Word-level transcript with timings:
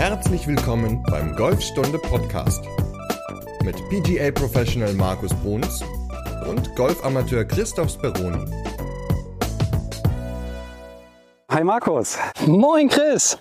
Herzlich 0.00 0.46
willkommen 0.46 1.02
beim 1.10 1.36
Golfstunde 1.36 1.98
Podcast 1.98 2.64
mit 3.62 3.76
PGA 3.90 4.30
Professional 4.30 4.94
Markus 4.94 5.34
Bruns 5.42 5.84
und 6.48 6.74
Golfamateur 6.74 7.44
Christoph 7.44 7.90
Speroni. 7.90 8.46
Hi 11.50 11.62
Markus. 11.62 12.16
Moin 12.46 12.88
Chris. 12.88 13.38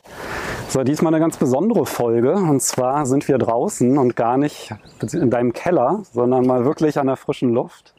So, 0.68 0.84
diesmal 0.84 1.14
eine 1.14 1.22
ganz 1.22 1.38
besondere 1.38 1.86
Folge. 1.86 2.34
Und 2.34 2.62
zwar 2.62 3.06
sind 3.06 3.30
wir 3.30 3.38
draußen 3.38 3.98
und 3.98 4.18
gar 4.18 4.36
nicht 4.38 4.76
in 5.14 5.30
deinem 5.30 5.54
Keller, 5.54 6.02
sondern 6.12 6.46
mal 6.46 6.66
wirklich 6.66 7.00
an 7.00 7.08
der 7.08 7.16
frischen 7.16 7.54
Luft. 7.54 7.94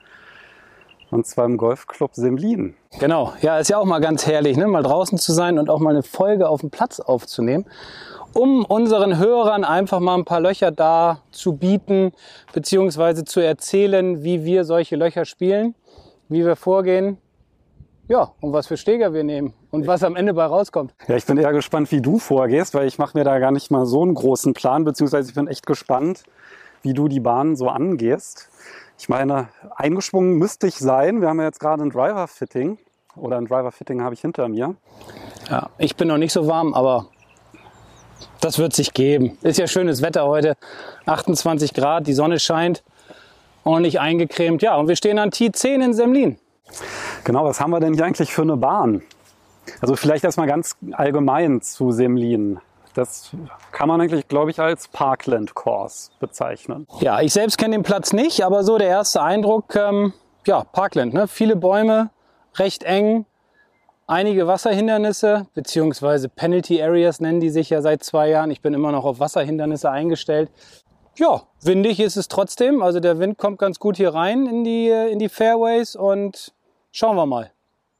Und 1.11 1.27
zwar 1.27 1.47
im 1.47 1.57
Golfclub 1.57 2.11
Semlin. 2.13 2.75
Genau, 2.99 3.33
ja, 3.41 3.59
ist 3.59 3.71
ja 3.71 3.79
auch 3.79 3.87
mal 3.87 4.01
ganz 4.01 4.27
herrlich, 4.27 4.59
ne? 4.59 4.67
mal 4.67 4.83
draußen 4.83 5.17
zu 5.17 5.33
sein 5.33 5.59
und 5.59 5.71
auch 5.71 5.81
mal 5.81 5.91
eine 5.91 6.03
Folge 6.03 6.47
auf 6.47 6.61
dem 6.61 6.71
Platz 6.71 7.01
aufzunehmen, 7.01 7.65
um 8.33 8.65
unseren 8.65 9.19
Hörern 9.19 9.65
einfach 9.65 10.01
mal 10.01 10.15
ein 10.15 10.25
paar 10.25 10.41
Löcher 10.41 10.71
da 10.71 11.21
zu 11.31 11.55
bieten, 11.55 12.13
beziehungsweise 12.53 13.25
zu 13.25 13.41
erzählen, 13.41 14.23
wie 14.23 14.45
wir 14.45 14.65
solche 14.65 14.97
Löcher 14.97 15.25
spielen, 15.25 15.75
wie 16.29 16.45
wir 16.45 16.57
vorgehen, 16.57 17.19
ja, 18.11 18.33
und 18.41 18.53
was 18.53 18.67
für 18.67 18.77
Steger 18.77 19.15
wir 19.15 19.23
nehmen 19.23 19.55
und 19.71 19.87
was 19.87 20.03
am 20.03 20.17
Ende 20.17 20.35
bei 20.35 20.45
rauskommt. 20.45 20.93
Ja, 21.07 21.15
ich 21.15 21.25
bin 21.27 21.39
eher 21.39 21.53
gespannt, 21.53 21.93
wie 21.93 22.01
du 22.01 22.19
vorgehst, 22.19 22.75
weil 22.75 22.89
ich 22.89 22.99
mache 22.99 23.17
mir 23.17 23.23
da 23.23 23.39
gar 23.39 23.53
nicht 23.53 23.71
mal 23.71 23.87
so 23.87 24.03
einen 24.03 24.15
großen 24.15 24.53
Plan, 24.53 24.85
beziehungsweise 24.85 25.29
ich 25.29 25.35
bin 25.37 25.47
echt 25.47 25.65
gespannt, 25.65 26.25
wie 26.83 26.93
du 26.93 27.07
die 27.07 27.21
Bahn 27.21 27.55
so 27.55 27.69
angehst. 27.69 28.49
Ich 28.99 29.09
meine, 29.09 29.49
eingeschwungen 29.77 30.35
müsste 30.39 30.67
ich 30.67 30.75
sein. 30.75 31.21
Wir 31.21 31.29
haben 31.29 31.39
ja 31.39 31.47
jetzt 31.47 31.61
gerade 31.61 31.85
ein 31.85 31.91
Driver-Fitting 31.91 32.79
oder 33.15 33.39
ein 33.39 33.47
Driver-Fitting 33.47 34.03
habe 34.03 34.15
ich 34.15 34.21
hinter 34.21 34.49
mir. 34.49 34.75
Ja, 35.49 35.71
ich 35.79 35.95
bin 35.95 36.09
noch 36.09 36.19
nicht 36.19 36.33
so 36.33 36.49
warm, 36.49 36.75
aber 36.75 37.07
das 38.41 38.59
wird 38.59 38.73
sich 38.73 38.95
geben. 38.95 39.39
Ist 39.43 39.59
ja 39.59 39.67
schönes 39.67 40.03
Wetter 40.03 40.27
heute. 40.27 40.57
28 41.07 41.75
Grad, 41.75 42.07
die 42.07 42.15
Sonne 42.15 42.39
scheint, 42.39 42.83
ordentlich 43.65 44.01
eingecremt. 44.01 44.63
Ja, 44.63 44.77
und 44.77 44.89
wir 44.89 44.97
stehen 44.97 45.19
an 45.19 45.31
T10 45.31 45.85
in 45.85 45.95
Semlin. 45.95 46.39
Genau, 47.25 47.45
was 47.45 47.61
haben 47.61 47.71
wir 47.71 47.81
denn 47.81 47.95
hier 47.95 48.05
eigentlich 48.05 48.33
für 48.33 48.43
eine 48.43 48.57
Bahn? 48.57 49.03
Also 49.81 49.97
vielleicht 49.97 50.25
erstmal 50.25 50.47
ganz 50.47 50.77
allgemein 50.93 51.61
zu 51.63 51.93
Semlin. 51.93 52.61
Das 52.95 53.31
kann 53.73 53.89
man 53.89 54.01
eigentlich, 54.01 54.27
glaube 54.27 54.51
ich, 54.51 54.59
als 54.59 54.89
Parkland 54.89 55.55
Course 55.55 56.11
bezeichnen. 56.19 56.87
Ja, 57.01 57.21
ich 57.21 57.33
selbst 57.33 57.57
kenne 57.57 57.77
den 57.77 57.83
Platz 57.85 58.13
nicht, 58.13 58.45
aber 58.45 58.65
so 58.65 58.79
der 58.79 58.89
erste 58.89 59.23
Eindruck, 59.23 59.77
ähm, 59.77 60.13
ja, 60.47 60.65
Parkland, 60.65 61.15
ne? 61.15 61.29
viele 61.29 61.55
Bäume, 61.55 62.11
recht 62.57 62.83
eng, 62.83 63.27
einige 64.11 64.47
Wasserhindernisse, 64.47 65.47
beziehungsweise 65.55 66.29
Penalty 66.29 66.83
Areas 66.83 67.21
nennen 67.21 67.41
die 67.41 67.49
sich 67.49 67.71
ja 67.71 67.81
seit 67.81 68.03
zwei 68.03 68.29
Jahren. 68.29 68.51
Ich 68.51 68.61
bin 68.61 68.75
immer 68.75 68.93
noch 68.93 69.05
auf 69.05 69.21
Wasserhindernisse 69.21 69.91
eingestellt. 69.91 70.51
Ja, 71.17 71.43
windig 71.63 72.01
ist 72.01 72.17
es 72.17 72.29
trotzdem. 72.29 72.83
Also 72.83 73.01
der 73.01 73.19
Wind 73.19 73.39
kommt 73.39 73.59
ganz 73.59 73.79
gut 73.79 73.97
hier 73.97 74.13
rein 74.13 74.47
in 74.47 74.65
die, 74.65 74.89
in 74.89 75.19
die 75.19 75.29
Fairways 75.29 75.97
und 75.97 76.53
schauen 76.93 77.17
wir 77.17 77.27
mal. 77.27 77.53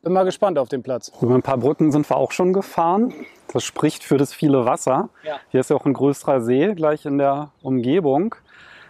Bin 0.03 0.13
mal 0.13 0.25
gespannt 0.25 0.59
auf 0.59 0.69
den 0.69 0.83
Platz. 0.83 1.13
Über 1.21 1.35
ein 1.35 1.43
paar 1.43 1.59
Brücken 1.59 1.93
sind 1.93 2.09
wir 2.09 2.17
auch 2.17 2.33
schon 2.33 2.53
gefahren. 2.53 3.13
Das 3.53 3.65
spricht 3.65 4.03
für 4.03 4.17
das 4.17 4.33
viele 4.33 4.65
Wasser. 4.65 5.11
Ja. 5.25 5.37
Hier 5.51 5.61
ist 5.61 5.71
ja 5.71 5.77
auch 5.77 5.85
ein 5.85 5.93
größerer 5.93 6.41
See 6.41 6.75
gleich 6.75 7.05
in 7.05 7.19
der 7.19 7.53
Umgebung. 7.63 8.35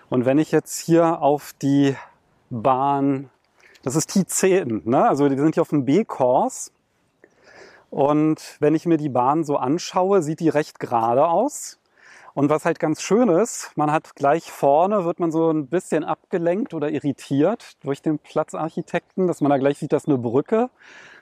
Und 0.09 0.25
wenn 0.25 0.39
ich 0.39 0.53
jetzt 0.53 0.79
hier 0.79 1.21
auf 1.21 1.53
die 1.61 1.97
Bahn, 2.49 3.29
das 3.83 3.97
ist 3.97 4.11
T10, 4.11 4.89
ne? 4.89 5.09
also 5.09 5.29
die 5.29 5.37
sind 5.37 5.55
hier 5.55 5.63
auf 5.63 5.71
dem 5.71 5.85
B-Kurs. 5.85 6.73
Und 7.91 8.57
wenn 8.61 8.75
ich 8.75 8.87
mir 8.87 8.97
die 8.97 9.09
Bahn 9.09 9.45
so 9.45 9.57
anschaue, 9.57 10.23
sieht 10.23 10.41
die 10.41 10.49
recht 10.49 10.79
gerade 10.79 11.27
aus. 11.27 11.79
Und 12.35 12.49
was 12.49 12.65
halt 12.65 12.79
ganz 12.79 13.03
schön 13.03 13.29
ist, 13.29 13.73
man 13.75 13.91
hat 13.91 14.15
gleich 14.15 14.53
vorne, 14.53 15.05
wird 15.05 15.19
man 15.19 15.33
so 15.33 15.51
ein 15.51 15.67
bisschen 15.67 16.05
abgelenkt 16.05 16.75
oder 16.75 16.91
irritiert 16.91 17.77
durch 17.83 18.03
den 18.03 18.19
Platzarchitekten, 18.21 19.27
dass 19.27 19.41
man 19.41 19.51
da 19.51 19.59
gleich 19.59 19.79
sieht, 19.79 19.93
dass 19.93 20.07
eine 20.07 20.17
Brücke. 20.17 20.71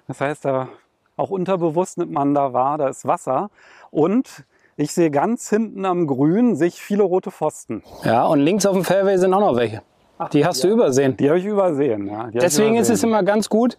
Das 0.07 0.21
heißt, 0.21 0.45
da 0.45 0.69
auch 1.17 1.31
unterbewusst 1.31 1.99
nimmt 1.99 2.13
man 2.13 2.35
da 2.35 2.53
wahr, 2.53 2.79
da 2.79 2.89
ist 2.89 3.07
Wasser. 3.07 3.51
Und 3.91 4.45
ich 4.77 4.93
sehe 4.93 5.11
ganz 5.11 5.49
hinten 5.49 5.85
am 5.87 6.07
Grün 6.07 6.55
sich 6.55 6.81
viele 6.81 7.03
rote 7.03 7.31
Pfosten. 7.31 7.83
Ja, 8.05 8.27
und 8.27 8.41
links 8.41 8.67
auf 8.67 8.75
dem 8.75 8.85
Fairway 8.85 9.17
sind 9.17 9.33
auch 9.35 9.41
noch 9.41 9.57
welche. 9.57 9.83
Ach, 10.19 10.29
die 10.29 10.45
hast 10.45 10.63
ja. 10.63 10.69
du 10.69 10.77
übersehen. 10.77 11.17
Die 11.17 11.29
habe 11.29 11.39
ich 11.39 11.45
übersehen, 11.45 12.07
ja. 12.07 12.29
Deswegen 12.31 12.75
übersehen. 12.75 12.77
ist 12.77 12.91
es 12.91 13.03
immer 13.03 13.23
ganz 13.23 13.49
gut. 13.49 13.79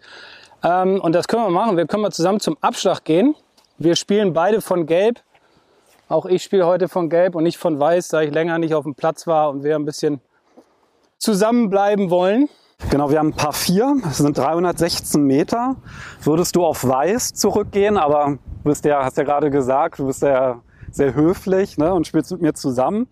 Ähm, 0.62 1.00
und 1.00 1.14
das 1.14 1.28
können 1.28 1.44
wir 1.44 1.50
machen. 1.50 1.76
Wir 1.76 1.86
können 1.86 2.02
mal 2.02 2.12
zusammen 2.12 2.40
zum 2.40 2.56
Abschlag 2.60 3.04
gehen. 3.04 3.34
Wir 3.78 3.96
spielen 3.96 4.32
beide 4.32 4.60
von 4.60 4.86
Gelb 4.86 5.20
auch 6.10 6.26
ich 6.26 6.42
spiele 6.42 6.66
heute 6.66 6.88
von 6.88 7.08
Gelb 7.08 7.36
und 7.36 7.44
nicht 7.44 7.56
von 7.56 7.78
Weiß, 7.78 8.08
da 8.08 8.20
ich 8.20 8.34
länger 8.34 8.58
nicht 8.58 8.74
auf 8.74 8.82
dem 8.82 8.96
Platz 8.96 9.28
war 9.28 9.48
und 9.48 9.62
wir 9.62 9.76
ein 9.76 9.84
bisschen 9.84 10.20
zusammenbleiben 11.18 12.10
wollen. 12.10 12.48
Genau, 12.90 13.10
wir 13.10 13.20
haben 13.20 13.28
ein 13.28 13.36
paar 13.36 13.52
vier, 13.52 13.94
das 14.02 14.16
sind 14.16 14.36
316 14.36 15.22
Meter. 15.22 15.76
Würdest 16.20 16.56
du 16.56 16.64
auf 16.66 16.84
Weiß 16.84 17.32
zurückgehen, 17.34 17.96
aber 17.96 18.38
du 18.64 18.68
bist 18.68 18.84
ja, 18.84 19.04
hast 19.04 19.18
ja 19.18 19.22
gerade 19.22 19.50
gesagt, 19.50 20.00
du 20.00 20.06
bist 20.08 20.22
ja 20.22 20.60
sehr 20.90 21.14
höflich 21.14 21.78
ne, 21.78 21.94
und 21.94 22.08
spielst 22.08 22.32
mit 22.32 22.42
mir 22.42 22.54
zusammen. 22.54 23.06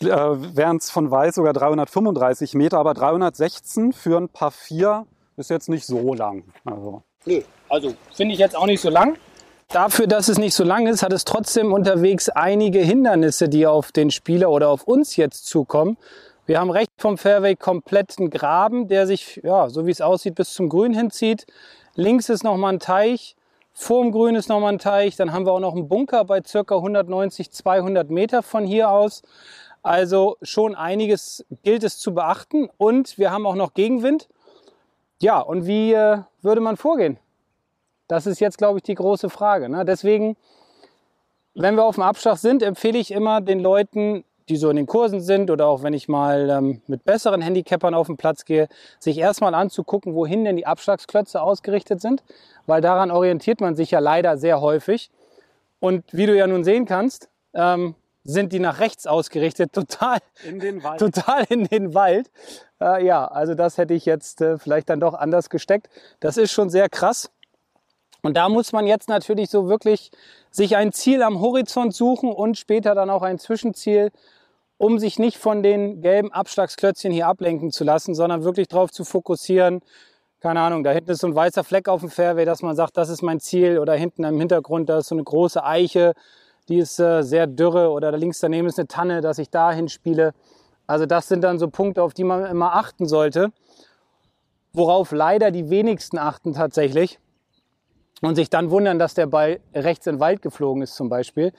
Äh, 0.00 0.06
Wären 0.08 0.78
es 0.78 0.90
von 0.90 1.12
Weiß 1.12 1.36
sogar 1.36 1.52
335 1.52 2.54
Meter, 2.54 2.78
aber 2.78 2.94
316 2.94 3.92
für 3.92 4.16
ein 4.16 4.28
paar 4.28 4.50
vier 4.50 5.06
ist 5.38 5.50
jetzt 5.50 5.68
nicht 5.68 5.86
so 5.86 6.14
lang. 6.14 6.44
Also. 6.64 7.02
Nee, 7.24 7.44
also 7.68 7.94
finde 8.12 8.34
ich 8.34 8.40
jetzt 8.40 8.56
auch 8.56 8.66
nicht 8.66 8.80
so 8.80 8.90
lang. 8.90 9.16
Dafür, 9.68 10.06
dass 10.06 10.28
es 10.28 10.38
nicht 10.38 10.54
so 10.54 10.64
lang 10.64 10.86
ist, 10.86 11.02
hat 11.02 11.12
es 11.12 11.24
trotzdem 11.24 11.74
unterwegs 11.74 12.30
einige 12.30 12.78
Hindernisse, 12.78 13.50
die 13.50 13.66
auf 13.66 13.92
den 13.92 14.10
Spieler 14.10 14.50
oder 14.50 14.70
auf 14.70 14.84
uns 14.84 15.16
jetzt 15.16 15.46
zukommen. 15.46 15.98
Wir 16.46 16.58
haben 16.58 16.70
rechts 16.70 16.94
vom 16.96 17.18
Fairway 17.18 17.54
kompletten 17.56 18.30
Graben, 18.30 18.88
der 18.88 19.06
sich, 19.06 19.42
ja, 19.44 19.68
so 19.68 19.84
wie 19.84 19.90
es 19.90 20.00
aussieht, 20.00 20.36
bis 20.36 20.54
zum 20.54 20.70
Grün 20.70 20.94
hinzieht. 20.94 21.46
Links 21.94 22.30
ist 22.30 22.42
nochmal 22.42 22.72
ein 22.72 22.80
Teich. 22.80 23.36
Vorm 23.74 24.10
Grün 24.10 24.34
ist 24.34 24.48
nochmal 24.48 24.72
ein 24.72 24.78
Teich. 24.78 25.16
Dann 25.16 25.32
haben 25.34 25.44
wir 25.44 25.52
auch 25.52 25.60
noch 25.60 25.74
einen 25.74 25.88
Bunker 25.88 26.24
bei 26.24 26.40
circa 26.42 26.76
190, 26.76 27.50
200 27.50 28.08
Meter 28.08 28.42
von 28.42 28.64
hier 28.64 28.90
aus. 28.90 29.20
Also 29.82 30.38
schon 30.40 30.74
einiges 30.74 31.44
gilt 31.62 31.84
es 31.84 31.98
zu 31.98 32.14
beachten. 32.14 32.70
Und 32.78 33.18
wir 33.18 33.30
haben 33.30 33.46
auch 33.46 33.54
noch 33.54 33.74
Gegenwind. 33.74 34.28
Ja, 35.20 35.40
und 35.40 35.66
wie 35.66 35.92
äh, 35.92 36.18
würde 36.42 36.60
man 36.60 36.76
vorgehen? 36.76 37.18
Das 38.06 38.26
ist 38.26 38.40
jetzt, 38.40 38.58
glaube 38.58 38.78
ich, 38.78 38.84
die 38.84 38.94
große 38.94 39.28
Frage. 39.28 39.68
Ne? 39.68 39.84
Deswegen, 39.84 40.36
wenn 41.54 41.74
wir 41.74 41.84
auf 41.84 41.96
dem 41.96 42.04
Abschlag 42.04 42.38
sind, 42.38 42.62
empfehle 42.62 42.98
ich 42.98 43.10
immer 43.10 43.40
den 43.40 43.60
Leuten, 43.60 44.24
die 44.48 44.56
so 44.56 44.70
in 44.70 44.76
den 44.76 44.86
Kursen 44.86 45.20
sind 45.20 45.50
oder 45.50 45.66
auch 45.66 45.82
wenn 45.82 45.92
ich 45.92 46.08
mal 46.08 46.48
ähm, 46.48 46.82
mit 46.86 47.04
besseren 47.04 47.42
Handicappern 47.42 47.94
auf 47.94 48.06
den 48.06 48.16
Platz 48.16 48.44
gehe, 48.44 48.68
sich 48.98 49.18
erstmal 49.18 49.54
anzugucken, 49.54 50.14
wohin 50.14 50.44
denn 50.44 50.56
die 50.56 50.66
Abschlagsklötze 50.66 51.42
ausgerichtet 51.42 52.00
sind, 52.00 52.22
weil 52.66 52.80
daran 52.80 53.10
orientiert 53.10 53.60
man 53.60 53.76
sich 53.76 53.90
ja 53.90 53.98
leider 53.98 54.38
sehr 54.38 54.60
häufig. 54.60 55.10
Und 55.80 56.04
wie 56.12 56.26
du 56.26 56.36
ja 56.36 56.46
nun 56.46 56.64
sehen 56.64 56.86
kannst, 56.86 57.28
ähm, 57.54 57.94
sind 58.24 58.52
die 58.52 58.60
nach 58.60 58.80
rechts 58.80 59.06
ausgerichtet, 59.06 59.72
total 59.74 60.18
in 60.44 60.60
den 60.60 60.82
Wald. 60.82 61.00
Total 61.00 61.44
in 61.48 61.64
den 61.64 61.94
Wald. 61.94 62.30
Äh, 62.80 63.04
ja, 63.04 63.26
also 63.26 63.54
das 63.54 63.78
hätte 63.78 63.94
ich 63.94 64.04
jetzt 64.04 64.40
äh, 64.40 64.58
vielleicht 64.58 64.90
dann 64.90 65.00
doch 65.00 65.14
anders 65.14 65.50
gesteckt. 65.50 65.88
Das 66.20 66.36
ist 66.36 66.52
schon 66.52 66.70
sehr 66.70 66.88
krass. 66.88 67.30
Und 68.22 68.36
da 68.36 68.48
muss 68.48 68.72
man 68.72 68.86
jetzt 68.86 69.08
natürlich 69.08 69.48
so 69.48 69.68
wirklich 69.68 70.10
sich 70.50 70.76
ein 70.76 70.92
Ziel 70.92 71.22
am 71.22 71.40
Horizont 71.40 71.94
suchen 71.94 72.32
und 72.32 72.58
später 72.58 72.94
dann 72.94 73.10
auch 73.10 73.22
ein 73.22 73.38
Zwischenziel, 73.38 74.10
um 74.76 74.98
sich 74.98 75.18
nicht 75.18 75.38
von 75.38 75.62
den 75.62 76.00
gelben 76.00 76.32
Abschlagsklötzchen 76.32 77.12
hier 77.12 77.26
ablenken 77.26 77.70
zu 77.70 77.84
lassen, 77.84 78.14
sondern 78.14 78.44
wirklich 78.44 78.68
darauf 78.68 78.90
zu 78.90 79.04
fokussieren. 79.04 79.80
Keine 80.40 80.60
Ahnung, 80.60 80.84
da 80.84 80.92
hinten 80.92 81.10
ist 81.10 81.20
so 81.20 81.26
ein 81.26 81.34
weißer 81.34 81.64
Fleck 81.64 81.88
auf 81.88 82.00
dem 82.00 82.10
Fairway, 82.10 82.44
dass 82.44 82.62
man 82.62 82.76
sagt, 82.76 82.96
das 82.96 83.08
ist 83.08 83.22
mein 83.22 83.40
Ziel. 83.40 83.78
Oder 83.78 83.94
hinten 83.94 84.24
im 84.24 84.38
Hintergrund, 84.38 84.88
da 84.88 84.98
ist 84.98 85.08
so 85.08 85.14
eine 85.14 85.24
große 85.24 85.64
Eiche, 85.64 86.14
die 86.68 86.78
ist 86.78 86.98
äh, 86.98 87.22
sehr 87.22 87.46
dürre. 87.46 87.90
Oder 87.90 88.12
links 88.16 88.40
daneben 88.40 88.68
ist 88.68 88.78
eine 88.78 88.88
Tanne, 88.88 89.20
dass 89.20 89.38
ich 89.38 89.50
da 89.50 89.72
hinspiele. 89.72 90.32
Also 90.86 91.06
das 91.06 91.28
sind 91.28 91.42
dann 91.42 91.58
so 91.58 91.68
Punkte, 91.68 92.02
auf 92.02 92.14
die 92.14 92.24
man 92.24 92.44
immer 92.46 92.74
achten 92.74 93.06
sollte. 93.06 93.52
Worauf 94.72 95.12
leider 95.12 95.50
die 95.50 95.70
wenigsten 95.70 96.18
achten 96.18 96.52
tatsächlich 96.54 97.18
und 98.20 98.34
sich 98.34 98.50
dann 98.50 98.70
wundern, 98.70 98.98
dass 98.98 99.14
der 99.14 99.26
Ball 99.26 99.60
rechts 99.74 100.06
in 100.06 100.16
den 100.16 100.20
Wald 100.20 100.42
geflogen 100.42 100.82
ist 100.82 100.94
zum 100.94 101.08
Beispiel. 101.08 101.52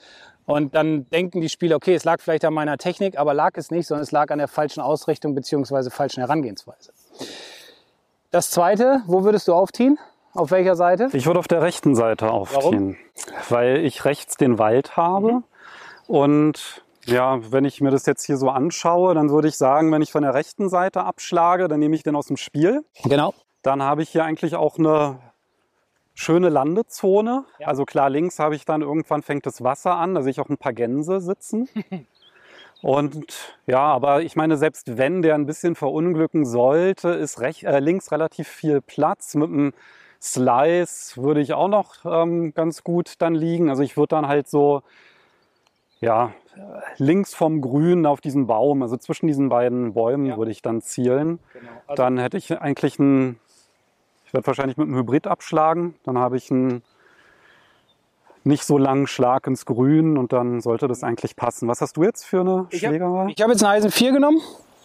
Und 0.46 0.74
dann 0.74 1.08
denken 1.10 1.40
die 1.40 1.48
Spieler, 1.48 1.76
okay, 1.76 1.94
es 1.94 2.04
lag 2.04 2.20
vielleicht 2.20 2.44
an 2.44 2.54
meiner 2.54 2.76
Technik, 2.76 3.18
aber 3.18 3.34
lag 3.34 3.52
es 3.56 3.70
nicht, 3.70 3.86
sondern 3.86 4.02
es 4.02 4.10
lag 4.10 4.30
an 4.30 4.38
der 4.38 4.48
falschen 4.48 4.80
Ausrichtung 4.80 5.34
bzw. 5.34 5.90
falschen 5.90 6.20
Herangehensweise. 6.20 6.92
Das 8.30 8.50
zweite, 8.50 9.02
wo 9.06 9.22
würdest 9.24 9.48
du 9.48 9.54
aufziehen? 9.54 9.98
Auf 10.34 10.50
welcher 10.50 10.76
Seite? 10.76 11.08
Ich 11.12 11.26
würde 11.26 11.38
auf 11.38 11.48
der 11.48 11.62
rechten 11.62 11.94
Seite 11.94 12.30
aufziehen, 12.30 12.96
Warum? 13.26 13.44
weil 13.48 13.84
ich 13.84 14.04
rechts 14.04 14.36
den 14.36 14.58
Wald 14.58 14.96
habe. 14.96 15.32
Mhm. 15.32 15.44
Und 16.06 16.84
ja, 17.04 17.40
wenn 17.52 17.64
ich 17.64 17.80
mir 17.80 17.90
das 17.90 18.06
jetzt 18.06 18.24
hier 18.24 18.36
so 18.36 18.50
anschaue, 18.50 19.14
dann 19.14 19.30
würde 19.30 19.48
ich 19.48 19.56
sagen, 19.56 19.90
wenn 19.92 20.02
ich 20.02 20.12
von 20.12 20.22
der 20.22 20.34
rechten 20.34 20.68
Seite 20.68 21.02
abschlage, 21.04 21.66
dann 21.68 21.80
nehme 21.80 21.96
ich 21.96 22.02
den 22.02 22.14
aus 22.14 22.26
dem 22.26 22.36
Spiel. 22.36 22.84
Genau. 23.04 23.34
Dann 23.62 23.82
habe 23.82 24.02
ich 24.02 24.10
hier 24.10 24.24
eigentlich 24.24 24.54
auch 24.54 24.78
eine 24.78 25.18
schöne 26.14 26.48
Landezone. 26.48 27.44
Ja. 27.58 27.66
Also 27.66 27.84
klar, 27.84 28.10
links 28.10 28.38
habe 28.38 28.54
ich 28.54 28.64
dann 28.64 28.82
irgendwann 28.82 29.22
fängt 29.22 29.46
das 29.46 29.64
Wasser 29.64 29.96
an, 29.96 30.14
da 30.14 30.22
sehe 30.22 30.30
ich 30.30 30.40
auch 30.40 30.48
ein 30.48 30.58
paar 30.58 30.72
Gänse 30.72 31.20
sitzen. 31.20 31.68
Und 32.82 33.56
ja, 33.66 33.80
aber 33.80 34.22
ich 34.22 34.36
meine, 34.36 34.56
selbst 34.56 34.96
wenn 34.96 35.20
der 35.20 35.34
ein 35.34 35.44
bisschen 35.44 35.74
verunglücken 35.74 36.46
sollte, 36.46 37.10
ist 37.10 37.40
recht, 37.40 37.64
äh, 37.64 37.78
links 37.78 38.10
relativ 38.10 38.48
viel 38.48 38.80
Platz. 38.80 39.34
Mit 39.34 39.50
einem 39.50 39.72
Slice 40.20 41.16
würde 41.16 41.40
ich 41.40 41.54
auch 41.54 41.68
noch 41.68 42.04
ähm, 42.04 42.52
ganz 42.54 42.84
gut 42.84 43.14
dann 43.18 43.34
liegen. 43.34 43.70
Also 43.70 43.82
ich 43.82 43.96
würde 43.96 44.08
dann 44.08 44.28
halt 44.28 44.48
so, 44.48 44.82
ja, 46.00 46.32
links 46.98 47.34
vom 47.34 47.60
Grün 47.60 48.06
auf 48.06 48.20
diesen 48.20 48.46
Baum, 48.46 48.82
also 48.82 48.96
zwischen 48.96 49.26
diesen 49.26 49.48
beiden 49.48 49.94
Bäumen 49.94 50.26
ja. 50.26 50.36
würde 50.36 50.50
ich 50.50 50.62
dann 50.62 50.82
zielen. 50.82 51.38
Genau. 51.52 51.70
Also 51.86 52.02
dann 52.02 52.18
hätte 52.18 52.36
ich 52.36 52.60
eigentlich 52.60 52.98
einen, 52.98 53.38
ich 54.26 54.34
werde 54.34 54.46
wahrscheinlich 54.46 54.76
mit 54.76 54.88
einem 54.88 54.96
Hybrid 54.96 55.26
abschlagen. 55.26 55.94
Dann 56.04 56.18
habe 56.18 56.36
ich 56.36 56.50
einen 56.50 56.82
nicht 58.44 58.64
so 58.64 58.78
langen 58.78 59.06
Schlag 59.06 59.46
ins 59.46 59.66
Grün 59.66 60.16
und 60.16 60.32
dann 60.32 60.60
sollte 60.60 60.88
das 60.88 61.02
eigentlich 61.02 61.36
passen. 61.36 61.68
Was 61.68 61.80
hast 61.80 61.96
du 61.96 62.02
jetzt 62.02 62.24
für 62.24 62.40
eine 62.40 62.66
Schlägerei? 62.70 63.28
Ich 63.28 63.40
habe 63.40 63.42
hab 63.42 63.50
jetzt 63.50 63.64
einen 63.64 63.72
Eisen 63.72 63.90
4 63.90 64.12
genommen, 64.12 64.40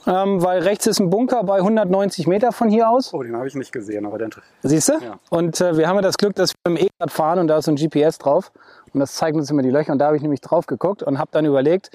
ähm, 0.07 0.41
weil 0.43 0.61
rechts 0.61 0.87
ist 0.87 0.99
ein 0.99 1.09
Bunker 1.09 1.43
bei 1.43 1.57
190 1.57 2.27
Meter 2.27 2.51
von 2.51 2.69
hier 2.69 2.89
aus. 2.89 3.13
Oh, 3.13 3.23
den 3.23 3.35
habe 3.35 3.47
ich 3.47 3.55
nicht 3.55 3.71
gesehen, 3.71 4.05
aber 4.05 4.17
der 4.17 4.29
Siehst 4.63 4.89
du? 4.89 4.93
Ja. 4.93 5.19
Und 5.29 5.59
äh, 5.61 5.77
wir 5.77 5.87
haben 5.87 5.95
ja 5.95 6.01
das 6.01 6.17
Glück, 6.17 6.35
dass 6.35 6.51
wir 6.51 6.71
im 6.71 6.77
E-Rad 6.77 7.11
fahren 7.11 7.39
und 7.39 7.47
da 7.47 7.57
ist 7.57 7.65
so 7.65 7.71
ein 7.71 7.75
GPS 7.75 8.17
drauf 8.17 8.51
und 8.93 8.99
das 8.99 9.15
zeigt 9.15 9.35
uns 9.35 9.49
immer 9.49 9.61
die 9.61 9.71
Löcher 9.71 9.91
und 9.91 9.99
da 9.99 10.07
habe 10.07 10.15
ich 10.15 10.21
nämlich 10.21 10.41
drauf 10.41 10.65
geguckt 10.67 11.03
und 11.03 11.19
habe 11.19 11.29
dann 11.31 11.45
überlegt, 11.45 11.91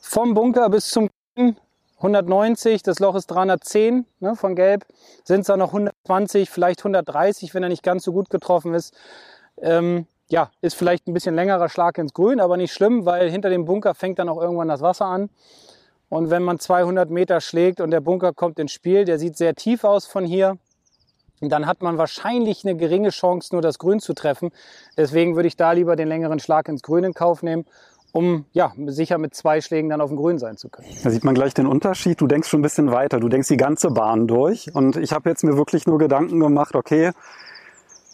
vom 0.00 0.34
Bunker 0.34 0.68
bis 0.70 0.90
zum 0.90 1.08
190, 1.98 2.82
das 2.82 3.00
Loch 3.00 3.16
ist 3.16 3.26
310 3.26 4.06
ne, 4.20 4.36
von 4.36 4.54
Gelb, 4.54 4.86
sind 5.24 5.40
es 5.40 5.46
da 5.48 5.56
noch 5.56 5.68
120, 5.68 6.48
vielleicht 6.48 6.80
130, 6.80 7.54
wenn 7.54 7.62
er 7.64 7.68
nicht 7.68 7.82
ganz 7.82 8.04
so 8.04 8.12
gut 8.12 8.30
getroffen 8.30 8.74
ist. 8.74 8.94
Ähm, 9.60 10.06
ja, 10.28 10.50
ist 10.60 10.74
vielleicht 10.74 11.08
ein 11.08 11.14
bisschen 11.14 11.34
längerer 11.34 11.68
Schlag 11.68 11.98
ins 11.98 12.12
Grün, 12.12 12.38
aber 12.38 12.56
nicht 12.56 12.72
schlimm, 12.72 13.04
weil 13.04 13.30
hinter 13.30 13.50
dem 13.50 13.64
Bunker 13.64 13.94
fängt 13.94 14.18
dann 14.18 14.28
auch 14.28 14.40
irgendwann 14.40 14.68
das 14.68 14.80
Wasser 14.82 15.06
an. 15.06 15.30
Und 16.08 16.30
wenn 16.30 16.42
man 16.42 16.58
200 16.58 17.10
Meter 17.10 17.40
schlägt 17.40 17.80
und 17.80 17.90
der 17.90 18.00
Bunker 18.00 18.32
kommt 18.32 18.58
ins 18.58 18.72
Spiel, 18.72 19.04
der 19.04 19.18
sieht 19.18 19.36
sehr 19.36 19.54
tief 19.54 19.84
aus 19.84 20.06
von 20.06 20.24
hier, 20.24 20.56
dann 21.40 21.66
hat 21.66 21.82
man 21.82 21.98
wahrscheinlich 21.98 22.64
eine 22.64 22.76
geringe 22.76 23.10
Chance, 23.10 23.50
nur 23.54 23.62
das 23.62 23.78
Grün 23.78 24.00
zu 24.00 24.14
treffen. 24.14 24.50
Deswegen 24.96 25.36
würde 25.36 25.48
ich 25.48 25.56
da 25.56 25.72
lieber 25.72 25.94
den 25.94 26.08
längeren 26.08 26.40
Schlag 26.40 26.68
ins 26.68 26.82
Grün 26.82 27.04
in 27.04 27.14
Kauf 27.14 27.42
nehmen, 27.42 27.64
um 28.12 28.46
ja, 28.52 28.72
sicher 28.86 29.18
mit 29.18 29.34
zwei 29.34 29.60
Schlägen 29.60 29.90
dann 29.90 30.00
auf 30.00 30.10
dem 30.10 30.16
Grün 30.16 30.38
sein 30.38 30.56
zu 30.56 30.68
können. 30.68 30.88
Da 31.04 31.10
sieht 31.10 31.24
man 31.24 31.34
gleich 31.34 31.54
den 31.54 31.66
Unterschied. 31.66 32.20
Du 32.20 32.26
denkst 32.26 32.48
schon 32.48 32.60
ein 32.60 32.62
bisschen 32.62 32.90
weiter. 32.90 33.20
Du 33.20 33.28
denkst 33.28 33.48
die 33.48 33.56
ganze 33.56 33.90
Bahn 33.90 34.26
durch. 34.26 34.74
Und 34.74 34.96
ich 34.96 35.12
habe 35.12 35.28
jetzt 35.28 35.44
mir 35.44 35.56
wirklich 35.56 35.86
nur 35.86 35.98
Gedanken 35.98 36.40
gemacht, 36.40 36.74
okay, 36.74 37.12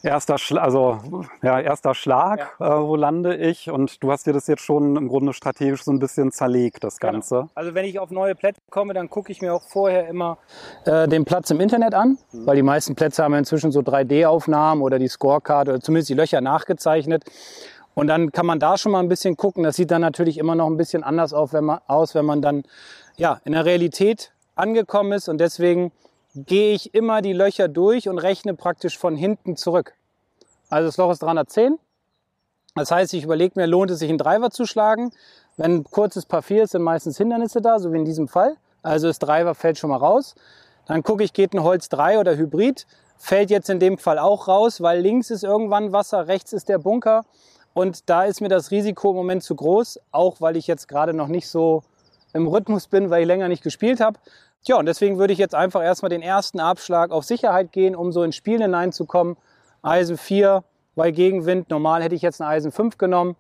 erster, 0.05 0.39
Schla 0.39 0.63
also, 0.63 1.25
ja, 1.43 1.61
erster 1.61 1.95
Schlag, 1.95 2.55
ja. 2.61 2.79
äh, 2.79 2.83
wo 2.83 2.97
lande 2.97 3.37
ich? 3.37 3.71
Und 3.71 4.03
du 4.03 4.13
hast 4.13 4.27
dir 4.27 4.33
das 4.33 4.47
jetzt 4.47 4.63
schon 4.63 4.97
im 4.97 5.09
Grunde 5.09 5.33
strategisch 5.33 5.85
so 5.85 5.91
ein 5.91 5.99
bisschen 5.99 6.33
zerlegt, 6.33 6.85
das 6.85 6.99
genau. 6.99 7.13
Ganze. 7.15 7.35
Genau. 7.35 7.51
Also 7.55 7.75
wenn 7.75 7.85
ich 7.85 7.99
auf 7.99 8.11
neue 8.11 8.35
Plätze 8.35 8.61
komme, 8.71 8.95
dann 8.95 9.11
gucke 9.11 9.33
ich 9.33 9.41
mir 9.41 9.55
auch 9.55 9.63
vorher 9.63 10.09
immer 10.09 10.39
äh, 10.85 11.09
den 11.09 11.25
Platz 11.25 11.51
im 11.51 11.61
Internet 11.61 11.95
an, 11.95 12.19
mhm. 12.33 12.47
weil 12.47 12.57
die 12.57 12.63
meisten 12.63 12.95
Plätze 12.95 13.25
haben 13.25 13.33
ja 13.33 13.39
inzwischen 13.39 13.73
so 13.73 13.81
3D-Aufnahmen 13.81 14.83
oder 14.83 14.99
die 14.99 15.09
Scorecard 15.09 15.69
oder 15.69 15.81
zumindest 15.81 16.11
die 16.11 16.15
Löcher 16.15 16.41
nachgezeichnet. 16.41 17.25
Und 17.95 18.09
dann 18.09 18.33
kann 18.33 18.45
man 18.47 18.59
da 18.59 18.77
schon 18.77 18.93
mal 18.93 19.01
ein 19.01 19.09
bisschen 19.09 19.37
gucken. 19.37 19.63
Das 19.63 19.77
sieht 19.77 19.91
dann 19.91 20.01
natürlich 20.01 20.39
immer 20.39 20.55
noch 20.55 20.67
ein 20.67 20.77
bisschen 20.77 21.05
anders 21.05 21.33
aus, 21.33 21.53
wenn 21.53 21.65
man, 21.65 21.79
aus, 21.87 22.15
wenn 22.15 22.25
man 22.25 22.43
dann 22.43 22.65
ja, 23.17 23.41
in 23.45 23.53
der 23.53 23.65
Realität 23.65 24.33
angekommen 24.57 25.13
ist. 25.13 25.29
Und 25.29 25.39
deswegen 25.39 25.93
gehe 26.35 26.75
ich 26.75 26.95
immer 26.95 27.23
die 27.23 27.33
Löcher 27.33 27.69
durch 27.69 28.09
und 28.09 28.19
rechne 28.19 28.55
praktisch 28.55 28.99
von 28.99 29.17
hinten 29.17 29.57
zurück. 29.57 29.95
Also 30.69 30.89
das 30.89 30.97
Loch 30.97 31.11
ist 31.11 31.23
310. 31.23 31.79
Das 32.75 32.91
heißt, 32.91 33.15
ich 33.15 33.25
überlege 33.25 33.59
mir, 33.59 33.67
lohnt 33.67 33.91
es 33.91 34.01
sich 34.01 34.09
einen 34.09 34.19
Driver 34.19 34.51
zu 34.51 34.67
schlagen? 34.67 35.13
Wenn 35.57 35.77
ein 35.77 35.85
kurzes 35.85 36.27
Paar 36.27 36.43
4 36.43 36.65
ist, 36.65 36.71
sind 36.73 36.83
meistens 36.83 37.17
Hindernisse 37.17 37.61
da, 37.61 37.79
so 37.79 37.93
wie 37.93 37.99
in 37.99 38.05
diesem 38.05 38.27
Fall. 38.27 38.57
Also 38.83 39.07
das 39.07 39.21
Driver 39.21 39.55
fällt 39.55 39.79
schon 39.79 39.91
mal 39.91 39.97
raus. 39.97 40.35
Dann 40.87 41.03
gucke 41.03 41.23
ich, 41.23 41.33
geht 41.33 41.55
ein 41.55 41.63
Holz 41.63 41.89
3 41.89 42.19
oder 42.19 42.37
Hybrid. 42.37 42.87
Fällt 43.17 43.51
jetzt 43.51 43.71
in 43.71 43.79
dem 43.79 43.97
Fall 43.97 44.19
auch 44.19 44.49
raus, 44.49 44.81
weil 44.81 45.01
links 45.01 45.31
ist 45.31 45.45
irgendwann 45.45 45.93
Wasser, 45.93 46.27
rechts 46.27 46.53
ist 46.53 46.69
der 46.69 46.79
Bunker. 46.79 47.25
Und 47.73 48.11
da 48.11 48.25
ist 48.25 48.41
mir 48.41 48.49
das 48.49 48.73
Risiko 48.73 49.11
im 49.11 49.17
Moment 49.17 49.45
zu 49.45 49.55
groß, 49.55 50.01
auch 50.11 50.41
weil 50.41 50.57
ich 50.57 50.67
jetzt 50.67 50.89
gerade 50.89 51.15
noch 51.15 51.29
nicht 51.29 51.49
so 51.49 51.85
im 52.33 52.49
Rhythmus 52.49 52.89
bin, 52.89 53.11
weil 53.11 53.23
ich 53.23 53.29
länger 53.29 53.49
nicht 53.49 53.63
gespielt 53.63 54.01
habe. 54.01 54.19
Tja, 54.65 54.77
und 54.77 54.87
deswegen 54.87 55.19
würde 55.19 55.35
ich 55.35 55.39
jetzt 55.39 55.55
einfach 55.55 55.83
erstmal 55.83 56.09
den 56.09 56.23
ersten 56.23 56.59
Abschlag 56.59 57.11
auf 57.11 57.25
Sicherheit 57.25 57.71
gehen, 57.71 57.95
um 57.95 58.13
so 58.13 58.23
ins 58.23 58.35
Spiel 58.35 58.63
hineinzukommen. 58.63 59.37
Eisen 59.83 60.17
4 60.17 60.65
bei 60.95 61.11
Gegenwind. 61.11 61.69
Normal 61.69 62.03
hätte 62.03 62.15
ich 62.15 62.23
jetzt 62.23 62.41
ein 62.41 62.49
Eisen 62.49 62.73
5 62.73 62.97
genommen. 62.97 63.37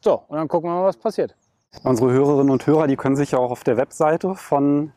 So, 0.00 0.22
und 0.26 0.38
dann 0.38 0.48
gucken 0.48 0.70
wir 0.70 0.74
mal, 0.74 0.86
was 0.86 0.96
passiert. 0.96 1.34
Unsere 1.82 2.12
Hörerinnen 2.12 2.50
und 2.50 2.66
Hörer, 2.66 2.86
die 2.86 2.96
können 2.96 3.16
sich 3.16 3.32
ja 3.32 3.38
auch 3.38 3.50
auf 3.50 3.62
der 3.62 3.76
Webseite 3.76 4.34
von, 4.36 4.92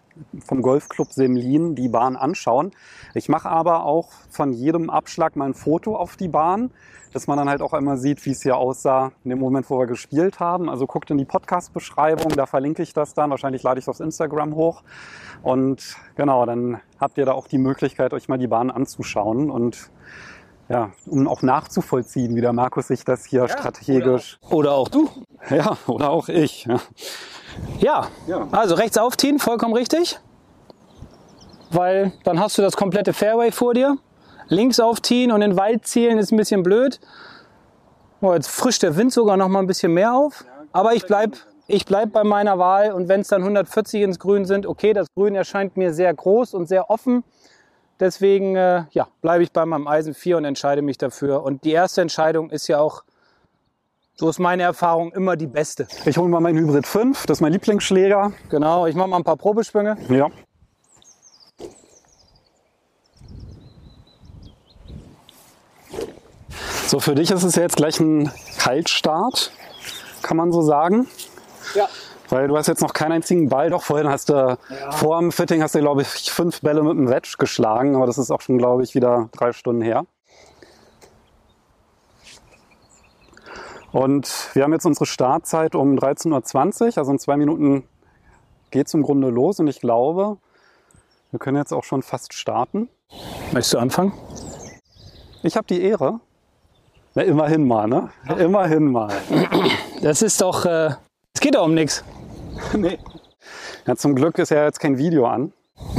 vom 0.46 0.62
Golfclub 0.62 1.12
Semlin 1.12 1.76
die 1.76 1.90
Bahn 1.90 2.16
anschauen. 2.16 2.72
Ich 3.14 3.30
mache 3.30 3.50
aber 3.50 3.86
auch 3.86 4.12
von 4.30 4.54
jedem 4.54 4.90
Abschlag 4.90 5.36
mal 5.36 5.46
ein 5.46 5.54
Foto 5.54 5.96
auf 5.96 6.16
die 6.16 6.28
Bahn 6.28 6.72
dass 7.14 7.28
man 7.28 7.38
dann 7.38 7.50
halt 7.50 7.62
auch 7.62 7.74
einmal 7.74 7.98
sieht, 7.98 8.26
wie 8.26 8.32
es 8.32 8.42
hier 8.42 8.58
aussah 8.58 9.12
in 9.24 9.32
dem 9.32 9.40
Moment, 9.40 9.70
wo 9.70 9.80
wir 9.80 9.88
gespielt 9.88 10.40
haben. 10.40 10.70
Also 10.70 10.88
guckt 10.88 11.12
in 11.12 11.18
die 11.18 11.26
Podcast-Beschreibung, 11.26 12.30
da 12.36 12.46
verlinke 12.46 12.84
ich 12.84 12.94
das 12.94 13.14
dann. 13.14 13.30
Wahrscheinlich 13.30 13.64
lade 13.64 13.80
ich 13.80 13.84
es 13.84 13.90
aufs 13.90 14.00
Instagram 14.00 14.56
hoch. 14.56 14.84
Und 15.44 15.98
genau, 16.16 16.46
dann 16.46 16.80
habt 17.00 17.18
ihr 17.18 17.26
da 17.26 17.34
auch 17.34 17.48
die 17.48 17.58
Möglichkeit, 17.58 18.14
euch 18.14 18.30
mal 18.30 18.38
die 18.38 18.48
Bahn 18.48 18.72
anzuschauen 18.72 19.50
und 19.50 19.92
ja, 20.72 20.92
um 21.06 21.28
auch 21.28 21.42
nachzuvollziehen, 21.42 22.36
wie 22.36 22.42
der 22.42 22.54
Markus 22.54 22.88
sich 22.88 23.04
das 23.04 23.26
hier 23.26 23.42
ja, 23.42 23.50
strategisch. 23.50 24.40
Oder 24.50 24.52
auch, 24.52 24.54
oder 24.54 24.72
auch, 24.74 24.88
du. 24.88 25.10
Ja, 25.50 25.78
oder 25.88 26.10
auch 26.10 26.30
ich. 26.30 26.66
Ja. 26.66 26.80
ja, 27.80 28.08
ja. 28.28 28.48
also 28.52 28.76
rechts 28.76 28.98
aufziehen, 28.98 29.40
vollkommen 29.40 29.74
richtig. 29.74 30.20
Weil 31.72 32.14
dann 32.24 32.40
hast 32.40 32.58
du 32.58 32.62
das 32.62 32.76
komplette 32.76 33.14
Fairway 33.14 33.52
vor 33.52 33.74
dir 33.74 33.98
links 34.48 34.80
aufziehen 34.80 35.32
und 35.32 35.42
in 35.42 35.52
den 35.52 35.58
Wald 35.58 35.88
zielen 35.88 36.18
ist 36.18 36.32
ein 36.32 36.38
bisschen 36.38 36.62
blöd. 36.62 37.00
Oh, 38.22 38.34
jetzt 38.34 38.50
frischt 38.50 38.84
der 38.84 38.96
Wind 38.98 39.14
sogar 39.14 39.38
noch 39.38 39.48
mal 39.48 39.60
ein 39.60 39.68
bisschen 39.68 39.94
mehr 39.94 40.14
auf. 40.14 40.46
Aber 40.74 40.94
ich 40.94 41.06
bleibe 41.06 41.38
ich 41.68 41.86
bleib 41.86 42.12
bei 42.12 42.26
meiner 42.26 42.60
Wahl 42.60 42.92
und 42.92 43.08
wenn 43.08 43.22
es 43.22 43.30
dann 43.30 43.42
140 43.42 44.02
ins 44.02 44.20
Grün 44.20 44.46
sind, 44.46 44.66
okay, 44.66 44.92
das 44.92 45.08
Grün 45.14 45.36
erscheint 45.36 45.78
mir 45.78 45.94
sehr 45.94 46.14
groß 46.14 46.54
und 46.54 46.68
sehr 46.68 46.90
offen. 46.90 47.24
Deswegen 48.02 48.56
äh, 48.56 48.86
ja, 48.94 49.08
bleibe 49.22 49.44
ich 49.44 49.52
bei 49.52 49.64
meinem 49.64 49.88
Eisen 49.88 50.16
4 50.16 50.38
und 50.38 50.46
entscheide 50.46 50.82
mich 50.82 50.98
dafür. 50.98 51.44
Und 51.44 51.64
die 51.64 51.72
erste 51.72 52.02
Entscheidung 52.02 52.50
ist 52.50 52.68
ja 52.68 52.80
auch, 52.80 53.04
so 54.16 54.28
ist 54.28 54.40
meine 54.40 54.64
Erfahrung, 54.64 55.12
immer 55.12 55.36
die 55.36 55.46
beste. 55.46 55.88
Ich 56.06 56.18
hole 56.18 56.28
mal 56.28 56.40
meinen 56.40 56.58
Hybrid 56.58 56.88
5, 56.88 57.28
das 57.28 57.38
ist 57.38 57.42
mein 57.42 57.54
Lieblingsschläger. 57.54 58.34
Genau, 58.50 58.88
ich 58.88 58.96
mache 58.96 59.08
mal 59.08 59.18
ein 59.18 59.24
paar 59.24 59.38
Probeschwünge. 59.38 59.98
Ja. 60.10 60.30
So, 66.88 67.00
für 67.00 67.14
dich 67.14 67.30
ist 67.30 67.44
es 67.44 67.56
ja 67.56 67.62
jetzt 67.62 67.78
gleich 67.78 68.00
ein 68.00 68.32
Kaltstart, 68.58 69.52
kann 70.24 70.38
man 70.38 70.52
so 70.52 70.64
sagen. 70.64 71.08
Ja. 71.76 71.88
Weil 72.32 72.48
du 72.48 72.58
hast 72.58 72.68
jetzt 72.68 72.82
noch 72.82 72.94
keinen 72.94 73.12
einzigen 73.12 73.50
Ball, 73.50 73.70
doch 73.70 73.84
vorhin 73.84 74.08
hast 74.08 74.30
du 74.30 74.34
ja. 74.34 74.58
vor 74.92 75.20
dem 75.20 75.34
Fitting 75.34 75.62
hast 75.62 75.76
du, 75.76 75.80
glaube 75.80 76.04
ich, 76.04 76.08
fünf 76.08 76.62
Bälle 76.62 76.82
mit 76.82 76.94
dem 76.94 77.10
Wedge 77.10 77.36
geschlagen, 77.38 77.98
aber 77.98 78.06
das 78.06 78.18
ist 78.18 78.32
auch 78.32 78.40
schon, 78.40 78.58
glaube 78.58 78.84
ich, 78.84 78.96
wieder 78.96 79.28
drei 79.34 79.52
Stunden 79.52 79.82
her. 79.82 80.06
Und 83.92 84.50
wir 84.54 84.64
haben 84.64 84.72
jetzt 84.72 84.86
unsere 84.86 85.06
Startzeit 85.06 85.76
um 85.76 85.98
13.20 85.98 86.82
Uhr, 86.82 86.98
also 86.98 87.12
in 87.12 87.20
zwei 87.20 87.36
Minuten 87.36 87.84
geht 88.72 88.88
es 88.88 88.94
im 88.94 89.04
Grunde 89.04 89.28
los 89.28 89.60
und 89.60 89.68
ich 89.68 89.82
glaube, 89.82 90.38
wir 91.32 91.40
können 91.40 91.58
jetzt 91.58 91.74
auch 91.74 91.84
schon 91.84 92.02
fast 92.02 92.34
starten. 92.34 92.88
Möchtest 93.52 93.74
du 93.74 93.78
anfangen? 93.78 94.14
Ich 95.44 95.58
habe 95.58 95.68
die 95.68 95.82
Ehre. 95.82 96.22
Na, 97.14 97.24
immerhin 97.24 97.68
mal, 97.68 97.90
ne? 97.90 98.10
Ja. 98.30 98.36
Immerhin 98.38 98.90
mal. 98.90 99.12
Das 100.02 100.22
ist 100.22 100.40
doch, 100.40 100.66
äh, 100.66 100.92
es 101.34 101.42
geht 101.42 101.56
doch 101.56 101.66
um 101.66 101.74
nichts. 101.74 102.06
Nee. 102.78 103.00
Ja, 103.88 103.96
zum 103.96 104.16
Glück 104.16 104.38
ist 104.38 104.50
ja 104.50 104.66
jetzt 104.66 104.80
kein 104.80 104.98
Video 104.98 105.26
an. 105.26 105.52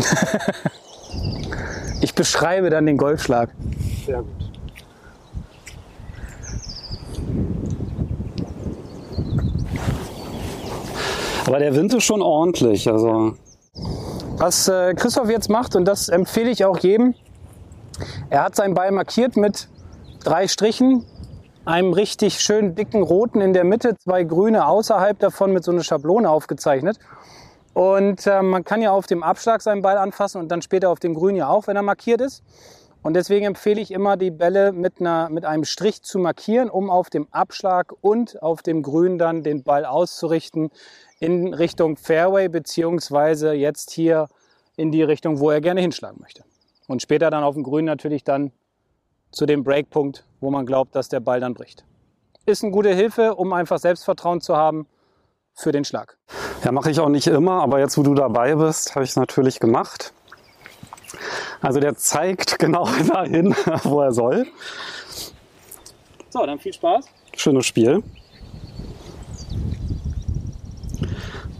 ich 2.01 2.15
beschreibe 2.15 2.71
dann 2.71 2.87
den 2.87 2.97
Golfschlag. 2.97 3.51
Sehr 4.07 4.23
gut. 4.23 4.31
Aber 11.47 11.59
der 11.59 11.75
Wind 11.75 11.93
ist 11.93 12.05
schon 12.05 12.23
ordentlich. 12.23 12.89
Also. 12.89 13.35
Was 14.39 14.69
äh, 14.69 14.95
Christoph 14.95 15.29
jetzt 15.29 15.51
macht, 15.51 15.77
und 15.77 15.85
das 15.85 16.09
empfehle 16.09 16.51
ich 16.51 16.65
auch 16.65 16.79
jedem, 16.79 17.15
er 18.31 18.45
hat 18.45 18.57
seinen 18.57 18.75
Ball 18.75 18.91
markiert 18.91 19.37
mit 19.37 19.69
drei 20.25 20.49
Strichen, 20.49 21.05
einem 21.65 21.93
richtig 21.93 22.41
schön 22.41 22.75
dicken 22.75 23.03
roten 23.03 23.41
in 23.41 23.53
der 23.53 23.65
Mitte, 23.65 23.97
zwei 23.97 24.25
grüne 24.25 24.67
außerhalb 24.67 25.19
davon 25.19 25.53
mit 25.53 25.65
so 25.65 25.71
einer 25.71 25.83
Schablone 25.83 26.29
aufgezeichnet. 26.29 26.99
Und 27.75 28.27
äh, 28.27 28.43
man 28.43 28.65
kann 28.65 28.83
ja 28.83 28.93
auf 28.93 29.07
dem 29.07 29.23
Abschlag 29.23 29.63
seinen 29.63 29.83
Ball 29.83 29.97
anfassen 29.97 30.41
und 30.41 30.49
dann 30.49 30.61
später 30.61 30.91
auf 30.91 30.99
dem 30.99 31.15
Grün 31.15 31.37
ja 31.37 31.49
auch, 31.49 31.67
wenn 31.67 31.77
er 31.77 31.83
markiert 31.83 32.21
ist. 32.21 32.43
Und 33.03 33.15
deswegen 33.15 33.47
empfehle 33.47 33.81
ich 33.81 33.91
immer, 33.91 34.17
die 34.17 34.31
Bälle 34.31 34.73
mit, 34.73 35.01
einer, 35.01 35.29
mit 35.29 35.45
einem 35.45 35.65
Strich 35.65 36.03
zu 36.03 36.19
markieren, 36.19 36.71
um 36.71 36.91
auf 36.91 37.11
dem 37.11 37.27
Abschlag 37.33 37.93
und 38.01 38.41
auf 38.43 38.63
dem 38.63 38.83
Grün 38.83 39.19
dann 39.19 39.43
den 39.43 39.65
Ball 39.65 39.85
auszurichten 39.85 40.71
in 41.19 41.53
Richtung 41.53 41.97
Fairway, 41.97 42.49
beziehungsweise 42.49 43.53
jetzt 43.53 43.91
hier 43.91 44.29
in 44.77 44.93
die 44.93 45.03
Richtung, 45.03 45.41
wo 45.41 45.51
er 45.51 45.61
gerne 45.61 45.81
hinschlagen 45.81 46.19
möchte. 46.21 46.45
Und 46.87 47.03
später 47.03 47.31
dann 47.31 47.43
auf 47.43 47.55
dem 47.55 47.65
Grün 47.65 47.87
natürlich 47.87 48.23
dann 48.23 48.53
zu 49.33 49.47
dem 49.47 49.65
Breakpunkt, 49.65 50.25
wo 50.41 50.51
man 50.51 50.67
glaubt, 50.67 50.95
dass 50.95 51.09
der 51.09 51.21
Ball 51.21 51.41
dann 51.41 51.55
bricht. 51.55 51.85
Ist 52.47 52.63
eine 52.63 52.73
gute 52.73 52.95
Hilfe, 52.95 53.35
um 53.35 53.53
einfach 53.53 53.79
Selbstvertrauen 53.79 54.41
zu 54.41 54.57
haben 54.57 54.87
für 55.55 55.73
den 55.73 55.85
Schlag. 55.85 56.19
Ja, 56.65 56.73
mache 56.73 56.91
ich 56.91 57.01
auch 57.01 57.09
nicht 57.09 57.27
immer, 57.27 57.63
aber 57.63 57.81
jetzt, 57.81 57.97
wo 57.99 58.03
du 58.03 58.15
dabei 58.15 58.55
bist, 58.55 58.95
habe 58.95 59.05
ich 59.05 59.11
es 59.11 59.17
natürlich 59.17 59.59
gemacht. 59.59 60.13
Also 61.61 61.81
der 61.81 61.97
zeigt 61.97 62.59
genau 62.59 62.87
dahin, 63.09 63.55
wo 63.85 64.01
er 64.01 64.13
soll. 64.13 64.47
So, 66.31 66.45
dann 66.47 66.59
viel 66.59 66.73
Spaß. 66.73 67.07
Schönes 67.37 67.67
Spiel. 67.67 68.03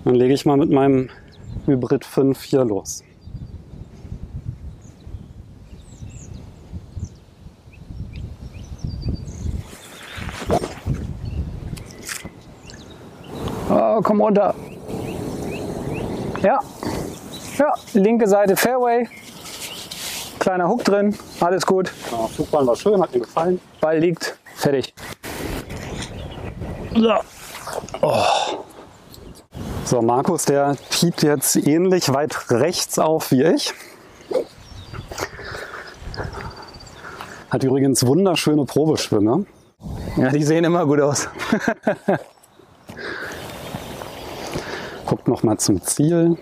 Dann 0.05 0.15
lege 0.15 0.35
ich 0.35 0.45
mal 0.45 0.57
mit 0.57 0.71
meinem 0.71 1.11
Hybrid 1.67 2.05
5 2.05 2.43
hier 2.43 2.65
los. 2.65 3.05
Oh, 13.75 14.01
komm 14.03 14.21
runter. 14.21 14.55
Ja. 16.43 16.61
Ja, 17.59 17.75
linke 17.95 18.29
Seite 18.29 18.55
Fairway. 18.55 19.09
Kleiner 20.39 20.69
Hook 20.69 20.85
drin, 20.85 21.17
alles 21.41 21.65
gut. 21.65 21.91
Ja, 22.11 22.27
Flugbahn 22.27 22.67
war 22.67 22.77
schön, 22.77 23.01
hat 23.01 23.15
mir 23.15 23.21
gefallen. 23.21 23.61
Ball 23.81 23.99
liegt, 23.99 24.37
fertig. 24.57 24.93
So. 26.95 27.15
Oh. 28.03 28.25
So, 29.85 30.03
Markus, 30.03 30.45
der 30.45 30.77
piept 30.91 31.23
jetzt 31.23 31.57
ähnlich 31.57 32.13
weit 32.13 32.51
rechts 32.51 32.99
auf 32.99 33.31
wie 33.31 33.45
ich. 33.45 33.73
Hat 37.51 37.65
übrigens 37.65 38.07
wunderschöne 38.07 38.67
Probeschwünge. 38.67 39.47
Ja, 40.17 40.29
die 40.29 40.43
sehen 40.43 40.65
immer 40.65 40.85
gut 40.85 41.01
aus. 41.01 41.29
Guckt 45.13 45.29
noch 45.29 45.43
mal 45.43 45.59
zum 45.59 45.83
Ziel. 45.83 46.39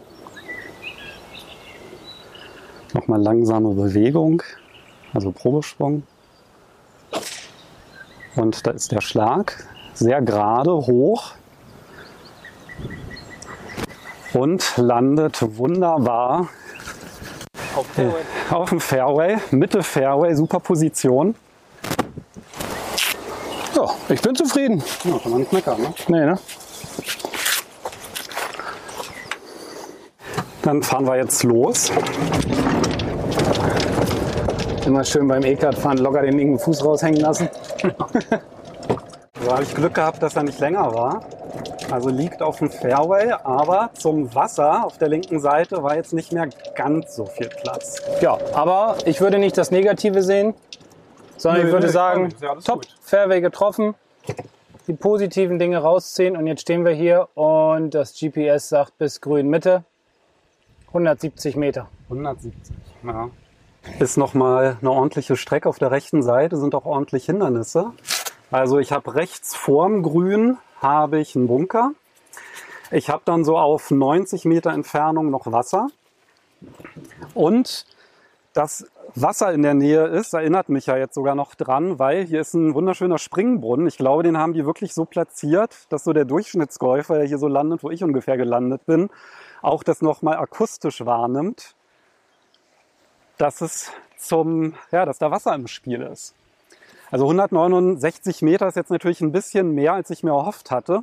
Nochmal 2.95 3.21
langsame 3.21 3.75
Bewegung, 3.75 4.45
also 5.13 5.33
Probesprung. 5.33 6.05
Und 8.37 8.65
da 8.65 8.71
ist 8.71 8.93
der 8.93 9.01
Schlag 9.01 9.67
sehr 9.93 10.23
gerade 10.23 10.71
hoch 10.71 11.33
und 14.35 14.77
landet 14.77 15.43
wunderbar 15.59 16.49
auf, 17.75 17.99
äh, 17.99 18.09
auf 18.55 18.69
dem 18.69 18.79
Fairway, 18.79 19.39
Mitte 19.51 19.83
Fairway, 19.83 20.33
super 20.37 20.61
Position. 20.61 21.35
Ja, 23.75 23.91
ich 24.09 24.23
bin 24.23 24.37
zufrieden. 24.37 24.81
Ja, 25.03 25.19
kann 25.19 25.33
man 25.33 25.41
nicht 25.41 25.53
meckern, 25.53 25.81
ne? 25.81 25.93
Nee, 26.07 26.25
ne? 26.25 26.39
Dann 30.63 30.83
fahren 30.83 31.07
wir 31.07 31.17
jetzt 31.17 31.43
los. 31.43 31.91
Immer 34.85 35.05
schön 35.05 35.27
beim 35.27 35.43
E-Card 35.43 35.79
fahren 35.79 35.99
locker 35.99 36.23
den 36.23 36.37
linken 36.37 36.59
Fuß 36.59 36.85
raushängen 36.85 37.21
lassen. 37.21 37.49
so 39.43 39.53
habe 39.53 39.63
ich 39.63 39.75
Glück 39.75 39.95
gehabt, 39.95 40.23
dass 40.23 40.37
er 40.37 40.43
nicht 40.43 40.61
länger 40.61 40.93
war. 40.93 41.25
Also 41.91 42.11
liegt 42.11 42.43
auf 42.43 42.59
dem 42.59 42.71
Fairway, 42.71 43.33
aber 43.43 43.91
zum 43.95 44.33
Wasser 44.35 44.85
auf 44.85 44.99
der 44.99 45.09
linken 45.09 45.41
Seite 45.41 45.83
war 45.83 45.97
jetzt 45.97 46.13
nicht 46.13 46.33
mehr 46.33 46.49
ganz 46.77 47.17
so 47.17 47.27
viel 47.27 47.49
Platz. 47.49 48.01
Ja, 48.21 48.39
aber 48.53 48.97
ich 49.07 49.21
würde 49.21 49.39
nicht 49.39 49.57
das 49.57 49.71
Negative 49.71 50.23
sehen, 50.23 50.55
sondern 51.37 51.63
Nö, 51.63 51.67
ich 51.69 51.73
würde 51.73 51.87
nee, 51.87 51.93
sagen, 51.93 52.35
ja 52.41 52.55
top, 52.57 52.83
gut. 52.83 52.97
Fairway 53.01 53.41
getroffen, 53.41 53.95
die 54.87 54.93
positiven 54.93 55.59
Dinge 55.59 55.79
rausziehen 55.79 56.37
und 56.37 56.47
jetzt 56.47 56.61
stehen 56.63 56.85
wir 56.85 56.93
hier 56.93 57.29
und 57.35 57.95
das 57.95 58.15
GPS 58.15 58.69
sagt 58.69 58.99
bis 58.99 59.21
grün 59.21 59.49
Mitte 59.49 59.85
170 60.91 61.57
Meter. 61.57 61.89
170, 62.05 62.75
ja. 63.05 63.31
Ist 63.99 64.17
nochmal 64.17 64.77
eine 64.81 64.91
ordentliche 64.91 65.37
Strecke. 65.37 65.69
Auf 65.69 65.79
der 65.79 65.91
rechten 65.91 66.23
Seite 66.23 66.57
sind 66.57 66.75
auch 66.75 66.85
ordentlich 66.85 67.25
Hindernisse. 67.25 67.93
Also 68.51 68.79
ich 68.79 68.93
habe 68.93 69.15
rechts 69.15 69.55
vorm 69.55 70.03
Grün 70.03 70.59
habe 70.81 71.21
ich 71.21 71.37
einen 71.37 71.47
Bunker. 71.47 71.93
Ich 72.91 73.09
habe 73.09 73.23
dann 73.25 73.45
so 73.45 73.57
auf 73.57 73.91
90 73.91 74.45
Meter 74.45 74.73
Entfernung 74.73 75.31
noch 75.31 75.51
Wasser. 75.51 75.89
Und 77.35 77.87
das 78.53 78.87
Wasser 79.15 79.53
in 79.53 79.63
der 79.63 79.75
Nähe 79.75 80.07
ist, 80.07 80.35
erinnert 80.35 80.69
mich 80.69 80.87
ja 80.87 80.97
jetzt 80.97 81.15
sogar 81.15 81.35
noch 81.35 81.55
dran, 81.55 81.99
weil 81.99 82.25
hier 82.25 82.41
ist 82.41 82.55
ein 82.55 82.75
wunderschöner 82.75 83.19
Springbrunnen. 83.19 83.87
Ich 83.87 83.97
glaube, 83.97 84.23
den 84.23 84.39
haben 84.39 84.53
die 84.53 84.67
wirklich 84.67 84.95
so 84.95 85.05
platziert, 85.05 85.87
dass 85.89 86.05
so 86.05 86.13
der 86.13 86.25
Durchschnittsgolfer, 86.25 87.17
der 87.17 87.27
hier 87.27 87.39
so 87.39 87.49
landet, 87.49 87.83
wo 87.83 87.91
ich 87.91 88.03
ungefähr 88.03 88.37
gelandet 88.37 88.87
bin, 88.87 89.11
auch 89.63 89.83
das 89.83 90.03
nochmal 90.03 90.37
akustisch 90.37 91.05
wahrnimmt, 91.05 91.75
dass 93.39 93.61
es 93.61 93.91
zum, 94.19 94.75
ja, 94.93 95.05
dass 95.05 95.19
da 95.19 95.31
Wasser 95.31 95.55
im 95.55 95.67
Spiel 95.67 96.03
ist. 96.03 96.35
Also 97.11 97.25
169 97.25 98.43
Meter 98.43 98.69
ist 98.69 98.77
jetzt 98.77 98.91
natürlich 98.91 99.21
ein 99.21 99.33
bisschen 99.33 99.73
mehr, 99.73 99.95
als 99.95 100.11
ich 100.11 100.23
mir 100.23 100.31
erhofft 100.31 100.71
hatte. 100.71 101.03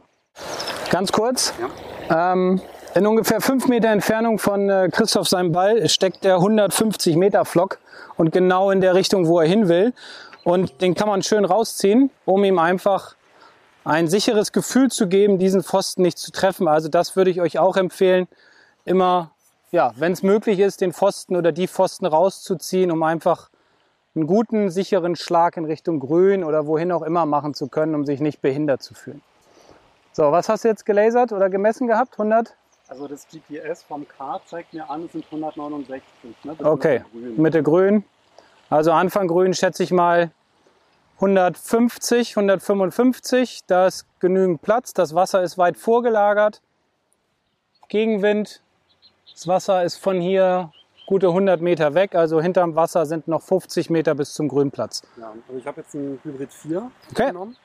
Ganz 0.89 1.11
kurz. 1.11 1.53
Ja. 2.09 2.33
Ähm, 2.33 2.61
in 2.95 3.05
ungefähr 3.05 3.41
fünf 3.41 3.67
Meter 3.67 3.89
Entfernung 3.89 4.39
von 4.39 4.69
äh, 4.69 4.89
Christoph 4.91 5.27
seinem 5.27 5.51
Ball 5.51 5.87
steckt 5.89 6.23
der 6.23 6.35
150 6.35 7.17
Meter 7.17 7.43
Flock 7.43 7.79
und 8.15 8.31
genau 8.31 8.71
in 8.71 8.81
der 8.81 8.95
Richtung, 8.95 9.27
wo 9.27 9.39
er 9.39 9.47
hin 9.47 9.67
will. 9.67 9.93
Und 10.43 10.81
den 10.81 10.95
kann 10.95 11.09
man 11.09 11.21
schön 11.23 11.43
rausziehen, 11.43 12.09
um 12.23 12.43
ihm 12.45 12.57
einfach 12.57 13.15
ein 13.83 14.07
sicheres 14.07 14.51
Gefühl 14.51 14.89
zu 14.89 15.07
geben, 15.07 15.39
diesen 15.39 15.61
Pfosten 15.61 16.01
nicht 16.01 16.17
zu 16.17 16.31
treffen. 16.31 16.67
Also 16.67 16.87
das 16.87 17.15
würde 17.15 17.31
ich 17.31 17.41
euch 17.41 17.59
auch 17.59 17.77
empfehlen, 17.77 18.27
immer, 18.87 19.31
ja, 19.71 19.93
wenn 19.95 20.13
es 20.13 20.23
möglich 20.23 20.59
ist, 20.59 20.81
den 20.81 20.93
Pfosten 20.93 21.35
oder 21.35 21.51
die 21.51 21.67
Pfosten 21.67 22.05
rauszuziehen, 22.05 22.91
um 22.91 23.03
einfach 23.03 23.49
einen 24.15 24.27
guten, 24.27 24.69
sicheren 24.69 25.15
Schlag 25.15 25.57
in 25.57 25.65
Richtung 25.65 25.99
Grün 25.99 26.43
oder 26.43 26.65
wohin 26.65 26.91
auch 26.91 27.03
immer 27.03 27.25
machen 27.25 27.53
zu 27.53 27.67
können, 27.67 27.93
um 27.95 28.05
sich 28.05 28.19
nicht 28.19 28.41
behindert 28.41 28.81
zu 28.81 28.93
fühlen. 28.93 29.21
So, 30.11 30.31
was 30.31 30.49
hast 30.49 30.63
du 30.63 30.69
jetzt 30.69 30.85
gelasert 30.85 31.31
oder 31.31 31.49
gemessen 31.49 31.87
gehabt? 31.87 32.13
100? 32.13 32.55
Also 32.87 33.07
das 33.07 33.27
GPS 33.27 33.83
vom 33.83 34.07
Kart 34.07 34.41
zeigt 34.47 34.73
mir 34.73 34.89
an, 34.89 35.05
es 35.05 35.11
sind 35.11 35.25
169. 35.25 36.01
Ne? 36.43 36.55
Okay, 36.63 37.03
Mitte 37.13 37.61
grün. 37.61 38.03
Also 38.69 38.91
Anfang 38.91 39.27
grün 39.27 39.53
schätze 39.53 39.83
ich 39.83 39.91
mal 39.91 40.31
150, 41.17 42.37
155, 42.37 43.61
da 43.65 43.87
ist 43.87 44.05
genügend 44.19 44.61
Platz, 44.61 44.93
das 44.93 45.15
Wasser 45.15 45.41
ist 45.41 45.57
weit 45.57 45.77
vorgelagert, 45.77 46.61
Gegenwind, 47.89 48.61
das 49.37 49.47
Wasser 49.47 49.83
ist 49.83 49.97
von 49.97 50.19
hier 50.19 50.71
gute 51.05 51.27
100 51.27 51.61
Meter 51.61 51.93
weg, 51.93 52.15
also 52.15 52.41
hinterm 52.41 52.75
Wasser 52.75 53.05
sind 53.05 53.27
noch 53.27 53.43
50 53.43 53.91
Meter 53.91 54.15
bis 54.15 54.33
zum 54.33 54.47
Grünplatz. 54.47 55.03
Ja, 55.15 55.31
also 55.47 55.59
ich 55.59 55.67
habe 55.67 55.81
jetzt 55.81 55.93
einen 55.93 56.19
Hybrid 56.23 56.51
4 56.51 56.91
okay. 57.11 57.27
genommen, 57.27 57.55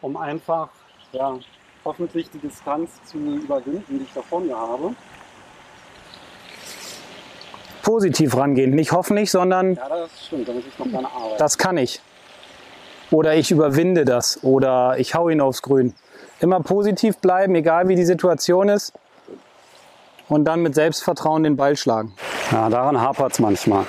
um 0.00 0.16
einfach 0.16 0.70
ja, 1.12 1.38
hoffentlich 1.84 2.28
die 2.30 2.38
Distanz 2.38 2.90
zu 3.04 3.16
überwinden, 3.16 3.84
die 3.96 4.02
ich 4.02 4.12
da 4.12 4.22
vor 4.22 4.40
mir 4.40 4.56
habe. 4.56 4.92
Positiv 7.84 8.36
rangehen, 8.36 8.72
nicht 8.72 8.90
hoffentlich, 8.90 9.30
sondern 9.30 9.76
ja, 9.76 9.88
das 9.88 10.26
stimmt, 10.26 10.48
da 10.48 10.52
muss 10.52 10.64
ich 10.66 10.78
noch 10.80 11.14
arbeiten. 11.14 11.38
Das 11.38 11.58
kann 11.58 11.76
ich. 11.76 12.00
Oder 13.12 13.36
ich 13.36 13.52
überwinde 13.52 14.04
das 14.04 14.42
oder 14.42 14.98
ich 14.98 15.14
hau 15.14 15.28
ihn 15.28 15.40
aufs 15.40 15.62
Grün. 15.62 15.94
Immer 16.40 16.58
positiv 16.58 17.18
bleiben, 17.18 17.54
egal 17.54 17.86
wie 17.86 17.94
die 17.94 18.04
Situation 18.04 18.68
ist. 18.68 18.92
Und 20.32 20.46
dann 20.46 20.62
mit 20.62 20.74
Selbstvertrauen 20.74 21.42
den 21.42 21.56
Ball 21.56 21.76
schlagen. 21.76 22.14
Ja, 22.50 22.70
daran 22.70 22.98
hapert 22.98 23.32
es 23.32 23.38
manchmal. 23.38 23.84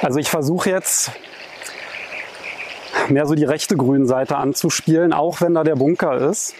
Also 0.00 0.20
ich 0.20 0.30
versuche 0.30 0.70
jetzt 0.70 1.10
mehr 3.08 3.26
so 3.26 3.34
die 3.34 3.42
rechte 3.42 3.76
Grünseite 3.76 4.36
anzuspielen, 4.36 5.12
auch 5.12 5.40
wenn 5.40 5.54
da 5.54 5.64
der 5.64 5.74
Bunker 5.74 6.14
ist. 6.30 6.54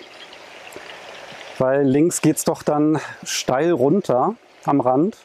Weil 1.58 1.84
links 1.84 2.20
geht 2.20 2.38
es 2.38 2.42
doch 2.42 2.64
dann 2.64 2.98
steil 3.22 3.70
runter 3.70 4.34
am 4.64 4.80
Rand. 4.80 5.16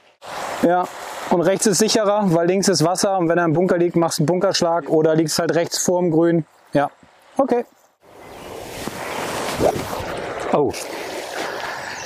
Ja, 0.61 0.87
und 1.31 1.41
rechts 1.41 1.65
ist 1.65 1.79
sicherer, 1.79 2.25
weil 2.35 2.45
links 2.45 2.67
ist 2.67 2.85
Wasser 2.85 3.17
und 3.17 3.29
wenn 3.29 3.39
er 3.39 3.45
im 3.45 3.53
Bunker 3.53 3.79
liegt, 3.79 3.95
machst 3.95 4.19
du 4.19 4.21
einen 4.21 4.27
Bunkerschlag 4.27 4.89
oder 4.89 5.15
liegst 5.15 5.39
halt 5.39 5.55
rechts 5.55 5.79
vorm 5.79 6.11
Grün. 6.11 6.45
Ja, 6.73 6.91
okay. 7.35 7.65
Oh, 10.53 10.71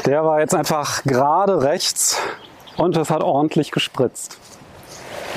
der 0.05 0.23
war 0.23 0.39
jetzt 0.39 0.53
einfach 0.53 1.03
gerade 1.03 1.61
rechts 1.61 2.17
und 2.77 2.95
es 2.97 3.09
hat 3.09 3.23
ordentlich 3.23 3.71
gespritzt. 3.71 4.37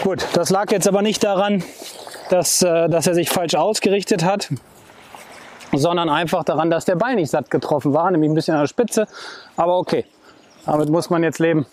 Gut, 0.02 0.26
das 0.34 0.50
lag 0.50 0.70
jetzt 0.70 0.87
aber 0.87 1.02
nicht 1.02 1.25
daran, 1.25 1.64
dass, 2.30 2.62
äh, 2.62 2.88
dass 2.88 3.06
er 3.06 3.14
sich 3.14 3.30
falsch 3.30 3.54
ausgerichtet 3.54 4.25
hat, 4.25 4.48
sondern 5.72 6.08
einfach 6.08 6.44
daran, 6.44 6.70
dass 6.70 6.84
der 6.84 6.96
Ball 6.96 7.16
nicht 7.16 7.30
satt 7.30 7.50
getroffen 7.50 7.94
war, 7.94 8.10
nämlich 8.10 8.30
ein 8.30 8.34
bisschen 8.34 8.54
an 8.54 8.60
der 8.60 8.68
Spitze. 8.68 9.06
Aber 9.56 9.78
okay, 9.78 10.04
damit 10.66 10.88
muss 10.88 11.10
man 11.10 11.22
jetzt 11.22 11.38
leben. 11.38 11.66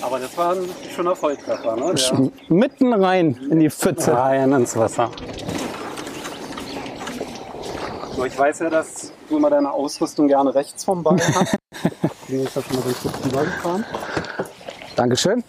Aber 0.00 0.18
das 0.18 0.36
war 0.38 0.52
ein 0.52 0.68
schöner 0.94 1.14
Volltreffer, 1.16 1.76
ne? 1.76 1.94
Der 1.94 2.30
Mitten 2.48 2.94
rein 2.94 3.38
in 3.50 3.58
die 3.58 3.68
Pfütze. 3.68 4.16
rein 4.16 4.52
ins 4.52 4.76
Wasser. 4.76 5.10
So, 8.16 8.24
ich 8.24 8.38
weiß 8.38 8.60
ja, 8.60 8.70
dass 8.70 9.12
du 9.28 9.36
immer 9.36 9.50
deine 9.50 9.72
Ausrüstung 9.72 10.28
gerne 10.28 10.54
rechts 10.54 10.84
vom 10.84 11.02
Ball 11.02 11.18
hast. 11.18 11.56
Deswegen 12.22 12.44
ist 12.44 12.56
das 12.56 12.64
schon 12.64 12.76
mal 12.76 12.82
ganz 12.82 13.00
kurz 13.02 13.20
drüber 13.20 13.44
gefahren. 13.44 13.84
Dankeschön. 14.96 15.44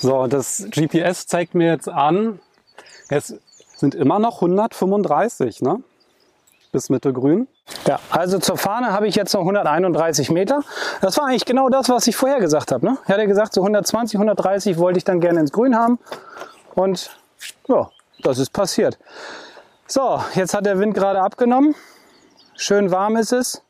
So, 0.00 0.26
das 0.26 0.66
GPS 0.70 1.26
zeigt 1.26 1.54
mir 1.54 1.68
jetzt 1.68 1.88
an, 1.88 2.40
es 3.08 3.34
sind 3.76 3.94
immer 3.94 4.18
noch 4.18 4.36
135, 4.36 5.60
ne? 5.62 5.82
Bis 6.72 6.88
Mitte 6.88 7.12
grün. 7.12 7.48
Ja, 7.86 8.00
also 8.10 8.38
zur 8.38 8.56
Fahne 8.56 8.92
habe 8.92 9.06
ich 9.06 9.14
jetzt 9.14 9.34
noch 9.34 9.40
131 9.40 10.30
Meter. 10.30 10.62
Das 11.00 11.18
war 11.18 11.26
eigentlich 11.26 11.44
genau 11.44 11.68
das, 11.68 11.88
was 11.88 12.06
ich 12.06 12.16
vorher 12.16 12.40
gesagt 12.40 12.72
habe. 12.72 12.86
Ne? 12.86 12.96
Ich 13.04 13.10
hatte 13.10 13.26
gesagt, 13.26 13.52
so 13.52 13.60
120, 13.60 14.16
130 14.16 14.78
wollte 14.78 14.98
ich 14.98 15.04
dann 15.04 15.20
gerne 15.20 15.40
ins 15.40 15.52
Grün 15.52 15.76
haben. 15.76 15.98
Und 16.74 17.10
ja, 17.68 17.90
das 18.22 18.38
ist 18.38 18.52
passiert. 18.52 18.98
So, 19.86 20.22
jetzt 20.34 20.54
hat 20.54 20.64
der 20.64 20.78
Wind 20.78 20.94
gerade 20.94 21.20
abgenommen. 21.20 21.74
Schön 22.54 22.90
warm 22.90 23.16
ist 23.16 23.32
es. 23.32 23.62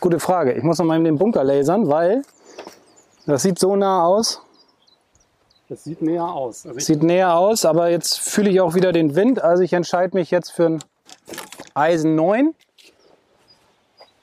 Gute 0.00 0.20
Frage. 0.20 0.52
Ich 0.52 0.62
muss 0.62 0.78
noch 0.78 0.84
mal 0.84 0.96
in 0.96 1.04
den 1.04 1.16
Bunker 1.16 1.44
lasern, 1.44 1.88
weil 1.88 2.22
das 3.26 3.42
sieht 3.42 3.58
so 3.58 3.76
nah 3.76 4.04
aus. 4.04 4.42
Das 5.68 5.84
sieht 5.84 6.02
näher 6.02 6.24
aus. 6.24 6.66
Also 6.66 6.78
Sieht 6.80 7.02
näher 7.02 7.34
aus, 7.34 7.64
aber 7.64 7.88
jetzt 7.88 8.18
fühle 8.18 8.50
ich 8.50 8.60
auch 8.60 8.74
wieder 8.74 8.92
den 8.92 9.14
Wind. 9.14 9.42
Also 9.42 9.62
ich 9.62 9.72
entscheide 9.72 10.16
mich 10.16 10.30
jetzt 10.30 10.50
für 10.50 10.66
ein 10.66 10.84
Eisen 11.74 12.14
9. 12.14 12.54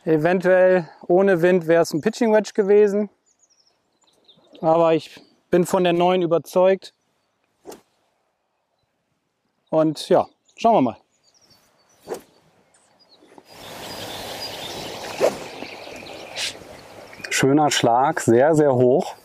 Eventuell 0.05 0.89
ohne 1.08 1.41
Wind 1.41 1.67
wäre 1.67 1.81
es 1.81 1.93
ein 1.93 2.01
Pitching 2.01 2.34
Wedge 2.34 2.51
gewesen. 2.53 3.10
Aber 4.62 4.93
ich 4.93 5.22
bin 5.50 5.65
von 5.65 5.84
der 5.84 5.93
9 5.93 6.22
überzeugt. 6.22 6.93
Und 9.70 10.10
ja, 10.10 10.28
schauen 10.56 10.76
wir 10.76 10.82
mal. 10.82 10.98
schöner 17.40 17.72
Schlag, 17.72 18.20
sehr, 18.20 18.54
sehr 18.54 18.76
hoch. 18.76 19.16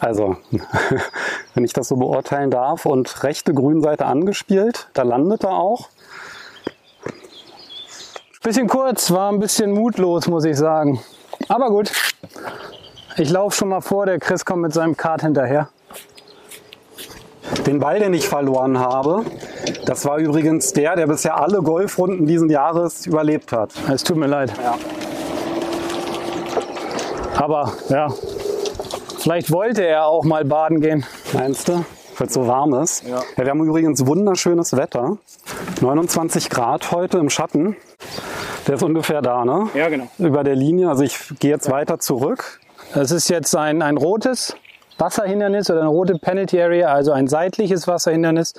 Also, 0.00 0.36
wenn 1.54 1.64
ich 1.64 1.72
das 1.72 1.86
so 1.86 1.94
beurteilen 1.94 2.50
darf. 2.50 2.86
Und 2.86 3.22
rechte 3.22 3.54
Grünseite 3.54 4.06
angespielt. 4.06 4.88
Da 4.94 5.02
landet 5.02 5.44
er 5.44 5.52
auch. 5.52 5.88
Bisschen 8.42 8.66
kurz, 8.66 9.12
war 9.12 9.30
ein 9.30 9.38
bisschen 9.38 9.70
mutlos, 9.70 10.26
muss 10.26 10.44
ich 10.44 10.56
sagen. 10.56 11.00
Aber 11.48 11.68
gut. 11.68 11.92
Ich 13.16 13.30
laufe 13.30 13.56
schon 13.56 13.68
mal 13.68 13.80
vor, 13.80 14.06
der 14.06 14.18
Chris 14.18 14.44
kommt 14.44 14.62
mit 14.62 14.72
seinem 14.72 14.96
Kart 14.96 15.22
hinterher. 15.22 15.68
Den 17.66 17.78
Ball, 17.78 18.00
den 18.00 18.14
ich 18.14 18.26
verloren 18.28 18.78
habe, 18.78 19.24
das 19.84 20.04
war 20.04 20.18
übrigens 20.18 20.72
der, 20.72 20.96
der 20.96 21.06
bisher 21.06 21.40
alle 21.40 21.62
Golfrunden 21.62 22.26
diesen 22.26 22.50
Jahres 22.50 23.06
überlebt 23.06 23.52
hat. 23.52 23.72
Es 23.92 24.04
tut 24.04 24.16
mir 24.16 24.26
leid. 24.26 24.52
Ja. 24.62 24.78
Aber 27.36 27.72
ja, 27.88 28.08
vielleicht 29.18 29.50
wollte 29.50 29.84
er 29.84 30.06
auch 30.06 30.24
mal 30.24 30.44
baden 30.44 30.80
gehen. 30.80 31.06
Meinst 31.32 31.68
du? 31.68 31.84
Weil 32.18 32.26
es 32.26 32.34
so 32.34 32.46
warm 32.46 32.74
ist. 32.74 33.02
Ja. 33.08 33.22
wir 33.36 33.50
haben 33.50 33.64
übrigens 33.64 34.06
wunderschönes 34.06 34.76
Wetter. 34.76 35.16
29 35.80 36.50
Grad 36.50 36.92
heute 36.92 37.16
im 37.16 37.30
Schatten. 37.30 37.76
Der 38.66 38.74
ist 38.74 38.82
ungefähr 38.82 39.22
da, 39.22 39.46
ne? 39.46 39.70
Ja, 39.74 39.88
genau. 39.88 40.08
Über 40.18 40.44
der 40.44 40.54
Linie. 40.54 40.90
Also 40.90 41.02
ich 41.02 41.18
gehe 41.38 41.50
jetzt 41.50 41.70
weiter 41.70 41.98
zurück. 41.98 42.60
Das 42.92 43.10
ist 43.10 43.30
jetzt 43.30 43.56
ein, 43.56 43.80
ein 43.80 43.96
rotes 43.96 44.54
Wasserhindernis 45.00 45.70
oder 45.70 45.80
eine 45.80 45.88
rote 45.88 46.14
Penalty 46.18 46.60
Area, 46.60 46.92
also 46.92 47.12
ein 47.12 47.26
seitliches 47.26 47.88
Wasserhindernis. 47.88 48.54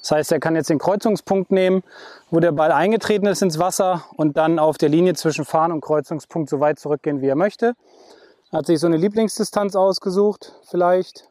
Das 0.00 0.10
heißt, 0.10 0.32
er 0.32 0.40
kann 0.40 0.54
jetzt 0.54 0.70
den 0.70 0.78
Kreuzungspunkt 0.78 1.50
nehmen, 1.50 1.82
wo 2.30 2.40
der 2.40 2.52
Ball 2.52 2.72
eingetreten 2.72 3.26
ist 3.26 3.42
ins 3.42 3.58
Wasser 3.58 4.04
und 4.16 4.36
dann 4.36 4.58
auf 4.58 4.78
der 4.78 4.88
Linie 4.88 5.14
zwischen 5.14 5.44
Fahren 5.44 5.72
und 5.72 5.80
Kreuzungspunkt 5.80 6.50
so 6.50 6.60
weit 6.60 6.78
zurückgehen, 6.78 7.20
wie 7.22 7.28
er 7.28 7.36
möchte. 7.36 7.74
Hat 8.52 8.66
sich 8.66 8.78
so 8.78 8.86
eine 8.86 8.96
Lieblingsdistanz 8.96 9.74
ausgesucht, 9.74 10.54
vielleicht. 10.68 11.28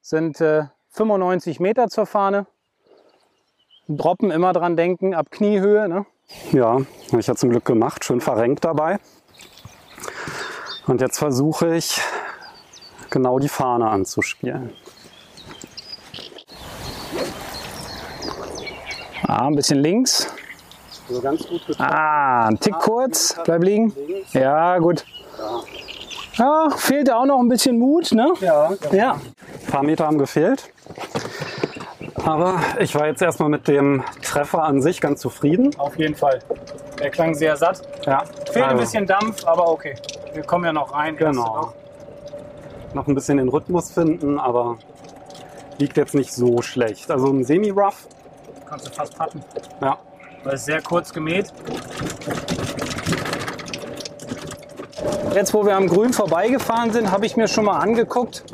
Sind 0.00 0.40
äh, 0.40 0.64
95 0.90 1.60
Meter 1.60 1.88
zur 1.88 2.06
Fahne. 2.06 2.46
Droppen 3.88 4.30
immer 4.30 4.52
dran 4.52 4.76
denken, 4.76 5.14
ab 5.14 5.30
Kniehöhe. 5.30 5.88
Ne? 5.88 6.06
Ja, 6.52 6.80
habe 7.10 7.20
ich 7.20 7.26
ja 7.26 7.34
zum 7.34 7.50
Glück 7.50 7.64
gemacht. 7.64 8.04
Schön 8.04 8.20
verrenkt 8.20 8.64
dabei. 8.64 8.98
Und 10.86 11.00
jetzt 11.00 11.18
versuche 11.18 11.74
ich 11.74 12.00
genau 13.10 13.38
die 13.38 13.48
Fahne 13.48 13.88
anzuspielen. 13.88 14.72
Ah, 19.26 19.46
ein 19.48 19.56
bisschen 19.56 19.78
links. 19.80 20.28
Also 21.08 21.20
ganz 21.20 21.46
gut 21.46 21.66
getroffen. 21.66 21.90
Ah, 21.92 22.46
ein 22.46 22.58
Tick 22.60 22.74
kurz. 22.78 23.36
Bleib 23.44 23.62
liegen. 23.62 23.92
Ja, 24.32 24.78
gut. 24.78 25.04
Ja, 26.34 26.68
fehlte 26.76 27.16
auch 27.16 27.24
noch 27.24 27.38
ein 27.40 27.48
bisschen 27.48 27.78
Mut, 27.78 28.12
ne? 28.12 28.32
Ja, 28.40 28.70
Ja. 28.92 29.12
ein 29.12 29.70
paar 29.70 29.82
Meter 29.82 30.06
haben 30.06 30.18
gefehlt. 30.18 30.70
Aber 32.24 32.60
ich 32.80 32.94
war 32.94 33.06
jetzt 33.06 33.22
erstmal 33.22 33.48
mit 33.48 33.68
dem 33.68 34.02
Treffer 34.22 34.62
an 34.64 34.82
sich 34.82 35.00
ganz 35.00 35.20
zufrieden. 35.20 35.70
Auf 35.78 35.96
jeden 35.96 36.14
Fall. 36.14 36.40
Der 36.98 37.10
klang 37.10 37.34
sehr 37.34 37.56
satt. 37.56 37.82
Ja, 38.04 38.24
Fehlt 38.50 38.56
ein 38.56 38.62
also 38.70 38.80
bisschen 38.82 39.06
Dampf, 39.06 39.44
aber 39.46 39.68
okay. 39.70 39.94
Wir 40.34 40.42
kommen 40.42 40.64
ja 40.64 40.72
noch 40.72 40.92
rein. 40.92 41.16
Genau. 41.16 41.72
Noch 42.96 43.08
ein 43.08 43.14
bisschen 43.14 43.36
den 43.36 43.50
Rhythmus 43.50 43.90
finden, 43.90 44.40
aber 44.40 44.78
liegt 45.76 45.98
jetzt 45.98 46.14
nicht 46.14 46.32
so 46.32 46.62
schlecht. 46.62 47.10
Also 47.10 47.26
ein 47.26 47.44
Semi-Rough. 47.44 48.08
Kannst 48.66 48.86
du 48.86 48.90
fast 48.90 49.18
patten. 49.18 49.44
Ja, 49.82 49.98
Weil 50.44 50.54
es 50.54 50.64
sehr 50.64 50.80
kurz 50.80 51.12
gemäht. 51.12 51.52
Jetzt, 55.34 55.52
wo 55.52 55.66
wir 55.66 55.76
am 55.76 55.88
Grün 55.88 56.14
vorbeigefahren 56.14 56.90
sind, 56.90 57.10
habe 57.10 57.26
ich 57.26 57.36
mir 57.36 57.48
schon 57.48 57.66
mal 57.66 57.80
angeguckt, 57.80 58.44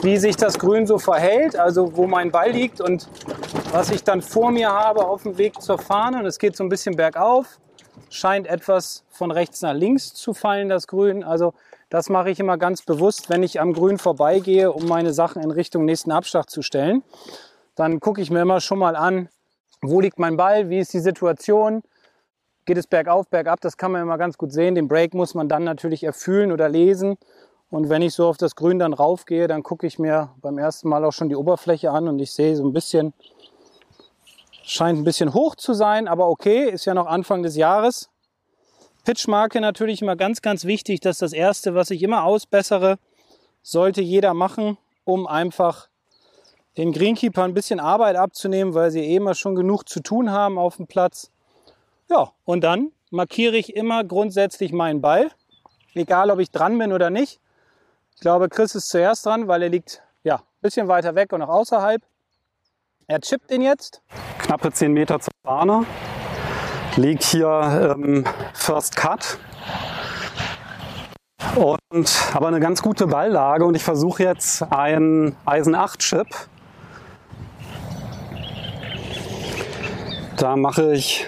wie 0.00 0.16
sich 0.16 0.36
das 0.36 0.58
Grün 0.58 0.86
so 0.86 0.96
verhält, 0.96 1.54
also 1.54 1.94
wo 1.94 2.06
mein 2.06 2.30
Ball 2.30 2.50
liegt 2.50 2.80
und 2.80 3.06
was 3.70 3.90
ich 3.90 4.02
dann 4.02 4.22
vor 4.22 4.50
mir 4.50 4.70
habe 4.70 5.06
auf 5.06 5.24
dem 5.24 5.36
Weg 5.36 5.60
zur 5.60 5.76
Fahne. 5.76 6.20
Und 6.20 6.24
es 6.24 6.38
geht 6.38 6.56
so 6.56 6.64
ein 6.64 6.70
bisschen 6.70 6.96
bergauf, 6.96 7.58
scheint 8.10 8.46
etwas 8.46 9.04
von 9.10 9.30
rechts 9.30 9.62
nach 9.62 9.74
links 9.74 10.14
zu 10.14 10.34
fallen, 10.34 10.68
das 10.68 10.86
Grün. 10.86 11.24
Also 11.24 11.54
das 11.88 12.08
mache 12.08 12.30
ich 12.30 12.40
immer 12.40 12.58
ganz 12.58 12.82
bewusst, 12.82 13.30
wenn 13.30 13.42
ich 13.42 13.60
am 13.60 13.72
Grün 13.72 13.98
vorbeigehe, 13.98 14.72
um 14.72 14.86
meine 14.86 15.12
Sachen 15.12 15.42
in 15.42 15.50
Richtung 15.50 15.84
nächsten 15.84 16.12
Abschlag 16.12 16.50
zu 16.50 16.62
stellen. 16.62 17.02
Dann 17.74 18.00
gucke 18.00 18.20
ich 18.20 18.30
mir 18.30 18.40
immer 18.40 18.60
schon 18.60 18.78
mal 18.78 18.96
an, 18.96 19.28
wo 19.80 20.00
liegt 20.00 20.18
mein 20.18 20.36
Ball, 20.36 20.68
wie 20.70 20.78
ist 20.78 20.92
die 20.92 20.98
Situation, 20.98 21.82
geht 22.66 22.76
es 22.76 22.86
bergauf, 22.86 23.28
bergab, 23.28 23.60
das 23.60 23.76
kann 23.76 23.92
man 23.92 24.02
immer 24.02 24.18
ganz 24.18 24.36
gut 24.36 24.52
sehen. 24.52 24.74
Den 24.74 24.88
Break 24.88 25.14
muss 25.14 25.34
man 25.34 25.48
dann 25.48 25.64
natürlich 25.64 26.04
erfühlen 26.04 26.52
oder 26.52 26.68
lesen. 26.68 27.16
Und 27.70 27.88
wenn 27.88 28.02
ich 28.02 28.14
so 28.14 28.26
auf 28.26 28.36
das 28.36 28.56
Grün 28.56 28.78
dann 28.78 28.92
raufgehe, 28.92 29.46
dann 29.46 29.62
gucke 29.62 29.86
ich 29.86 29.98
mir 29.98 30.30
beim 30.40 30.58
ersten 30.58 30.88
Mal 30.88 31.04
auch 31.04 31.12
schon 31.12 31.28
die 31.28 31.36
Oberfläche 31.36 31.90
an 31.90 32.08
und 32.08 32.18
ich 32.18 32.32
sehe 32.32 32.56
so 32.56 32.66
ein 32.66 32.72
bisschen, 32.72 33.12
scheint 34.68 34.98
ein 34.98 35.04
bisschen 35.04 35.32
hoch 35.32 35.56
zu 35.56 35.72
sein, 35.72 36.08
aber 36.08 36.28
okay, 36.28 36.68
ist 36.68 36.84
ja 36.84 36.94
noch 36.94 37.06
Anfang 37.06 37.42
des 37.42 37.56
Jahres. 37.56 38.10
Pitchmarke 39.04 39.60
natürlich 39.60 40.02
immer 40.02 40.16
ganz, 40.16 40.42
ganz 40.42 40.66
wichtig. 40.66 41.00
Das 41.00 41.16
ist 41.16 41.22
das 41.22 41.32
Erste, 41.32 41.74
was 41.74 41.90
ich 41.90 42.02
immer 42.02 42.24
ausbessere. 42.24 42.98
Sollte 43.62 44.02
jeder 44.02 44.34
machen, 44.34 44.76
um 45.04 45.26
einfach 45.26 45.88
den 46.76 46.92
Greenkeeper 46.92 47.44
ein 47.44 47.54
bisschen 47.54 47.80
Arbeit 47.80 48.16
abzunehmen, 48.16 48.74
weil 48.74 48.90
sie 48.90 49.00
eh 49.00 49.16
immer 49.16 49.34
schon 49.34 49.54
genug 49.54 49.88
zu 49.88 50.00
tun 50.00 50.30
haben 50.30 50.58
auf 50.58 50.76
dem 50.76 50.86
Platz. 50.86 51.30
Ja, 52.10 52.32
und 52.44 52.62
dann 52.62 52.92
markiere 53.10 53.56
ich 53.56 53.74
immer 53.74 54.04
grundsätzlich 54.04 54.72
meinen 54.72 55.00
Ball, 55.00 55.30
egal 55.94 56.30
ob 56.30 56.40
ich 56.40 56.50
dran 56.50 56.78
bin 56.78 56.92
oder 56.92 57.08
nicht. 57.08 57.40
Ich 58.14 58.20
glaube, 58.20 58.50
Chris 58.50 58.74
ist 58.74 58.90
zuerst 58.90 59.24
dran, 59.24 59.48
weil 59.48 59.62
er 59.62 59.70
liegt 59.70 60.02
ja 60.24 60.36
ein 60.36 60.60
bisschen 60.60 60.88
weiter 60.88 61.14
weg 61.14 61.32
und 61.32 61.40
noch 61.40 61.48
außerhalb. 61.48 62.02
Er 63.10 63.22
chippt 63.22 63.50
ihn 63.50 63.62
jetzt. 63.62 64.02
Knappe 64.38 64.70
10 64.70 64.92
Meter 64.92 65.18
zur 65.18 65.32
Fahne. 65.42 65.86
Leg 66.96 67.22
hier 67.22 67.96
ähm, 67.96 68.24
First 68.52 68.96
Cut. 68.96 69.38
Und, 71.56 72.34
aber 72.34 72.48
eine 72.48 72.60
ganz 72.60 72.82
gute 72.82 73.06
Balllage 73.06 73.64
und 73.64 73.74
ich 73.74 73.82
versuche 73.82 74.24
jetzt 74.24 74.62
einen 74.62 75.34
Eisen 75.46 75.74
8 75.74 75.98
Chip. 76.00 76.26
Da 80.36 80.56
mache 80.56 80.92
ich 80.92 81.26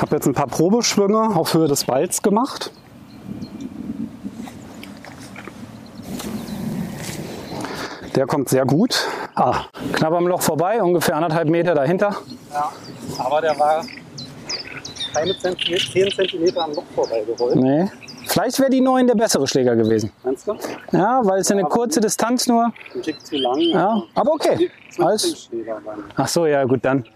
habe 0.00 0.16
jetzt 0.16 0.26
ein 0.26 0.34
paar 0.34 0.48
Probeschwünge 0.48 1.36
auf 1.36 1.54
Höhe 1.54 1.68
des 1.68 1.84
Balls 1.84 2.20
gemacht. 2.20 2.72
Der 8.18 8.26
kommt 8.26 8.48
sehr 8.48 8.64
gut. 8.64 9.06
Ah, 9.36 9.66
knapp 9.92 10.12
am 10.12 10.26
Loch 10.26 10.42
vorbei, 10.42 10.82
ungefähr 10.82 11.14
anderthalb 11.14 11.48
Meter 11.48 11.76
dahinter. 11.76 12.16
Ja, 12.52 12.72
aber 13.16 13.40
der 13.40 13.56
war 13.56 13.84
keine 15.14 15.38
10 15.38 15.56
cm 15.56 16.58
am 16.58 16.74
Loch 16.74 16.82
vorbei 16.96 17.22
gerollt. 17.24 17.54
Nee. 17.54 17.88
Vielleicht 18.26 18.58
wäre 18.58 18.70
die 18.70 18.80
9 18.80 19.06
der 19.06 19.14
bessere 19.14 19.46
Schläger 19.46 19.76
gewesen. 19.76 20.10
Meinst 20.24 20.48
du? 20.48 20.56
Ja, 20.90 21.20
weil 21.22 21.42
es 21.42 21.50
eine 21.52 21.62
kurze 21.62 22.00
Distanz 22.00 22.48
nur. 22.48 22.72
Ein 22.92 23.02
Tick 23.02 23.24
zu 23.24 23.36
lang. 23.36 23.60
Ja, 23.60 24.02
aber 24.16 24.32
okay. 24.32 24.68
Alles. 24.98 25.48
Ach 26.16 26.26
so, 26.26 26.46
ja, 26.46 26.64
gut, 26.64 26.84
dann. 26.84 27.06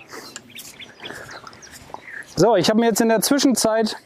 So, 2.37 2.55
ich 2.55 2.71
habe 2.71 2.79
mir 2.79 2.87
jetzt 2.87 3.01
in 3.01 3.09
der 3.09 3.23
Zwischenzeit 3.23 3.97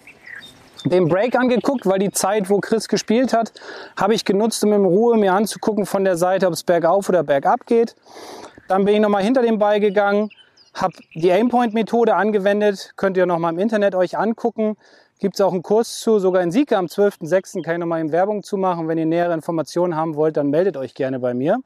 den 0.89 1.09
Break 1.09 1.37
angeguckt, 1.37 1.87
weil 1.87 1.99
die 1.99 2.11
Zeit, 2.11 2.51
wo 2.51 2.59
Chris 2.59 2.89
gespielt 2.89 3.33
hat, 3.33 3.53
habe 3.97 4.15
ich 4.15 4.25
genutzt, 4.25 4.63
um 4.65 4.73
in 4.73 4.85
Ruhe 4.85 5.17
mir 5.17 5.33
anzugucken 5.33 5.87
von 5.87 6.05
der 6.05 6.17
Seite, 6.17 6.47
ob 6.47 6.53
es 6.53 6.63
bergauf 6.63 7.09
oder 7.09 7.23
bergab 7.23 7.67
geht. 7.67 7.97
Dann 8.69 8.85
bin 8.85 8.95
ich 8.95 9.01
nochmal 9.01 9.23
hinter 9.23 9.43
dem 9.43 9.59
Ball 9.59 9.81
gegangen, 9.81 10.31
habe 10.75 10.95
die 11.15 11.33
Aimpoint-Methode 11.33 12.15
angewendet, 12.15 12.93
könnt 12.97 13.17
ihr 13.17 13.27
nochmal 13.27 13.53
im 13.53 13.59
Internet 13.59 13.95
euch 13.95 14.19
angucken. 14.19 14.77
Gibt 15.19 15.37
es 15.37 15.41
auch 15.41 15.53
einen 15.53 15.63
Kurs 15.63 16.01
zu, 16.01 16.19
sogar 16.19 16.43
in 16.43 16.51
Sieke 16.51 16.77
am 16.77 16.87
12.06. 16.87 17.63
kann 17.63 17.75
ich 17.75 17.81
nochmal 17.81 18.03
in 18.03 18.13
Werbung 18.13 18.43
zu 18.43 18.59
machen. 18.59 18.87
Wenn 18.87 18.99
ihr 18.99 19.07
nähere 19.07 19.33
Informationen 19.33 19.97
haben 19.97 20.15
wollt, 20.15 20.37
dann 20.37 20.51
meldet 20.51 20.77
euch 20.77 20.95
gerne 20.95 21.19
bei 21.19 21.33
mir. 21.33 21.59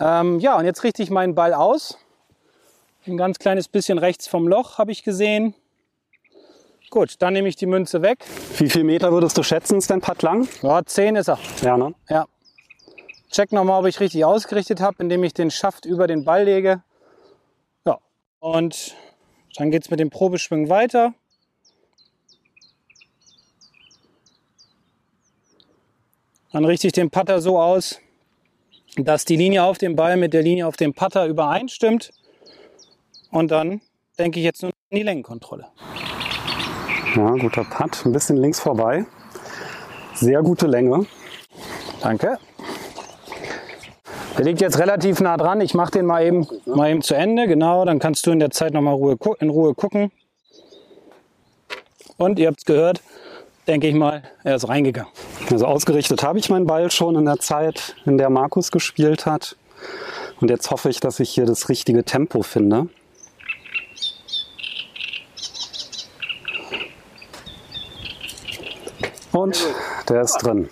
Ähm, 0.00 0.40
ja, 0.40 0.58
und 0.58 0.64
jetzt 0.64 0.82
richte 0.82 1.02
ich 1.02 1.10
meinen 1.10 1.36
Ball 1.36 1.54
aus. 1.54 1.96
Ein 3.06 3.16
ganz 3.16 3.38
kleines 3.38 3.68
bisschen 3.68 3.98
rechts 3.98 4.26
vom 4.26 4.48
Loch 4.48 4.78
habe 4.78 4.90
ich 4.90 5.04
gesehen. 5.04 5.54
Gut, 6.92 7.14
dann 7.20 7.32
nehme 7.32 7.48
ich 7.48 7.56
die 7.56 7.64
Münze 7.64 8.02
weg. 8.02 8.22
Wie 8.58 8.68
viel 8.68 8.84
Meter 8.84 9.12
würdest 9.12 9.38
du 9.38 9.42
schätzen, 9.42 9.78
ist 9.78 9.88
dein 9.88 10.02
Putt 10.02 10.20
lang? 10.20 10.46
Ja, 10.60 10.84
10 10.84 11.16
ist 11.16 11.28
er. 11.28 11.38
Ja, 11.62 11.78
ne? 11.78 11.94
Ja. 12.10 12.26
Check 13.30 13.50
nochmal, 13.50 13.80
ob 13.80 13.86
ich 13.86 13.98
richtig 13.98 14.26
ausgerichtet 14.26 14.82
habe, 14.82 15.02
indem 15.02 15.24
ich 15.24 15.32
den 15.32 15.50
Schaft 15.50 15.86
über 15.86 16.06
den 16.06 16.26
Ball 16.26 16.44
lege. 16.44 16.82
Ja, 17.86 17.96
und 18.40 18.94
dann 19.56 19.70
geht 19.70 19.84
es 19.84 19.90
mit 19.90 20.00
dem 20.00 20.10
Probeschwingen 20.10 20.68
weiter. 20.68 21.14
Dann 26.52 26.66
richte 26.66 26.88
ich 26.88 26.92
den 26.92 27.08
Putter 27.08 27.40
so 27.40 27.58
aus, 27.58 28.00
dass 28.96 29.24
die 29.24 29.36
Linie 29.36 29.64
auf 29.64 29.78
dem 29.78 29.96
Ball 29.96 30.18
mit 30.18 30.34
der 30.34 30.42
Linie 30.42 30.66
auf 30.66 30.76
dem 30.76 30.92
Putter 30.92 31.24
übereinstimmt. 31.24 32.12
Und 33.30 33.50
dann 33.50 33.80
denke 34.18 34.40
ich 34.40 34.44
jetzt 34.44 34.60
nur 34.60 34.72
an 34.72 34.98
die 34.98 35.04
Längenkontrolle. 35.04 35.68
Ja, 37.14 37.30
guter 37.32 37.64
Putt. 37.64 38.06
Ein 38.06 38.12
bisschen 38.12 38.38
links 38.38 38.58
vorbei. 38.58 39.04
Sehr 40.14 40.42
gute 40.42 40.66
Länge. 40.66 41.04
Danke. 42.00 42.38
Der 44.38 44.44
liegt 44.46 44.62
jetzt 44.62 44.78
relativ 44.78 45.20
nah 45.20 45.36
dran. 45.36 45.60
Ich 45.60 45.74
mache 45.74 45.90
den 45.90 46.06
mal 46.06 46.24
eben, 46.24 46.46
mal 46.64 46.90
eben 46.90 47.02
zu 47.02 47.14
Ende. 47.14 47.46
Genau, 47.46 47.84
dann 47.84 47.98
kannst 47.98 48.26
du 48.26 48.30
in 48.30 48.38
der 48.38 48.50
Zeit 48.50 48.72
noch 48.72 48.80
mal 48.80 48.94
Ruhe, 48.94 49.18
in 49.40 49.50
Ruhe 49.50 49.74
gucken. 49.74 50.10
Und 52.16 52.38
ihr 52.38 52.48
habt 52.48 52.60
es 52.60 52.64
gehört, 52.64 53.02
denke 53.66 53.88
ich 53.88 53.94
mal, 53.94 54.22
er 54.42 54.56
ist 54.56 54.68
reingegangen. 54.68 55.12
Also 55.50 55.66
ausgerichtet 55.66 56.22
habe 56.22 56.38
ich 56.38 56.48
meinen 56.48 56.66
Ball 56.66 56.90
schon 56.90 57.16
in 57.16 57.26
der 57.26 57.40
Zeit, 57.40 57.94
in 58.06 58.16
der 58.16 58.30
Markus 58.30 58.70
gespielt 58.70 59.26
hat. 59.26 59.56
Und 60.40 60.48
jetzt 60.48 60.70
hoffe 60.70 60.88
ich, 60.88 61.00
dass 61.00 61.20
ich 61.20 61.30
hier 61.30 61.44
das 61.44 61.68
richtige 61.68 62.04
Tempo 62.04 62.42
finde. 62.42 62.88
Und 69.32 69.66
der 70.08 70.22
ist 70.22 70.38
drin. 70.38 70.68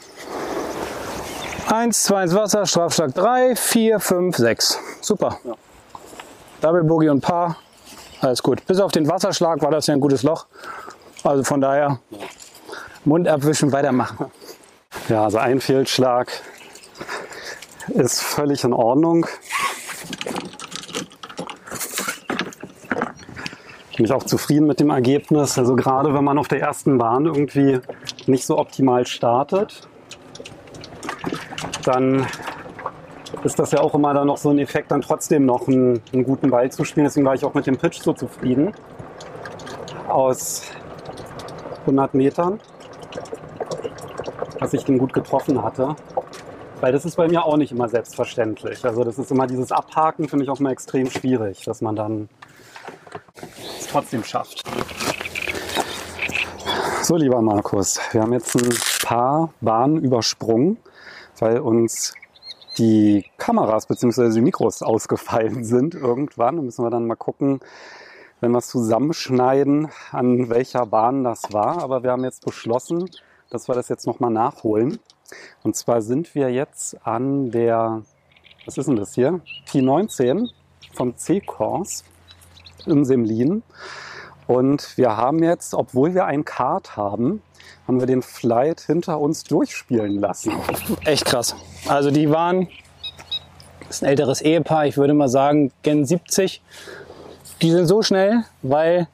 1, 1.68 2.02
2 2.02 2.22
ins 2.24 2.34
Wasser, 2.34 2.66
Strafschlag 2.66 3.14
3, 3.14 3.56
4, 3.56 4.00
5, 4.00 4.36
6. 4.36 4.78
Super. 5.00 5.38
Ja. 5.44 5.54
Double 6.60 6.84
Boogie 6.84 7.08
und 7.08 7.20
Paar. 7.20 7.56
Alles 8.20 8.42
gut. 8.42 8.66
Bis 8.66 8.80
auf 8.80 8.92
den 8.92 9.08
Wasserschlag 9.08 9.62
war 9.62 9.70
das 9.70 9.86
ja 9.86 9.94
ein 9.94 10.00
gutes 10.00 10.22
Loch. 10.22 10.46
Also 11.22 11.44
von 11.44 11.60
daher 11.60 12.00
Mund 13.04 13.28
abwischen, 13.28 13.72
weitermachen. 13.72 14.30
Ja, 15.08 15.24
also 15.24 15.38
ein 15.38 15.60
Fehlschlag 15.60 16.30
ist 17.88 18.20
völlig 18.20 18.64
in 18.64 18.72
Ordnung. 18.72 19.26
Bin 23.96 24.04
ich 24.06 24.12
auch 24.12 24.24
zufrieden 24.24 24.66
mit 24.66 24.80
dem 24.80 24.90
Ergebnis. 24.90 25.58
Also 25.58 25.76
gerade 25.76 26.12
wenn 26.14 26.24
man 26.24 26.36
auf 26.38 26.48
der 26.48 26.60
ersten 26.60 26.98
Bahn 26.98 27.26
irgendwie 27.26 27.80
nicht 28.26 28.46
so 28.46 28.58
optimal 28.58 29.06
startet, 29.06 29.88
dann 31.84 32.26
ist 33.44 33.58
das 33.58 33.70
ja 33.72 33.80
auch 33.80 33.94
immer 33.94 34.12
dann 34.12 34.26
noch 34.26 34.36
so 34.36 34.50
ein 34.50 34.58
Effekt, 34.58 34.90
dann 34.90 35.00
trotzdem 35.00 35.46
noch 35.46 35.66
einen, 35.66 36.02
einen 36.12 36.24
guten 36.24 36.50
Ball 36.50 36.70
zu 36.70 36.84
spielen. 36.84 37.04
Deswegen 37.04 37.26
war 37.26 37.34
ich 37.34 37.44
auch 37.44 37.54
mit 37.54 37.66
dem 37.66 37.78
Pitch 37.78 38.00
so 38.00 38.12
zufrieden. 38.12 38.72
Aus 40.08 40.62
100 41.86 42.14
Metern 42.14 42.60
dass 44.60 44.74
ich 44.74 44.84
den 44.84 44.98
gut 44.98 45.12
getroffen 45.12 45.62
hatte. 45.62 45.96
Weil 46.80 46.92
das 46.92 47.04
ist 47.04 47.16
bei 47.16 47.28
mir 47.28 47.44
auch 47.44 47.56
nicht 47.56 47.72
immer 47.72 47.88
selbstverständlich. 47.88 48.84
Also 48.84 49.04
das 49.04 49.18
ist 49.18 49.30
immer 49.30 49.46
dieses 49.46 49.72
Abhaken, 49.72 50.28
finde 50.28 50.44
ich 50.44 50.50
auch 50.50 50.60
immer 50.60 50.70
extrem 50.70 51.10
schwierig, 51.10 51.64
dass 51.64 51.80
man 51.80 51.96
dann 51.96 52.28
es 53.78 53.88
trotzdem 53.88 54.22
schafft. 54.22 54.62
So, 57.10 57.16
lieber 57.16 57.42
Markus, 57.42 57.98
wir 58.12 58.22
haben 58.22 58.32
jetzt 58.32 58.54
ein 58.54 58.68
paar 59.02 59.52
Bahnen 59.60 59.98
übersprungen, 59.98 60.76
weil 61.40 61.58
uns 61.58 62.14
die 62.78 63.24
Kameras 63.36 63.86
bzw. 63.86 64.30
die 64.32 64.40
Mikros 64.40 64.80
ausgefallen 64.80 65.64
sind 65.64 65.96
irgendwann. 65.96 66.54
Da 66.54 66.62
müssen 66.62 66.84
wir 66.84 66.90
dann 66.90 67.08
mal 67.08 67.16
gucken, 67.16 67.58
wenn 68.40 68.52
wir 68.52 68.58
es 68.58 68.68
zusammenschneiden, 68.68 69.88
an 70.12 70.50
welcher 70.50 70.86
Bahn 70.86 71.24
das 71.24 71.52
war. 71.52 71.82
Aber 71.82 72.04
wir 72.04 72.12
haben 72.12 72.22
jetzt 72.22 72.44
beschlossen, 72.44 73.10
dass 73.50 73.66
wir 73.66 73.74
das 73.74 73.88
jetzt 73.88 74.06
nochmal 74.06 74.30
nachholen. 74.30 75.00
Und 75.64 75.74
zwar 75.74 76.02
sind 76.02 76.36
wir 76.36 76.52
jetzt 76.52 76.96
an 77.04 77.50
der, 77.50 78.02
was 78.66 78.78
ist 78.78 78.86
denn 78.86 78.94
das 78.94 79.14
hier? 79.16 79.40
T19 79.66 80.48
vom 80.92 81.16
C-Kurs 81.16 82.04
in 82.86 83.04
Semlin. 83.04 83.64
Und 84.50 84.96
wir 84.98 85.16
haben 85.16 85.44
jetzt, 85.44 85.74
obwohl 85.74 86.12
wir 86.12 86.24
ein 86.24 86.44
Kart 86.44 86.96
haben, 86.96 87.40
haben 87.86 88.00
wir 88.00 88.08
den 88.08 88.20
Flight 88.20 88.80
hinter 88.80 89.20
uns 89.20 89.44
durchspielen 89.44 90.18
lassen. 90.18 90.52
Echt 91.04 91.24
krass. 91.24 91.54
Also 91.86 92.10
die 92.10 92.28
waren, 92.32 92.66
das 93.86 93.98
ist 93.98 94.02
ein 94.02 94.08
älteres 94.08 94.40
Ehepaar, 94.40 94.86
ich 94.86 94.96
würde 94.96 95.14
mal 95.14 95.28
sagen 95.28 95.70
Gen 95.84 96.04
70. 96.04 96.60
Die 97.62 97.70
sind 97.70 97.86
so 97.86 98.02
schnell, 98.02 98.42
weil 98.62 99.06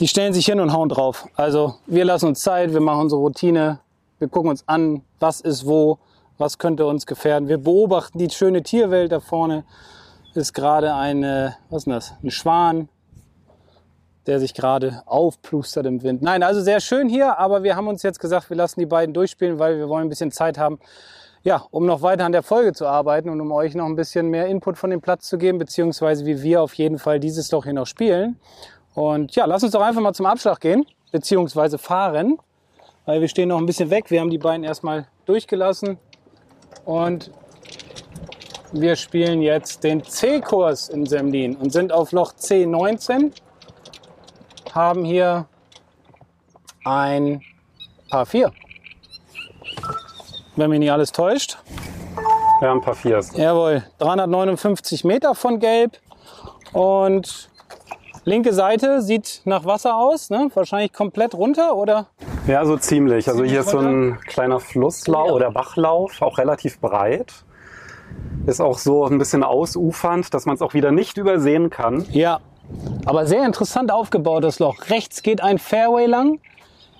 die 0.00 0.08
stellen 0.08 0.32
sich 0.32 0.46
hin 0.46 0.58
und 0.60 0.72
hauen 0.72 0.88
drauf. 0.88 1.28
Also 1.36 1.74
wir 1.84 2.06
lassen 2.06 2.28
uns 2.28 2.40
Zeit, 2.40 2.72
wir 2.72 2.80
machen 2.80 3.02
unsere 3.02 3.20
Routine, 3.20 3.80
wir 4.18 4.28
gucken 4.28 4.48
uns 4.48 4.66
an, 4.66 5.02
was 5.20 5.42
ist 5.42 5.66
wo, 5.66 5.98
was 6.38 6.56
könnte 6.56 6.86
uns 6.86 7.04
gefährden. 7.04 7.50
Wir 7.50 7.58
beobachten 7.58 8.16
die 8.16 8.30
schöne 8.30 8.62
Tierwelt 8.62 9.12
da 9.12 9.20
vorne. 9.20 9.64
Ist 10.32 10.54
gerade 10.54 10.94
eine, 10.94 11.54
was 11.68 11.82
ist 11.82 11.88
das? 11.88 12.14
Ein 12.22 12.30
Schwan, 12.30 12.88
der 14.26 14.40
sich 14.40 14.54
gerade 14.54 15.02
aufplustert 15.06 15.86
im 15.86 16.02
Wind. 16.02 16.22
Nein, 16.22 16.42
also 16.42 16.60
sehr 16.60 16.80
schön 16.80 17.08
hier, 17.08 17.38
aber 17.38 17.62
wir 17.62 17.76
haben 17.76 17.88
uns 17.88 18.02
jetzt 18.02 18.18
gesagt, 18.18 18.50
wir 18.50 18.56
lassen 18.56 18.80
die 18.80 18.86
beiden 18.86 19.14
durchspielen, 19.14 19.58
weil 19.58 19.78
wir 19.78 19.88
wollen 19.88 20.06
ein 20.06 20.08
bisschen 20.08 20.32
Zeit 20.32 20.58
haben, 20.58 20.78
ja, 21.42 21.66
um 21.70 21.84
noch 21.84 22.00
weiter 22.00 22.24
an 22.24 22.32
der 22.32 22.42
Folge 22.42 22.72
zu 22.72 22.86
arbeiten 22.86 23.28
und 23.28 23.40
um 23.40 23.52
euch 23.52 23.74
noch 23.74 23.84
ein 23.84 23.96
bisschen 23.96 24.28
mehr 24.28 24.46
Input 24.46 24.78
von 24.78 24.90
dem 24.90 25.02
Platz 25.02 25.28
zu 25.28 25.36
geben, 25.36 25.58
beziehungsweise 25.58 26.24
wie 26.24 26.42
wir 26.42 26.62
auf 26.62 26.74
jeden 26.74 26.98
Fall 26.98 27.20
dieses 27.20 27.50
Loch 27.52 27.64
hier 27.64 27.74
noch 27.74 27.86
spielen. 27.86 28.40
Und 28.94 29.36
ja, 29.36 29.44
lass 29.44 29.62
uns 29.62 29.72
doch 29.72 29.82
einfach 29.82 30.00
mal 30.00 30.14
zum 30.14 30.26
Abschlag 30.26 30.60
gehen, 30.60 30.86
beziehungsweise 31.12 31.78
fahren, 31.78 32.38
weil 33.04 33.20
wir 33.20 33.28
stehen 33.28 33.50
noch 33.50 33.58
ein 33.58 33.66
bisschen 33.66 33.90
weg. 33.90 34.10
Wir 34.10 34.20
haben 34.20 34.30
die 34.30 34.38
beiden 34.38 34.64
erstmal 34.64 35.06
durchgelassen 35.26 35.98
und 36.86 37.30
wir 38.72 38.96
spielen 38.96 39.42
jetzt 39.42 39.84
den 39.84 40.02
C-Kurs 40.02 40.88
in 40.88 41.06
Semlin 41.06 41.56
und 41.56 41.72
sind 41.72 41.92
auf 41.92 42.10
Loch 42.12 42.32
C19, 42.32 43.32
haben 44.74 45.04
hier 45.04 45.46
ein 46.84 47.42
Paar 48.10 48.26
4. 48.26 48.52
Wenn 50.56 50.70
mich 50.70 50.80
nicht 50.80 50.92
alles 50.92 51.12
täuscht. 51.12 51.58
Ja, 52.60 52.72
ein 52.72 52.80
Paar 52.80 52.94
4. 52.94 53.20
Jawohl, 53.34 53.84
359 53.98 55.04
Meter 55.04 55.34
von 55.34 55.58
Gelb 55.58 55.98
und 56.72 57.50
Linke 58.24 58.52
Seite 58.52 59.02
sieht 59.02 59.42
nach 59.44 59.64
Wasser 59.64 59.96
aus, 59.96 60.30
ne? 60.30 60.50
wahrscheinlich 60.54 60.92
komplett 60.92 61.34
runter 61.34 61.76
oder? 61.76 62.06
Ja, 62.46 62.64
so 62.64 62.76
ziemlich. 62.76 63.28
Also 63.28 63.44
hier 63.44 63.60
ist 63.60 63.70
so 63.70 63.78
ein 63.78 64.18
kleiner 64.26 64.60
Flusslauf 64.60 65.30
oder 65.30 65.50
Bachlauf, 65.50 66.22
auch 66.22 66.38
relativ 66.38 66.80
breit. 66.80 67.44
Ist 68.46 68.60
auch 68.60 68.78
so 68.78 69.04
ein 69.06 69.18
bisschen 69.18 69.42
ausufernd, 69.42 70.32
dass 70.32 70.46
man 70.46 70.54
es 70.54 70.62
auch 70.62 70.74
wieder 70.74 70.90
nicht 70.90 71.16
übersehen 71.16 71.70
kann. 71.70 72.06
Ja, 72.10 72.40
Aber 73.04 73.26
sehr 73.26 73.44
interessant 73.44 73.92
aufgebaut 73.92 74.44
das 74.44 74.58
Loch. 74.58 74.88
Rechts 74.88 75.22
geht 75.22 75.42
ein 75.42 75.58
Fairway 75.58 76.06
lang, 76.06 76.40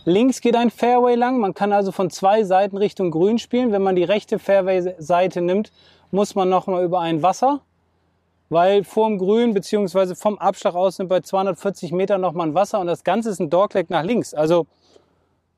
links 0.04 0.40
geht 0.40 0.56
ein 0.56 0.70
Fairway 0.70 1.14
lang. 1.14 1.38
Man 1.38 1.54
kann 1.54 1.72
also 1.72 1.92
von 1.92 2.10
zwei 2.10 2.44
Seiten 2.44 2.76
Richtung 2.76 3.10
Grün 3.10 3.38
spielen. 3.38 3.72
Wenn 3.72 3.82
man 3.82 3.96
die 3.96 4.04
rechte 4.04 4.38
Fairway-Seite 4.38 5.40
nimmt, 5.40 5.72
muss 6.10 6.34
man 6.34 6.48
nochmal 6.48 6.84
über 6.84 7.00
ein 7.00 7.22
Wasser, 7.22 7.60
weil 8.50 8.84
vorm 8.84 9.18
Grün 9.18 9.54
bzw. 9.54 10.14
vom 10.14 10.38
Abschlag 10.38 10.74
aus 10.74 10.96
sind 10.96 11.08
bei 11.08 11.20
240 11.20 11.92
Metern 11.92 12.20
nochmal 12.20 12.48
ein 12.48 12.54
Wasser 12.54 12.80
und 12.80 12.86
das 12.86 13.02
Ganze 13.02 13.30
ist 13.30 13.40
ein 13.40 13.50
Dogleg 13.50 13.90
nach 13.90 14.04
links. 14.04 14.34
Also 14.34 14.66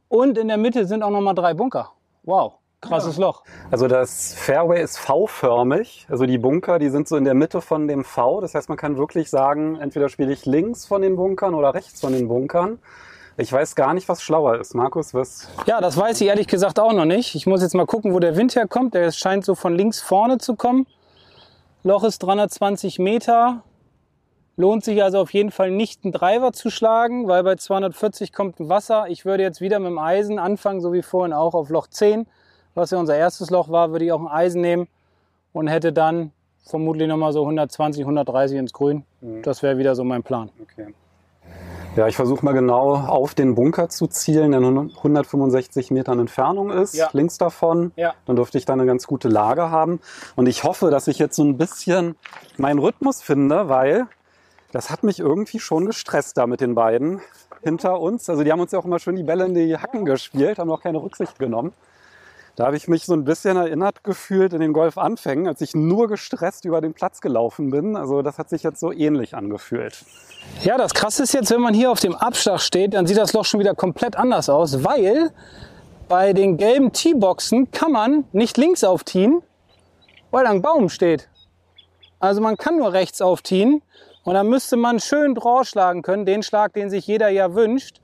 und 0.09 0.39
in 0.39 0.49
der 0.49 0.57
Mitte 0.57 0.87
sind 0.87 1.03
auch 1.03 1.11
nochmal 1.11 1.35
drei 1.35 1.55
Bunker. 1.55 1.91
Wow. 2.23 2.55
Krasses 2.89 3.19
Loch. 3.19 3.43
Also 3.71 3.89
das 3.89 4.35
Fairway 4.35 4.83
ist 4.83 4.99
V-förmig. 4.99 6.07
Also 6.09 6.27
die 6.27 6.39
Bunker, 6.39 6.79
die 6.79 6.89
sind 6.89 7.09
so 7.09 7.17
in 7.17 7.25
der 7.25 7.35
Mitte 7.35 7.61
von 7.61 7.89
dem 7.89 8.05
V. 8.05 8.41
Das 8.41 8.55
heißt, 8.55 8.69
man 8.69 8.79
kann 8.79 8.97
wirklich 8.97 9.31
sagen, 9.31 9.77
entweder 9.81 10.09
spiele 10.09 10.33
ich 10.33 10.47
links 10.47 10.87
von 10.87 11.03
den 11.03 11.17
Bunkern 11.17 11.55
oder 11.55 11.75
rechts 11.75 12.01
von 12.01 12.13
den 12.13 12.29
Bunkern. 12.29 12.79
Ich 13.39 13.53
weiß 13.53 13.75
gar 13.75 13.93
nicht, 13.93 14.09
was 14.09 14.23
schlauer 14.23 14.59
ist. 14.59 14.75
Markus, 14.75 15.13
was? 15.13 15.49
Ja, 15.67 15.81
das 15.81 15.97
weiß 15.97 16.21
ich 16.21 16.29
ehrlich 16.29 16.47
gesagt 16.47 16.81
auch 16.81 16.93
noch 16.93 17.05
nicht. 17.05 17.35
Ich 17.35 17.47
muss 17.47 17.61
jetzt 17.61 17.75
mal 17.75 17.85
gucken, 17.85 18.15
wo 18.15 18.19
der 18.19 18.37
Wind 18.37 18.57
herkommt. 18.57 18.95
Der 18.95 19.13
scheint 19.13 19.45
so 19.45 19.55
von 19.55 19.75
links 19.75 20.01
vorne 20.01 20.39
zu 20.39 20.57
kommen. 20.57 20.87
Loch 21.83 22.03
ist 22.05 22.21
320 22.21 22.99
Meter. 22.99 23.63
Lohnt 24.57 24.85
sich 24.85 25.03
also 25.03 25.19
auf 25.19 25.35
jeden 25.35 25.51
Fall 25.51 25.71
nicht, 25.71 26.03
einen 26.05 26.13
Driver 26.13 26.53
zu 26.53 26.71
schlagen, 26.71 27.29
weil 27.29 27.43
bei 27.43 27.57
240 27.57 28.33
kommt 28.33 28.59
ein 28.59 28.71
Wasser. 28.71 29.05
Ich 29.09 29.27
würde 29.27 29.43
jetzt 29.43 29.61
wieder 29.61 29.81
mit 29.81 29.89
dem 29.89 29.99
Eisen 29.99 30.39
anfangen, 30.39 30.81
so 30.81 30.95
wie 30.95 31.03
vorhin 31.03 31.35
auch 31.35 31.53
auf 31.53 31.69
Loch 31.69 31.89
10 31.89 32.27
was 32.77 32.91
ja 32.91 32.99
unser 32.99 33.17
erstes 33.17 33.51
Loch 33.51 33.69
war, 33.69 33.91
würde 33.91 34.05
ich 34.05 34.13
auch 34.13 34.21
ein 34.21 34.29
Eisen 34.29 34.61
nehmen 34.61 34.87
und 35.53 35.67
hätte 35.67 35.93
dann 35.93 36.33
vermutlich 36.65 37.09
nochmal 37.09 37.33
so 37.33 37.43
120, 37.43 38.03
130 38.03 38.59
ins 38.59 38.73
Grün. 38.73 39.05
Mhm. 39.21 39.43
Das 39.43 39.63
wäre 39.63 39.79
wieder 39.79 39.95
so 39.95 40.05
mein 40.05 40.23
Plan. 40.23 40.51
Okay. 40.61 40.95
Ja, 41.97 42.07
ich 42.07 42.17
versuche 42.17 42.45
mal 42.45 42.53
genau 42.53 42.95
auf 42.95 43.35
den 43.35 43.55
Bunker 43.55 43.89
zu 43.89 44.07
zielen, 44.07 44.51
der 44.51 44.61
165 44.61 45.91
Metern 45.91 46.19
Entfernung 46.19 46.71
ist, 46.71 46.95
ja. 46.95 47.09
links 47.15 47.39
davon. 47.39 47.93
Ja. 47.97 48.13
Dann 48.27 48.37
dürfte 48.37 48.59
ich 48.59 48.67
da 48.67 48.75
eine 48.75 48.85
ganz 48.85 49.07
gute 49.07 49.29
Lage 49.29 49.71
haben. 49.71 50.01
Und 50.35 50.47
ich 50.47 50.63
hoffe, 50.63 50.91
dass 50.91 51.09
ich 51.09 51.19
jetzt 51.19 51.37
so 51.37 51.43
ein 51.43 51.57
bisschen 51.57 52.17
meinen 52.59 52.81
Rhythmus 52.81 53.23
finde, 53.23 53.71
weil 53.71 54.07
das 54.73 54.91
hat 54.91 55.05
mich 55.05 55.21
irgendwie 55.21 55.59
schon 55.59 55.87
gestresst 55.87 56.37
da 56.37 56.47
mit 56.47 56.61
den 56.61 56.75
beiden 56.75 57.23
hinter 57.63 57.99
uns. 57.99 58.29
Also 58.29 58.45
die 58.45 58.53
haben 58.53 58.61
uns 58.61 58.73
ja 58.73 58.79
auch 58.79 58.85
immer 58.85 58.99
schön 58.99 59.17
die 59.17 59.23
Bälle 59.23 59.47
in 59.47 59.55
die 59.55 59.79
Hacken 59.79 60.05
gespielt, 60.05 60.59
haben 60.59 60.71
auch 60.71 60.83
keine 60.83 61.03
Rücksicht 61.03 61.39
genommen. 61.39 61.73
Da 62.57 62.65
habe 62.65 62.77
ich 62.79 62.89
mich 62.89 63.05
so 63.05 63.13
ein 63.13 63.25
bisschen 63.25 63.59
erinnert 63.59 64.03
gefühlt 64.03 64.55
in 64.55 64.61
den 64.61 64.73
Golfanfängen, 64.73 65.47
als 65.47 65.61
ich 65.61 65.75
nur 65.75 66.09
gestresst 66.09 66.65
über 66.65 66.81
den 66.81 66.95
Platz 66.95 67.21
gelaufen 67.21 67.71
bin. 67.71 67.97
Also 67.97 68.23
das 68.23 68.39
hat 68.39 68.49
sich 68.49 68.63
jetzt 68.63 68.81
so 68.81 68.93
ähnlich 68.93 69.35
angefühlt. 69.35 70.07
Ja, 70.65 70.79
das 70.79 70.95
Krasse 70.95 71.25
ist 71.25 71.35
jetzt, 71.35 71.51
wenn 71.51 71.61
man 71.61 71.75
hier 71.75 71.91
auf 71.91 72.01
dem 72.01 72.15
Abschlag 72.15 72.61
steht, 72.61 72.95
dann 72.95 73.07
sieht 73.07 73.19
das 73.19 73.35
Loch 73.35 73.45
schon 73.45 73.61
wieder 73.61 73.75
komplett 73.75 74.17
anders 74.17 74.49
aus, 74.49 74.83
weil 74.83 75.33
bei 76.09 76.33
den 76.33 76.57
gelben 76.57 76.93
T-Boxen 76.93 77.71
kann 77.73 77.93
man 77.93 78.25
nicht 78.33 78.57
links 78.57 78.85
aufziehen, 78.85 79.43
weil 80.31 80.45
da 80.45 80.51
ein 80.51 80.63
Baum 80.63 80.89
steht. 80.89 81.29
Also 82.21 82.41
man 82.41 82.57
kann 82.57 82.79
nur 82.79 82.95
rechts 82.95 83.21
aufziehen 83.21 83.83
und 84.25 84.33
dann 84.33 84.49
müsste 84.49 84.79
man 84.79 84.99
schön 84.99 85.35
Draw 85.35 85.63
schlagen 85.65 86.01
können, 86.01 86.25
den 86.25 86.43
Schlag, 86.43 86.73
den 86.73 86.89
sich 86.89 87.07
jeder 87.07 87.29
ja 87.29 87.55
wünscht, 87.55 88.01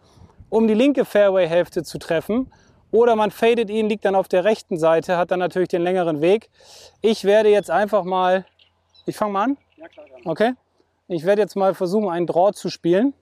um 0.51 0.69
die 0.69 0.75
linke 0.75 1.07
Fairway-Hälfte 1.07 1.85
zu 1.85 1.97
treffen. 1.97 2.53
Oder 2.93 3.17
man 3.17 3.31
fadet 3.31 3.71
ihn, 3.71 3.89
liegt 3.89 4.05
dann 4.05 4.15
auf 4.15 4.29
der 4.29 4.45
rechten 4.45 4.79
Seite, 4.79 5.17
hat 5.17 5.31
dann 5.31 5.39
natürlich 5.39 5.71
den 5.71 5.83
längeren 5.83 6.21
Weg. 6.21 6.51
Ich 7.01 7.25
werde 7.25 7.49
jetzt 7.49 7.71
einfach 7.71 8.05
mal, 8.05 8.45
ich 9.07 9.17
fange 9.17 9.33
mal 9.33 9.45
an? 9.45 9.57
Ja, 9.77 9.89
klar. 9.89 10.07
Dann. 10.13 10.31
Okay. 10.31 10.53
Ich 11.09 11.25
werde 11.25 11.43
jetzt 11.43 11.57
mal 11.57 11.75
versuchen, 11.75 12.11
einen 12.11 12.27
Draw 12.27 12.53
zu 12.53 12.69
spielen. 12.69 13.15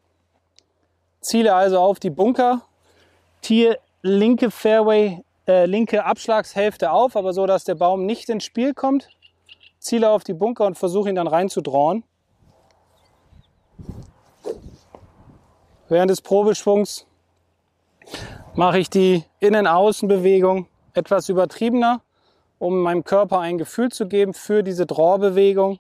Ziele 1.20 1.54
also 1.54 1.78
auf 1.78 2.00
die 2.00 2.11
Bunker, 2.11 2.62
Tier 3.42 3.78
linke 4.02 4.50
Fairway, 4.50 5.22
äh, 5.46 5.66
linke 5.66 6.04
Abschlagshälfte 6.04 6.90
auf, 6.90 7.16
aber 7.16 7.33
so, 7.33 7.46
dass 7.46 7.64
der 7.64 7.74
Baum 7.74 8.06
nicht 8.06 8.28
ins 8.28 8.44
Spiel 8.44 8.74
kommt. 8.74 9.09
Ziele 9.78 10.11
auf 10.11 10.24
die 10.24 10.35
Bunker 10.35 10.66
und 10.66 10.76
versuche 10.78 11.09
ihn 11.09 11.14
dann 11.14 11.26
reinzudrauen. 11.26 12.04
Während 15.88 16.11
des 16.11 16.20
Probeschwungs 16.20 17.06
mache 18.54 18.78
ich 18.78 18.90
die 18.90 19.24
Innen-Außen-Bewegung 19.38 20.66
etwas 20.94 21.28
übertriebener, 21.28 22.02
um 22.58 22.80
meinem 22.80 23.04
Körper 23.04 23.40
ein 23.40 23.58
Gefühl 23.58 23.90
zu 23.90 24.08
geben 24.08 24.34
für 24.34 24.62
diese 24.62 24.86
Draw-Bewegung. 24.86 25.78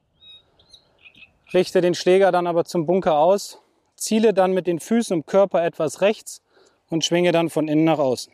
Richte 1.52 1.80
den 1.80 1.94
Schläger 1.94 2.30
dann 2.32 2.46
aber 2.46 2.64
zum 2.64 2.86
Bunker 2.86 3.18
aus, 3.18 3.60
ziele 3.96 4.32
dann 4.32 4.52
mit 4.52 4.66
den 4.66 4.78
Füßen 4.78 5.16
und 5.16 5.26
Körper 5.26 5.64
etwas 5.64 6.00
rechts 6.00 6.42
und 6.88 7.04
schwinge 7.04 7.32
dann 7.32 7.50
von 7.50 7.68
innen 7.68 7.84
nach 7.84 7.98
außen. 7.98 8.32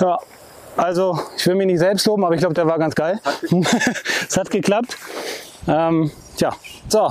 Ja, 0.00 0.18
also, 0.76 1.18
ich 1.36 1.46
will 1.46 1.54
mich 1.54 1.66
nicht 1.66 1.78
selbst 1.78 2.06
loben, 2.06 2.24
aber 2.24 2.34
ich 2.34 2.40
glaube, 2.40 2.54
der 2.54 2.66
war 2.66 2.78
ganz 2.78 2.94
geil. 2.94 3.20
es 4.28 4.36
hat 4.36 4.50
geklappt. 4.50 4.96
Ähm, 5.68 6.10
tja, 6.36 6.54
so, 6.88 7.08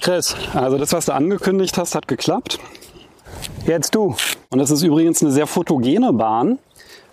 Chris. 0.00 0.34
Also 0.54 0.78
das, 0.78 0.92
was 0.92 1.06
du 1.06 1.12
angekündigt 1.12 1.76
hast, 1.78 1.94
hat 1.94 2.08
geklappt. 2.08 2.58
Jetzt 3.66 3.94
du. 3.94 4.14
Und 4.50 4.58
das 4.58 4.70
ist 4.70 4.82
übrigens 4.82 5.22
eine 5.22 5.30
sehr 5.30 5.46
fotogene 5.46 6.12
Bahn, 6.12 6.58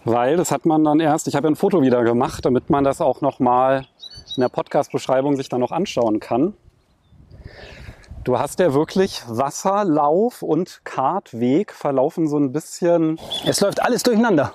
weil 0.06 0.38
das 0.38 0.52
hat 0.52 0.66
man 0.66 0.84
dann 0.84 1.00
erst, 1.00 1.28
ich 1.28 1.36
habe 1.36 1.48
ein 1.48 1.56
Foto 1.56 1.82
wieder 1.82 2.04
gemacht, 2.04 2.46
damit 2.46 2.70
man 2.70 2.84
das 2.84 3.02
auch 3.02 3.22
nochmal 3.22 3.86
in 4.36 4.42
der 4.42 4.50
Podcast-Beschreibung 4.50 5.36
sich 5.36 5.50
dann 5.50 5.60
noch 5.60 5.72
anschauen 5.72 6.20
kann. 6.20 6.54
Du 8.24 8.38
hast 8.38 8.60
ja 8.60 8.74
wirklich 8.74 9.22
Wasserlauf 9.28 10.42
und 10.42 10.82
Kartweg 10.84 11.72
verlaufen 11.74 12.28
so 12.28 12.38
ein 12.38 12.52
bisschen. 12.52 13.20
Es 13.46 13.62
läuft 13.62 13.82
alles 13.82 14.04
durcheinander. 14.04 14.54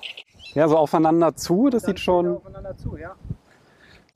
Ja, 0.54 0.68
so 0.68 0.76
aufeinander 0.76 1.34
zu, 1.34 1.68
das 1.68 1.82
sieht 1.82 1.98
schon. 1.98 2.40
Zu, 2.82 2.96
ja. 2.96 3.14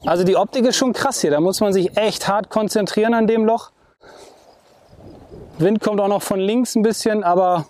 Also 0.07 0.23
die 0.23 0.37
Optik 0.37 0.65
ist 0.67 0.77
schon 0.77 0.93
krass 0.93 1.21
hier. 1.21 1.31
Da 1.31 1.41
muss 1.41 1.61
man 1.61 1.73
sich 1.73 1.97
echt 1.97 2.29
hart 2.29 2.51
konzentrieren 2.51 3.15
an 3.15 3.27
dem 3.27 3.45
Loch. 3.45 3.71
Wind 5.59 5.81
kommt 5.81 6.01
auch 6.01 6.09
noch 6.09 6.23
von 6.23 6.39
links 6.39 6.77
ein 6.77 6.83
bisschen, 6.83 7.25
aber 7.25 7.67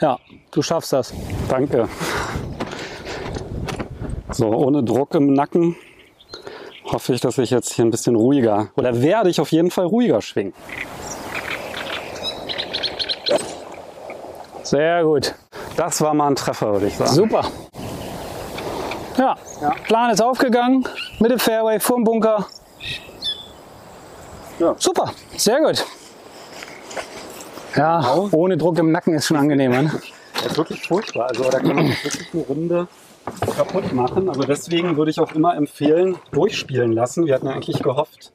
ja, 0.00 0.18
du 0.50 0.60
schaffst 0.60 0.92
das. 0.92 1.14
Danke. 1.48 1.88
So, 4.30 4.48
ohne 4.48 4.82
Druck 4.82 5.14
im 5.14 5.32
Nacken 5.32 5.76
hoffe 6.84 7.14
ich, 7.14 7.20
dass 7.22 7.38
ich 7.38 7.50
jetzt 7.50 7.72
hier 7.72 7.86
ein 7.86 7.90
bisschen 7.90 8.16
ruhiger 8.16 8.68
oder 8.76 9.00
werde 9.00 9.30
ich 9.30 9.40
auf 9.40 9.50
jeden 9.52 9.70
Fall 9.70 9.86
ruhiger 9.86 10.20
schwingen. 10.20 10.52
Sehr 14.62 15.04
gut. 15.04 15.34
Das 15.76 16.00
war 16.00 16.14
mal 16.14 16.28
ein 16.28 16.36
Treffer, 16.36 16.72
würde 16.72 16.86
ich 16.86 16.96
sagen. 16.96 17.10
Super. 17.12 17.44
Ja, 19.18 19.36
ja. 19.60 19.70
Plan 19.84 20.10
ist 20.10 20.22
aufgegangen. 20.22 20.86
Mitte 21.18 21.38
Fairway, 21.38 21.78
vorm 21.80 22.04
Bunker. 22.04 22.46
Ja. 24.58 24.74
Super, 24.78 25.12
sehr 25.36 25.60
gut. 25.60 25.84
Ja, 27.76 28.00
genau. 28.00 28.28
ohne 28.32 28.56
Druck 28.56 28.78
im 28.78 28.92
Nacken 28.92 29.14
ist 29.14 29.26
schon 29.26 29.36
angenehmer. 29.36 29.82
Ne? 29.82 30.00
Das 30.34 30.52
ist 30.52 30.58
wirklich 30.58 30.86
furchtbar. 30.86 31.28
Also 31.28 31.44
da 31.44 31.58
kann 31.58 31.74
man 31.74 31.88
wirklich 31.88 32.34
eine 32.34 32.42
Runde 32.44 32.88
kaputt 33.56 33.92
machen. 33.92 34.28
Also 34.28 34.42
deswegen 34.42 34.96
würde 34.96 35.10
ich 35.10 35.20
auch 35.20 35.32
immer 35.32 35.56
empfehlen, 35.56 36.16
durchspielen 36.32 36.92
lassen. 36.92 37.26
Wir 37.26 37.34
hatten 37.34 37.46
ja 37.46 37.52
eigentlich 37.52 37.82
gehofft, 37.82 38.32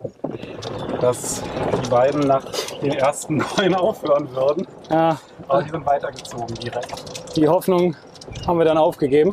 dass 1.02 1.41
die 1.84 1.89
beiden 1.89 2.21
nach 2.21 2.45
den 2.82 2.93
ersten 2.93 3.38
neun 3.58 3.76
aufhören 3.76 4.30
würden. 4.34 4.67
Ja. 4.89 5.17
Aber 5.47 5.63
die 5.63 5.69
sind 5.69 5.86
weitergezogen 5.86 6.56
direkt. 6.56 7.16
Die 7.38 7.47
Hoffnung 7.47 7.95
haben 8.45 8.58
wir 8.60 8.65
dann 8.65 8.78
aufgegeben. 8.78 9.32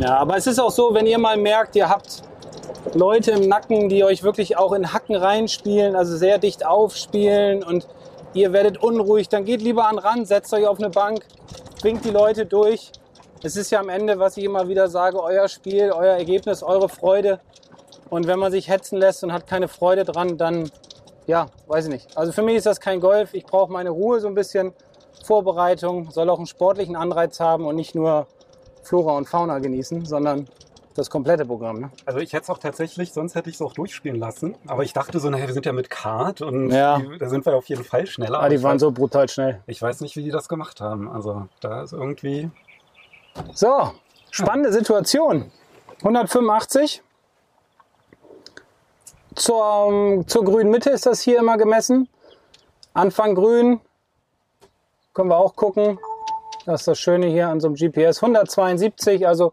Ja. 0.00 0.16
Aber 0.16 0.36
es 0.36 0.46
ist 0.48 0.58
auch 0.58 0.72
so, 0.72 0.92
wenn 0.94 1.06
ihr 1.06 1.18
mal 1.18 1.36
merkt, 1.36 1.76
ihr 1.76 1.88
habt 1.88 2.22
Leute 2.94 3.30
im 3.30 3.48
Nacken, 3.48 3.88
die 3.88 4.02
euch 4.02 4.24
wirklich 4.24 4.56
auch 4.56 4.72
in 4.72 4.92
Hacken 4.92 5.14
reinspielen, 5.14 5.94
also 5.94 6.16
sehr 6.16 6.38
dicht 6.38 6.66
aufspielen 6.66 7.62
und 7.62 7.86
ihr 8.32 8.52
werdet 8.52 8.82
unruhig, 8.82 9.28
dann 9.28 9.44
geht 9.44 9.60
lieber 9.60 9.86
an 9.86 9.98
Rand, 9.98 10.26
setzt 10.26 10.52
euch 10.52 10.66
auf 10.66 10.78
eine 10.78 10.90
Bank, 10.90 11.24
winkt 11.82 12.04
die 12.04 12.10
Leute 12.10 12.46
durch 12.46 12.90
es 13.42 13.56
ist 13.56 13.70
ja 13.70 13.80
am 13.80 13.88
Ende, 13.88 14.18
was 14.18 14.36
ich 14.36 14.44
immer 14.44 14.68
wieder 14.68 14.88
sage, 14.88 15.22
euer 15.22 15.48
Spiel, 15.48 15.92
euer 15.92 16.16
Ergebnis, 16.16 16.62
eure 16.62 16.90
Freude. 16.90 17.40
Und 18.10 18.26
wenn 18.26 18.38
man 18.38 18.52
sich 18.52 18.68
hetzen 18.68 18.98
lässt 18.98 19.24
und 19.24 19.32
hat 19.32 19.46
keine 19.46 19.66
Freude 19.66 20.04
dran, 20.04 20.36
dann, 20.36 20.70
ja, 21.26 21.46
weiß 21.66 21.86
ich 21.86 21.92
nicht. 21.92 22.18
Also 22.18 22.32
für 22.32 22.42
mich 22.42 22.56
ist 22.56 22.66
das 22.66 22.80
kein 22.80 23.00
Golf. 23.00 23.32
Ich 23.32 23.46
brauche 23.46 23.72
meine 23.72 23.90
Ruhe, 23.90 24.20
so 24.20 24.28
ein 24.28 24.34
bisschen 24.34 24.74
Vorbereitung, 25.24 26.10
soll 26.10 26.30
auch 26.30 26.38
einen 26.38 26.46
sportlichen 26.46 26.96
Anreiz 26.96 27.40
haben 27.40 27.66
und 27.66 27.76
nicht 27.76 27.94
nur 27.94 28.26
Flora 28.82 29.16
und 29.16 29.28
Fauna 29.28 29.58
genießen, 29.58 30.04
sondern 30.06 30.48
das 30.94 31.08
komplette 31.10 31.46
Programm. 31.46 31.80
Ne? 31.80 31.90
Also 32.04 32.18
ich 32.18 32.32
hätte 32.32 32.44
es 32.44 32.50
auch 32.50 32.58
tatsächlich, 32.58 33.12
sonst 33.12 33.34
hätte 33.34 33.48
ich 33.48 33.56
es 33.56 33.62
auch 33.62 33.72
durchspielen 33.72 34.18
lassen. 34.18 34.56
Aber 34.66 34.82
ich 34.82 34.92
dachte 34.92 35.20
so, 35.20 35.30
naja, 35.30 35.46
wir 35.46 35.54
sind 35.54 35.64
ja 35.66 35.72
mit 35.72 35.88
Kart 35.88 36.40
und 36.42 36.70
Ja. 36.70 36.98
die, 36.98 37.18
da 37.18 37.28
sind 37.28 37.46
wir 37.46 37.54
auf 37.56 37.66
jeden 37.66 37.84
Fall 37.84 38.06
schneller. 38.06 38.40
Ah, 38.40 38.48
die 38.48 38.62
waren 38.62 38.74
weiß, 38.74 38.80
so 38.80 38.90
brutal 38.90 39.28
schnell. 39.28 39.62
Ich 39.66 39.80
weiß 39.80 40.00
nicht, 40.00 40.16
wie 40.16 40.22
die 40.24 40.30
das 40.30 40.48
gemacht 40.48 40.80
haben. 40.80 41.08
Also 41.10 41.46
da 41.60 41.82
ist 41.82 41.92
irgendwie. 41.92 42.50
So, 43.54 43.92
spannende 44.30 44.72
Situation. 44.72 45.50
185. 45.98 47.02
Zur, 49.36 50.24
zur 50.26 50.44
grünen 50.44 50.70
Mitte 50.70 50.90
ist 50.90 51.06
das 51.06 51.20
hier 51.20 51.38
immer 51.38 51.56
gemessen. 51.56 52.08
Anfang 52.94 53.34
grün. 53.34 53.80
Können 55.12 55.28
wir 55.28 55.38
auch 55.38 55.56
gucken. 55.56 55.98
Das 56.66 56.82
ist 56.82 56.88
das 56.88 56.98
Schöne 56.98 57.26
hier 57.26 57.48
an 57.48 57.60
so 57.60 57.68
einem 57.68 57.76
GPS. 57.76 58.22
172, 58.22 59.26
also 59.26 59.52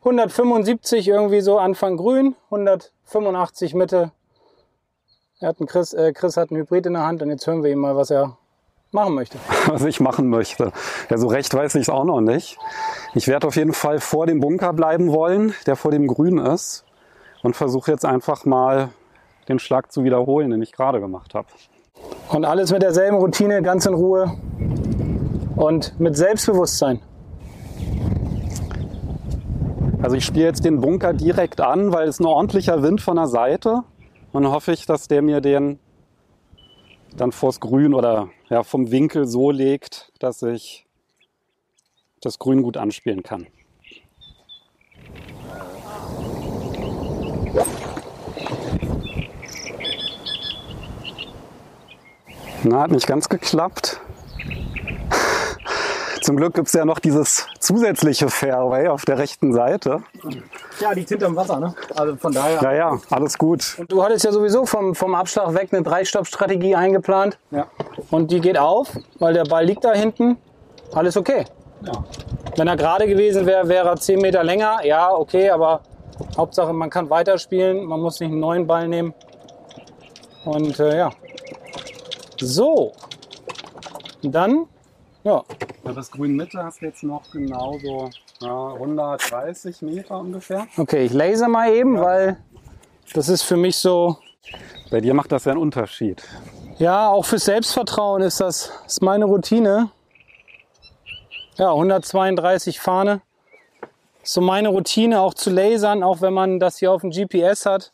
175 0.00 1.08
irgendwie 1.08 1.40
so 1.40 1.58
Anfang 1.58 1.96
grün, 1.96 2.34
185 2.46 3.74
Mitte. 3.74 4.10
Er 5.40 5.48
hat 5.48 5.60
einen 5.60 5.68
Chris, 5.68 5.92
äh, 5.92 6.12
Chris 6.12 6.36
hat 6.36 6.50
einen 6.50 6.60
Hybrid 6.60 6.86
in 6.86 6.94
der 6.94 7.06
Hand 7.06 7.22
und 7.22 7.30
jetzt 7.30 7.46
hören 7.46 7.62
wir 7.62 7.70
ihm 7.70 7.78
mal, 7.78 7.96
was 7.96 8.10
er 8.10 8.36
machen 8.90 9.14
möchte. 9.14 9.38
was 9.66 9.84
ich 9.84 10.00
machen 10.00 10.28
möchte. 10.28 10.72
Ja, 11.08 11.18
so 11.18 11.28
recht 11.28 11.54
weiß 11.54 11.74
ich 11.76 11.82
es 11.82 11.88
auch 11.88 12.04
noch 12.04 12.20
nicht. 12.20 12.58
Ich 13.14 13.28
werde 13.28 13.46
auf 13.46 13.56
jeden 13.56 13.72
Fall 13.72 14.00
vor 14.00 14.26
dem 14.26 14.40
Bunker 14.40 14.72
bleiben 14.72 15.12
wollen, 15.12 15.54
der 15.66 15.76
vor 15.76 15.90
dem 15.90 16.06
Grün 16.06 16.38
ist. 16.38 16.84
Und 17.42 17.56
versuche 17.56 17.90
jetzt 17.90 18.04
einfach 18.04 18.44
mal 18.44 18.90
den 19.48 19.58
Schlag 19.58 19.90
zu 19.90 20.04
wiederholen, 20.04 20.50
den 20.50 20.62
ich 20.62 20.72
gerade 20.72 21.00
gemacht 21.00 21.34
habe. 21.34 21.48
Und 22.28 22.44
alles 22.44 22.70
mit 22.70 22.82
derselben 22.82 23.16
Routine, 23.16 23.62
ganz 23.62 23.86
in 23.86 23.94
Ruhe 23.94 24.36
und 25.62 26.00
mit 26.00 26.16
Selbstbewusstsein. 26.16 27.00
Also 30.02 30.16
ich 30.16 30.24
spiele 30.24 30.46
jetzt 30.46 30.64
den 30.64 30.80
Bunker 30.80 31.12
direkt 31.12 31.60
an, 31.60 31.92
weil 31.92 32.08
es 32.08 32.18
ein 32.18 32.26
ordentlicher 32.26 32.82
Wind 32.82 33.00
von 33.00 33.14
der 33.14 33.28
Seite. 33.28 33.84
Und 34.32 34.48
hoffe 34.48 34.72
ich, 34.72 34.86
dass 34.86 35.06
der 35.06 35.22
mir 35.22 35.40
den 35.40 35.78
dann 37.16 37.30
vors 37.30 37.60
Grün 37.60 37.94
oder 37.94 38.30
ja, 38.48 38.64
vom 38.64 38.90
Winkel 38.90 39.26
so 39.26 39.52
legt, 39.52 40.12
dass 40.18 40.42
ich 40.42 40.84
das 42.20 42.40
Grün 42.40 42.62
gut 42.62 42.76
anspielen 42.76 43.22
kann. 43.22 43.46
Na, 52.64 52.80
hat 52.80 52.90
nicht 52.90 53.06
ganz 53.06 53.28
geklappt. 53.28 54.00
Zum 56.22 56.36
Glück 56.36 56.54
gibt 56.54 56.68
es 56.68 56.72
ja 56.74 56.84
noch 56.84 57.00
dieses 57.00 57.46
zusätzliche 57.58 58.28
Fairway 58.28 58.86
auf 58.86 59.04
der 59.04 59.18
rechten 59.18 59.52
Seite. 59.52 60.02
Ja, 60.80 60.92
liegt 60.92 61.08
hinterm 61.08 61.34
Wasser, 61.34 61.58
ne? 61.58 61.74
Also 61.96 62.16
von 62.16 62.32
daher. 62.32 62.62
Ja, 62.62 62.72
ja, 62.72 62.98
alles 63.10 63.36
gut. 63.36 63.76
Und 63.78 63.90
du 63.90 64.04
hattest 64.04 64.24
ja 64.24 64.30
sowieso 64.30 64.64
vom, 64.64 64.94
vom 64.94 65.16
Abschlag 65.16 65.52
weg 65.54 65.70
eine 65.72 65.82
Drei-Stopp-Strategie 65.82 66.76
eingeplant. 66.76 67.38
Ja. 67.50 67.66
Und 68.10 68.30
die 68.30 68.40
geht 68.40 68.56
auf, 68.56 68.96
weil 69.18 69.34
der 69.34 69.44
Ball 69.44 69.64
liegt 69.64 69.84
da 69.84 69.92
hinten. 69.92 70.36
Alles 70.92 71.16
okay. 71.16 71.44
ja. 71.84 71.92
Wenn 72.56 72.68
er 72.68 72.76
gerade 72.76 73.06
gewesen 73.08 73.44
wäre, 73.46 73.68
wäre 73.68 73.88
er 73.88 73.96
10 73.96 74.20
Meter 74.20 74.44
länger. 74.44 74.84
Ja, 74.84 75.12
okay, 75.12 75.50
aber 75.50 75.80
Hauptsache, 76.36 76.72
man 76.72 76.88
kann 76.88 77.10
weiterspielen. 77.10 77.84
Man 77.84 78.00
muss 78.00 78.20
nicht 78.20 78.30
einen 78.30 78.40
neuen 78.40 78.66
Ball 78.66 78.86
nehmen. 78.86 79.12
Und 80.44 80.78
äh, 80.78 80.98
ja. 80.98 81.10
So. 82.40 82.92
Dann, 84.22 84.66
ja, 85.24 85.44
Ja, 85.84 85.92
das 85.92 86.10
Grün 86.10 86.36
Mitte 86.36 86.62
hast 86.62 86.80
du 86.80 86.86
jetzt 86.86 87.02
noch 87.02 87.22
genauso 87.30 88.10
ja, 88.40 88.72
130 88.74 89.82
Meter 89.82 90.18
ungefähr. 90.18 90.66
okay, 90.76 91.04
ich 91.04 91.12
laser 91.12 91.48
mal 91.48 91.72
eben, 91.72 92.00
weil 92.00 92.36
das 93.14 93.28
ist 93.28 93.42
für 93.42 93.56
mich 93.56 93.76
so, 93.76 94.16
Bei 94.90 95.00
dir 95.00 95.14
macht 95.14 95.32
das 95.32 95.44
ja 95.44 95.52
einen 95.52 95.60
Unterschied. 95.60 96.22
Ja, 96.78 97.08
auch 97.08 97.24
fürs 97.24 97.44
Selbstvertrauen 97.44 98.22
ist 98.22 98.40
das 98.40 98.72
ist 98.86 99.02
meine 99.02 99.24
Routine. 99.26 99.90
Ja, 101.56 101.70
132 101.70 102.80
Fahne. 102.80 103.20
So 104.24 104.40
meine 104.40 104.68
Routine, 104.68 105.20
auch 105.20 105.34
zu 105.34 105.50
lasern, 105.50 106.02
auch 106.02 106.20
wenn 106.20 106.32
man 106.32 106.58
das 106.60 106.78
hier 106.78 106.92
auf 106.92 107.02
dem 107.02 107.10
GPS 107.10 107.66
hat. 107.66 107.92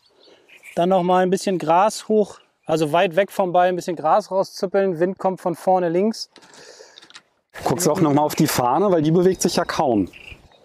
Dann 0.76 0.90
noch 0.90 1.02
mal 1.02 1.22
ein 1.22 1.30
bisschen 1.30 1.58
Gras 1.58 2.06
hoch, 2.08 2.38
also 2.66 2.92
weit 2.92 3.16
weg 3.16 3.32
vom 3.32 3.52
Ball, 3.52 3.68
ein 3.68 3.76
bisschen 3.76 3.96
Gras 3.96 4.30
rauszippeln. 4.30 5.00
Wind 5.00 5.18
kommt 5.18 5.40
von 5.40 5.54
vorne 5.54 5.88
links. 5.88 6.30
Guckst 7.64 7.86
du 7.86 7.90
auch 7.90 8.00
noch 8.00 8.12
mal 8.12 8.22
auf 8.22 8.34
die 8.34 8.46
Fahne, 8.46 8.90
weil 8.90 9.02
die 9.02 9.10
bewegt 9.10 9.42
sich 9.42 9.56
ja 9.56 9.64
kaum. 9.64 10.08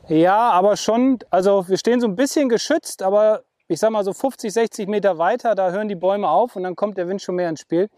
Ja, 0.07 0.51
aber 0.51 0.77
schon, 0.77 1.19
also 1.29 1.67
wir 1.67 1.77
stehen 1.77 2.01
so 2.01 2.07
ein 2.07 2.15
bisschen 2.15 2.49
geschützt, 2.49 3.01
aber 3.01 3.43
ich 3.67 3.79
sag 3.79 3.91
mal 3.91 4.03
so 4.03 4.13
50, 4.13 4.51
60 4.51 4.89
Meter 4.89 5.17
weiter, 5.17 5.55
da 5.55 5.71
hören 5.71 5.87
die 5.87 5.95
Bäume 5.95 6.29
auf 6.29 6.55
und 6.55 6.63
dann 6.63 6.75
kommt 6.75 6.97
der 6.97 7.07
Wind 7.07 7.21
schon 7.21 7.35
mehr 7.35 7.49
ins 7.49 7.61
Spiel. 7.61 7.89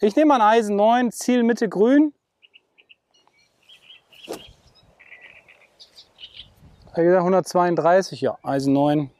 Ich 0.00 0.16
nehme 0.16 0.34
ein 0.34 0.40
Eisen 0.40 0.76
9, 0.76 1.12
Ziel 1.12 1.42
Mitte 1.42 1.68
grün. 1.68 2.14
Ich 6.96 7.02
gesagt 7.02 7.20
132, 7.20 8.20
ja, 8.20 8.38
Eisen 8.42 8.72
9. 8.72 9.10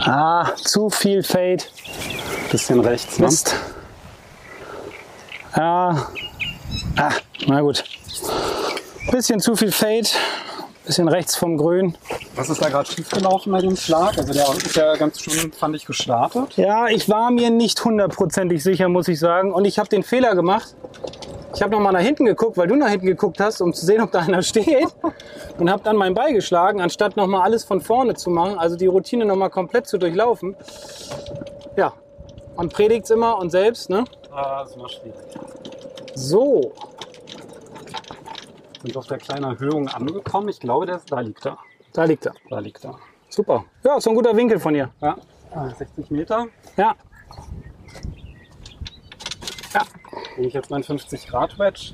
Ah, 0.00 0.54
zu 0.56 0.88
viel 0.88 1.22
Fade. 1.22 1.62
Bisschen 2.50 2.80
rechts, 2.80 3.18
ne? 3.18 3.26
Mist. 3.26 3.54
Ja. 5.54 6.06
Ah, 6.96 7.10
na 7.46 7.60
gut. 7.60 7.84
Bisschen 9.10 9.40
zu 9.40 9.56
viel 9.56 9.72
Fade. 9.72 10.08
Bisschen 10.86 11.08
rechts 11.08 11.36
vom 11.36 11.56
Grün. 11.58 11.96
Was 12.34 12.48
ist 12.48 12.62
da 12.62 12.70
gerade 12.70 12.90
schiefgelaufen 12.90 13.52
bei 13.52 13.60
dem 13.60 13.76
Schlag? 13.76 14.16
Also 14.16 14.32
der 14.32 14.48
ist 14.54 14.74
ja 14.74 14.96
ganz 14.96 15.20
schön, 15.20 15.52
fand 15.52 15.76
ich, 15.76 15.84
gestartet. 15.84 16.56
Ja, 16.56 16.88
ich 16.88 17.08
war 17.08 17.30
mir 17.30 17.50
nicht 17.50 17.84
hundertprozentig 17.84 18.62
sicher, 18.62 18.88
muss 18.88 19.06
ich 19.06 19.20
sagen. 19.20 19.52
Und 19.52 19.66
ich 19.66 19.78
habe 19.78 19.88
den 19.88 20.02
Fehler 20.02 20.34
gemacht. 20.34 20.74
Ich 21.60 21.62
habe 21.62 21.72
noch 21.76 21.82
mal 21.82 21.92
nach 21.92 22.00
hinten 22.00 22.24
geguckt, 22.24 22.56
weil 22.56 22.68
du 22.68 22.74
nach 22.74 22.88
hinten 22.88 23.04
geguckt 23.04 23.38
hast, 23.38 23.60
um 23.60 23.74
zu 23.74 23.84
sehen, 23.84 24.00
ob 24.00 24.10
da 24.12 24.20
einer 24.20 24.40
steht. 24.50 24.96
Und 25.58 25.70
habe 25.70 25.82
dann 25.82 25.94
meinen 25.94 26.14
Ball 26.14 26.32
geschlagen, 26.32 26.80
anstatt 26.80 27.18
noch 27.18 27.26
mal 27.26 27.42
alles 27.42 27.64
von 27.64 27.82
vorne 27.82 28.14
zu 28.14 28.30
machen. 28.30 28.58
Also 28.58 28.76
die 28.76 28.86
Routine 28.86 29.26
noch 29.26 29.36
mal 29.36 29.50
komplett 29.50 29.86
zu 29.86 29.98
durchlaufen. 29.98 30.56
Ja, 31.76 31.92
man 32.56 32.70
predigt's 32.70 33.10
immer 33.10 33.36
und 33.36 33.50
selbst, 33.50 33.90
ne? 33.90 34.06
Ah, 34.32 34.62
das 34.62 34.78
war 34.78 34.88
schwierig. 34.88 35.14
So, 36.14 36.72
Sind 38.82 38.96
auf 38.96 39.06
der 39.08 39.18
kleinen 39.18 39.44
Erhöhung 39.44 39.86
angekommen. 39.88 40.48
Ich 40.48 40.60
glaube, 40.60 40.86
der 40.86 40.96
ist, 40.96 41.12
da 41.12 41.20
liegt 41.20 41.44
er. 41.44 41.58
da 41.92 42.04
liegt 42.04 42.24
er. 42.24 42.32
Da 42.48 42.58
liegt 42.58 42.82
er. 42.86 42.98
Super. 43.28 43.66
Ja, 43.84 44.00
so 44.00 44.08
ein 44.08 44.16
guter 44.16 44.34
Winkel 44.34 44.58
von 44.58 44.74
ihr. 44.74 44.88
Ja, 45.02 45.14
ah, 45.54 45.68
60 45.68 46.10
Meter. 46.10 46.46
Ja. 46.78 46.96
Nehme 50.36 50.48
ich 50.48 50.54
jetzt 50.54 50.70
meinen 50.70 50.84
50 50.84 51.26
Grad 51.26 51.58
Wedge. 51.58 51.92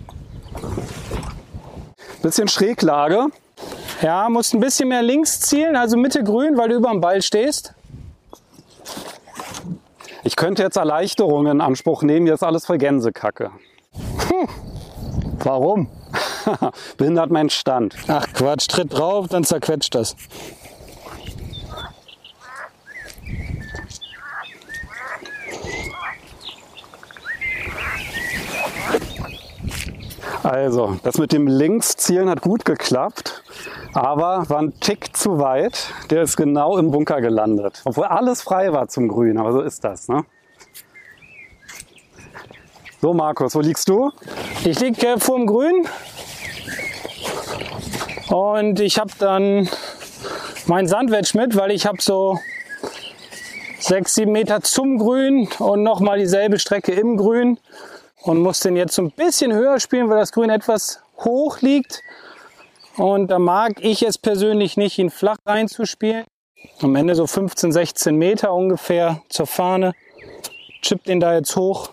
Bisschen 2.23 2.49
Schräglage. 2.49 3.27
Ja, 4.03 4.29
musst 4.29 4.55
ein 4.55 4.61
bisschen 4.61 4.89
mehr 4.89 5.03
links 5.03 5.41
zielen, 5.41 5.77
also 5.77 5.97
Mitte 5.97 6.23
grün, 6.23 6.57
weil 6.57 6.69
du 6.69 6.77
über 6.77 6.91
dem 6.91 7.01
Ball 7.01 7.23
stehst. 7.23 7.75
Ich 10.25 10.37
könnte 10.37 10.63
jetzt 10.63 10.77
Erleichterungen 10.77 11.53
in 11.53 11.61
Anspruch 11.61 12.03
nehmen. 12.03 12.27
Ist 12.27 12.43
alles 12.43 12.67
voll 12.67 12.79
Gänsekacke. 12.79 13.53
Warum? 15.45 15.89
Behindert 16.97 17.31
meinen 17.31 17.51
Stand. 17.51 17.95
Ach 18.09 18.27
Quatsch, 18.33 18.67
tritt 18.69 18.93
drauf, 18.93 19.29
dann 19.29 19.45
zerquetscht 19.45 19.95
das. 19.95 20.17
Also, 30.47 30.97
das 31.03 31.19
mit 31.19 31.33
dem 31.33 31.49
Linkszielen 31.49 32.31
hat 32.31 32.41
gut 32.41 32.65
geklappt, 32.65 33.43
aber 33.95 34.49
war 34.49 34.61
ein 34.61 34.79
Tick 34.79 35.17
zu 35.17 35.41
weit. 35.41 35.93
Der 36.11 36.23
ist 36.23 36.37
genau 36.37 36.79
im 36.79 36.93
Bunker 36.93 37.21
gelandet. 37.21 37.83
Obwohl 37.85 38.05
alles 38.05 38.43
frei 38.43 38.73
war 38.73 38.87
zum 38.87 39.09
Grün, 39.09 39.39
aber 39.39 39.51
so 39.51 39.61
ist 39.61 39.83
das. 39.83 40.07
Ne? 40.07 40.25
So, 43.03 43.13
Markus, 43.13 43.57
wo 43.57 43.61
liegst 43.61 43.89
du? 43.89 44.13
Ich 44.65 44.79
liege 44.79 45.05
äh, 45.05 45.19
vorm 45.19 45.49
Grün 45.49 45.89
und 48.29 48.79
ich 48.79 49.01
habe 49.01 49.11
dann 49.19 49.69
mein 50.67 50.87
Sandwedge 50.87 51.37
mit, 51.37 51.57
weil 51.57 51.73
ich 51.73 51.87
habe 51.87 52.01
so 52.01 52.39
sechs, 53.81 54.15
sieben 54.15 54.31
Meter 54.31 54.61
zum 54.61 54.99
Grün 54.99 55.49
und 55.59 55.83
nochmal 55.83 56.21
dieselbe 56.21 56.61
Strecke 56.61 56.93
im 56.93 57.17
Grün 57.17 57.59
und 58.27 58.41
muss 58.41 58.61
den 58.61 58.77
jetzt 58.77 58.95
so 58.95 59.03
ein 59.03 59.13
bisschen 59.13 59.53
höher 59.53 59.79
spielen, 59.79 60.11
weil 60.11 60.19
das 60.19 60.33
Grün 60.33 60.51
etwas 60.51 61.01
hoch 61.19 61.61
liegt. 61.61 62.03
Und 62.97 63.29
da 63.29 63.39
mag 63.39 63.75
ich 63.81 64.03
es 64.03 64.19
persönlich 64.19 64.77
nicht, 64.77 64.99
ihn 64.99 65.11
flach 65.11 65.37
reinzuspielen. 65.47 66.25
Am 66.83 66.97
Ende 66.97 67.15
so 67.15 67.27
15, 67.27 67.71
16 67.71 68.17
Meter 68.17 68.53
ungefähr 68.53 69.23
zur 69.29 69.47
Fahne. 69.47 69.93
Chippt 70.83 71.09
den 71.09 71.21
da 71.21 71.35
jetzt 71.35 71.55
hoch. 71.57 71.91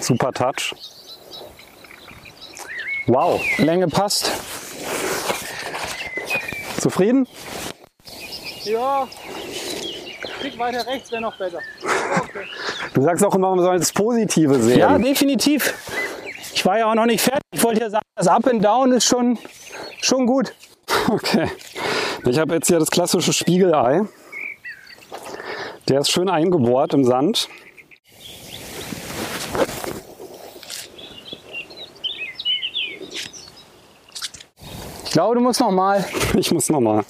Super 0.00 0.32
Touch. 0.32 0.74
Wow. 3.06 3.40
Länge 3.58 3.88
passt. 3.88 4.30
Zufrieden? 6.78 7.26
Ja. 8.64 9.08
Klick 10.40 10.58
weiter 10.58 10.86
rechts 10.86 11.12
wäre 11.12 11.20
noch 11.20 11.36
besser. 11.36 11.58
Okay. 12.18 12.46
Du 12.94 13.02
sagst 13.02 13.24
auch 13.24 13.34
immer, 13.34 13.54
man 13.54 13.64
soll 13.64 13.78
das 13.78 13.92
Positive 13.92 14.58
sehen. 14.58 14.78
Ja, 14.78 14.98
definitiv. 14.98 15.74
Ich 16.54 16.64
war 16.64 16.78
ja 16.78 16.90
auch 16.90 16.94
noch 16.94 17.06
nicht 17.06 17.20
fertig. 17.20 17.42
Ich 17.52 17.62
wollte 17.62 17.80
ja 17.80 17.90
sagen, 17.90 18.04
das 18.16 18.26
Up 18.26 18.46
and 18.46 18.64
Down 18.64 18.92
ist 18.92 19.04
schon, 19.04 19.38
schon 20.00 20.26
gut. 20.26 20.54
Okay. 21.08 21.48
Ich 22.26 22.38
habe 22.38 22.54
jetzt 22.54 22.68
hier 22.68 22.78
das 22.78 22.90
klassische 22.90 23.32
Spiegelei. 23.32 24.02
Der 25.88 26.00
ist 26.00 26.10
schön 26.10 26.28
eingebohrt 26.28 26.94
im 26.94 27.04
Sand. 27.04 27.48
Ich 35.04 35.10
glaube, 35.10 35.34
du 35.34 35.40
musst 35.40 35.60
noch 35.60 35.70
mal. 35.70 36.04
Ich 36.34 36.50
muss 36.52 36.68
noch 36.70 36.80
mal. 36.80 37.04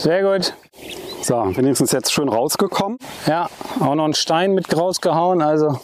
Sehr 0.00 0.22
gut. 0.22 0.54
So, 1.20 1.34
wenigstens 1.58 1.92
jetzt 1.92 2.10
schön 2.10 2.30
rausgekommen. 2.30 2.98
Ja, 3.26 3.50
auch 3.80 3.94
noch 3.94 4.04
einen 4.04 4.14
Stein 4.14 4.54
mit 4.54 4.74
rausgehauen. 4.74 5.42
Also. 5.42 5.78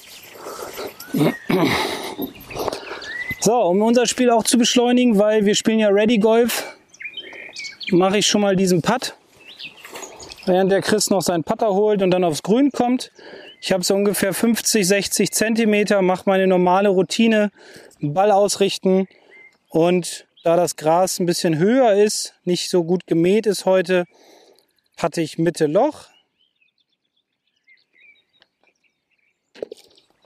So, 3.41 3.55
um 3.61 3.83
unser 3.83 4.07
Spiel 4.07 4.31
auch 4.31 4.43
zu 4.43 4.57
beschleunigen, 4.57 5.19
weil 5.19 5.45
wir 5.45 5.55
spielen 5.55 5.81
ja 5.81 5.89
Ready 5.89 6.17
Golf, 6.17 6.65
mache 7.91 8.17
ich 8.17 8.27
schon 8.27 8.41
mal 8.41 8.57
diesen 8.57 8.81
Putt. 8.81 9.15
Während 10.47 10.73
der 10.73 10.81
Chris 10.81 11.11
noch 11.11 11.21
seinen 11.21 11.45
Putter 11.45 11.75
holt 11.75 12.01
und 12.01 12.11
dann 12.11 12.25
aufs 12.25 12.43
Grün 12.43 12.71
kommt. 12.71 13.13
Ich 13.61 13.71
habe 13.71 13.85
so 13.85 13.95
ungefähr 13.95 14.33
50, 14.33 14.89
60 14.89 15.31
Zentimeter, 15.31 16.01
mache 16.01 16.23
meine 16.25 16.47
normale 16.47 16.89
Routine, 16.89 17.51
Ball 18.01 18.31
ausrichten 18.31 19.09
und 19.69 20.27
da 20.47 20.55
das 20.55 20.77
Gras 20.77 21.19
ein 21.19 21.27
bisschen 21.27 21.59
höher 21.59 21.95
ist, 21.95 22.33
nicht 22.45 22.71
so 22.71 22.85
gut 22.85 23.09
gemäht 23.09 23.47
ist 23.47 23.67
heute, 23.67 24.05
hatte 24.97 25.21
ich 25.21 25.39
Mitte 25.39 25.67
Loch. 25.67 26.07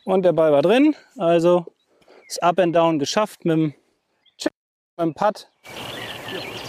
Und 0.04 0.22
der 0.22 0.34
Ball 0.34 0.52
war 0.52 0.60
drin. 0.60 0.94
Also 1.16 1.64
das 2.28 2.36
Up 2.40 2.58
and 2.58 2.76
Down 2.76 2.98
geschafft 2.98 3.46
mit 3.46 3.56
dem, 3.56 3.74
Chip, 4.36 4.52
mit 4.98 5.06
dem 5.06 5.14
Putt. 5.14 5.48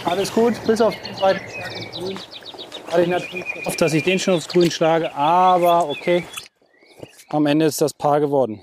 Alles 0.06 0.32
gut, 0.32 0.54
bis 0.66 0.80
auf 0.80 0.94
den 1.02 1.14
zweiten. 1.14 1.44
Hatte 2.90 3.02
ich 3.02 3.08
natürlich 3.08 3.52
gehofft, 3.52 3.80
dass 3.82 3.92
ich 3.92 4.02
den 4.02 4.18
schon 4.18 4.34
aufs 4.34 4.48
Grün 4.48 4.70
schlage, 4.70 5.14
aber 5.14 5.90
okay. 5.90 6.24
Am 7.28 7.44
Ende 7.44 7.66
ist 7.66 7.82
das 7.82 7.92
Paar 7.92 8.18
geworden. 8.18 8.62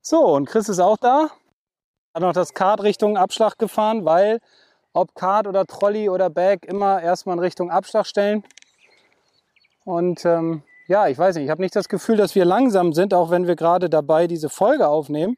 So, 0.00 0.34
und 0.34 0.46
Chris 0.46 0.70
ist 0.70 0.80
auch 0.80 0.96
da. 0.96 1.30
Hat 2.14 2.22
noch 2.22 2.32
das 2.32 2.54
Kart 2.54 2.82
Richtung 2.82 3.16
Abschlag 3.16 3.58
gefahren, 3.58 4.04
weil 4.04 4.40
ob 4.92 5.14
Kart 5.14 5.46
oder 5.46 5.66
Trolley 5.66 6.08
oder 6.08 6.30
Bag 6.30 6.64
immer 6.66 7.00
erstmal 7.02 7.36
in 7.36 7.40
Richtung 7.40 7.70
Abschlag 7.70 8.06
stellen. 8.06 8.42
Und 9.84 10.24
ähm, 10.24 10.62
ja, 10.86 11.08
ich 11.08 11.18
weiß 11.18 11.36
nicht, 11.36 11.44
ich 11.44 11.50
habe 11.50 11.62
nicht 11.62 11.76
das 11.76 11.88
Gefühl, 11.88 12.16
dass 12.16 12.34
wir 12.34 12.44
langsam 12.44 12.92
sind, 12.92 13.14
auch 13.14 13.30
wenn 13.30 13.46
wir 13.46 13.56
gerade 13.56 13.90
dabei 13.90 14.26
diese 14.26 14.48
Folge 14.48 14.88
aufnehmen. 14.88 15.36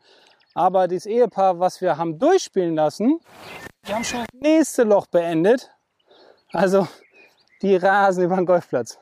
Aber 0.54 0.88
das 0.88 1.06
Ehepaar, 1.06 1.60
was 1.60 1.80
wir 1.80 1.96
haben 1.96 2.18
durchspielen 2.18 2.74
lassen, 2.74 3.20
die 3.86 3.94
haben 3.94 4.04
schon 4.04 4.20
das 4.20 4.40
nächste 4.40 4.82
Loch 4.84 5.06
beendet. 5.06 5.70
Also 6.52 6.88
die 7.62 7.76
rasen 7.76 8.24
über 8.24 8.36
den 8.36 8.46
Golfplatz. 8.46 8.98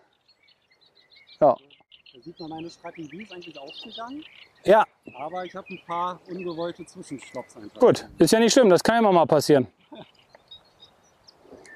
Ja. 1.40 1.56
Da 2.14 2.20
sieht 2.20 2.38
man, 2.40 2.50
meine 2.50 2.70
Strategie 2.70 3.22
ist 3.22 3.32
eigentlich 3.32 3.58
aufgegangen. 3.58 4.24
Ja. 4.68 4.84
Aber 5.18 5.46
ich 5.46 5.56
habe 5.56 5.66
ein 5.70 5.80
paar 5.86 6.20
ungewollte 6.28 6.84
Zwischenstopps 6.84 7.56
einfach. 7.56 7.80
Gut, 7.80 8.06
ist 8.18 8.32
ja 8.32 8.38
nicht 8.38 8.52
schlimm, 8.52 8.68
das 8.68 8.82
kann 8.82 8.98
immer 8.98 9.10
mal 9.10 9.24
passieren. 9.24 9.66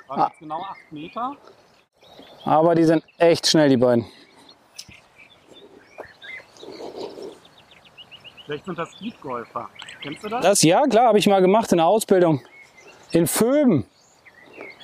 Waren 0.09 0.21
ah. 0.21 0.33
genau 0.39 0.61
8 0.61 0.93
Meter. 0.93 1.37
Aber 2.45 2.75
die 2.75 2.85
sind 2.85 3.03
echt 3.17 3.47
schnell, 3.47 3.71
die 3.71 3.79
beiden. 3.79 4.05
Vielleicht 8.45 8.67
sind 8.67 8.79
das 8.79 8.93
Speedgolfer. 8.93 9.71
Kennst 10.03 10.25
du 10.25 10.29
das? 10.29 10.43
Das 10.43 10.63
ja, 10.63 10.83
klar, 10.83 11.07
habe 11.07 11.19
ich 11.19 11.27
mal 11.27 11.41
gemacht 11.41 11.73
in 11.73 11.79
der 11.79 11.87
Ausbildung. 11.87 12.43
In 13.13 13.27
Föben, 13.27 13.87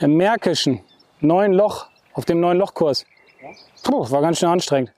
im 0.00 0.16
Märkischen, 0.16 0.80
neun 1.20 1.52
Loch, 1.52 1.90
auf 2.14 2.24
dem 2.24 2.40
neuen 2.40 2.56
Lochkurs. 2.56 3.04
Ja? 3.42 3.50
Puh, 3.82 4.10
war 4.10 4.22
ganz 4.22 4.38
schön 4.38 4.48
anstrengend. 4.48 4.94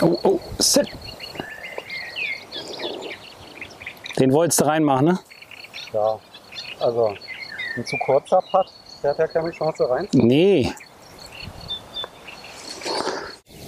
Oh, 0.00 0.18
oh, 0.22 0.40
sit. 0.58 0.88
Den 4.18 4.32
wolltest 4.32 4.60
du 4.60 4.66
reinmachen, 4.66 5.06
ne? 5.06 5.18
Ja, 5.92 6.18
also 6.80 7.14
ein 7.76 7.86
zu 7.86 7.96
kurzer 7.98 8.40
Putt, 8.50 8.66
der 9.02 9.10
hat 9.10 9.18
ja 9.18 9.26
keine 9.26 9.50
Chance 9.50 9.88
rein. 9.88 10.08
Nee. 10.12 10.72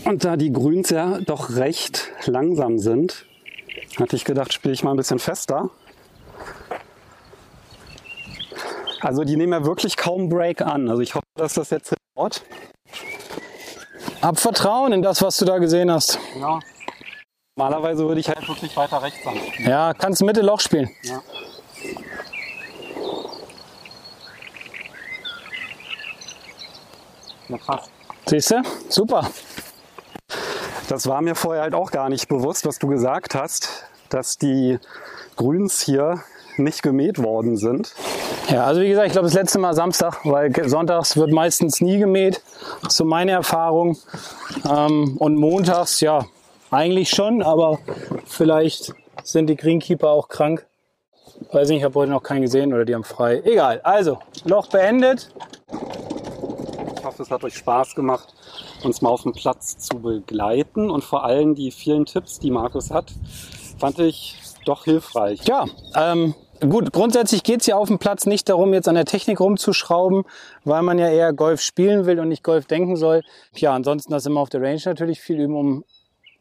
Und 0.04 0.24
da 0.24 0.36
die 0.36 0.52
Grüns 0.52 0.90
ja 0.90 1.20
doch 1.20 1.50
recht 1.56 2.10
langsam 2.26 2.78
sind, 2.78 3.26
hatte 3.98 4.16
ich 4.16 4.24
gedacht, 4.24 4.52
spiele 4.52 4.74
ich 4.74 4.82
mal 4.82 4.90
ein 4.92 4.96
bisschen 4.96 5.18
fester. 5.18 5.70
Also 9.00 9.24
die 9.24 9.36
nehmen 9.36 9.52
ja 9.52 9.64
wirklich 9.64 9.96
kaum 9.96 10.28
Break 10.28 10.62
an. 10.62 10.88
Also 10.88 11.00
ich 11.02 11.14
hoffe, 11.14 11.26
dass 11.36 11.54
das 11.54 11.70
jetzt 11.70 11.94
hinhaut. 12.14 12.42
Hab 14.22 14.38
Vertrauen 14.38 14.92
in 14.92 15.02
das, 15.02 15.22
was 15.22 15.36
du 15.38 15.46
da 15.46 15.58
gesehen 15.58 15.90
hast. 15.90 16.18
Ja. 16.38 16.60
Normalerweise 17.56 18.06
würde 18.06 18.20
ich 18.20 18.28
halt 18.28 18.46
wirklich 18.46 18.76
weiter 18.76 19.02
rechts 19.02 19.26
an. 19.26 19.34
Ja, 19.58 19.94
kannst 19.94 20.22
Mitte 20.22 20.42
Loch 20.42 20.60
spielen. 20.60 20.90
Ja. 21.02 21.22
Ja, 27.48 27.58
krass. 27.58 27.90
Siehst 28.26 28.50
du? 28.50 28.62
Super. 28.88 29.28
Das 30.88 31.06
war 31.06 31.22
mir 31.22 31.34
vorher 31.34 31.62
halt 31.62 31.74
auch 31.74 31.90
gar 31.90 32.08
nicht 32.08 32.28
bewusst, 32.28 32.66
was 32.66 32.78
du 32.78 32.88
gesagt 32.88 33.34
hast, 33.34 33.84
dass 34.10 34.38
die 34.38 34.78
Grüns 35.36 35.80
hier 35.80 36.22
nicht 36.56 36.82
gemäht 36.82 37.22
worden 37.22 37.56
sind. 37.56 37.94
Ja, 38.50 38.64
also 38.64 38.80
wie 38.80 38.88
gesagt, 38.88 39.06
ich 39.06 39.12
glaube 39.12 39.28
das 39.28 39.34
letzte 39.34 39.60
Mal 39.60 39.74
Samstag, 39.74 40.24
weil 40.24 40.52
sonntags 40.68 41.16
wird 41.16 41.30
meistens 41.30 41.80
nie 41.80 41.98
gemäht, 41.98 42.42
so 42.88 43.04
meine 43.04 43.30
Erfahrung. 43.30 43.96
Ähm, 44.68 45.16
und 45.18 45.36
montags, 45.36 46.00
ja, 46.00 46.26
eigentlich 46.72 47.10
schon, 47.10 47.42
aber 47.42 47.78
vielleicht 48.26 48.92
sind 49.22 49.46
die 49.46 49.54
Greenkeeper 49.54 50.10
auch 50.10 50.28
krank. 50.28 50.66
Weiß 51.52 51.68
nicht, 51.68 51.78
ich 51.78 51.84
habe 51.84 51.94
heute 51.94 52.10
noch 52.10 52.24
keinen 52.24 52.42
gesehen 52.42 52.74
oder 52.74 52.84
die 52.84 52.92
haben 52.92 53.04
frei. 53.04 53.40
Egal, 53.44 53.82
also 53.84 54.18
Loch 54.44 54.66
beendet. 54.66 55.32
Ich 56.96 57.04
hoffe, 57.04 57.22
es 57.22 57.30
hat 57.30 57.44
euch 57.44 57.56
Spaß 57.56 57.94
gemacht, 57.94 58.34
uns 58.82 59.00
mal 59.00 59.10
auf 59.10 59.22
dem 59.22 59.32
Platz 59.32 59.78
zu 59.78 60.00
begleiten 60.00 60.90
und 60.90 61.04
vor 61.04 61.24
allem 61.24 61.54
die 61.54 61.70
vielen 61.70 62.04
Tipps, 62.04 62.40
die 62.40 62.50
Markus 62.50 62.90
hat, 62.90 63.12
fand 63.78 64.00
ich 64.00 64.36
doch 64.64 64.84
hilfreich. 64.84 65.46
Ja, 65.46 65.66
ähm, 65.94 66.34
Gut, 66.68 66.92
grundsätzlich 66.92 67.42
geht 67.42 67.62
es 67.62 67.66
ja 67.68 67.76
auf 67.76 67.88
dem 67.88 67.98
Platz 67.98 68.26
nicht 68.26 68.46
darum, 68.50 68.74
jetzt 68.74 68.86
an 68.86 68.94
der 68.94 69.06
Technik 69.06 69.40
rumzuschrauben, 69.40 70.24
weil 70.64 70.82
man 70.82 70.98
ja 70.98 71.08
eher 71.08 71.32
Golf 71.32 71.62
spielen 71.62 72.04
will 72.04 72.20
und 72.20 72.28
nicht 72.28 72.44
Golf 72.44 72.66
denken 72.66 72.96
soll. 72.96 73.22
Ja, 73.54 73.72
ansonsten 73.72 74.12
das 74.12 74.26
immer 74.26 74.40
auf 74.40 74.50
der 74.50 74.60
Range 74.60 74.80
natürlich 74.84 75.22
viel 75.22 75.40
üben, 75.40 75.56
um 75.56 75.84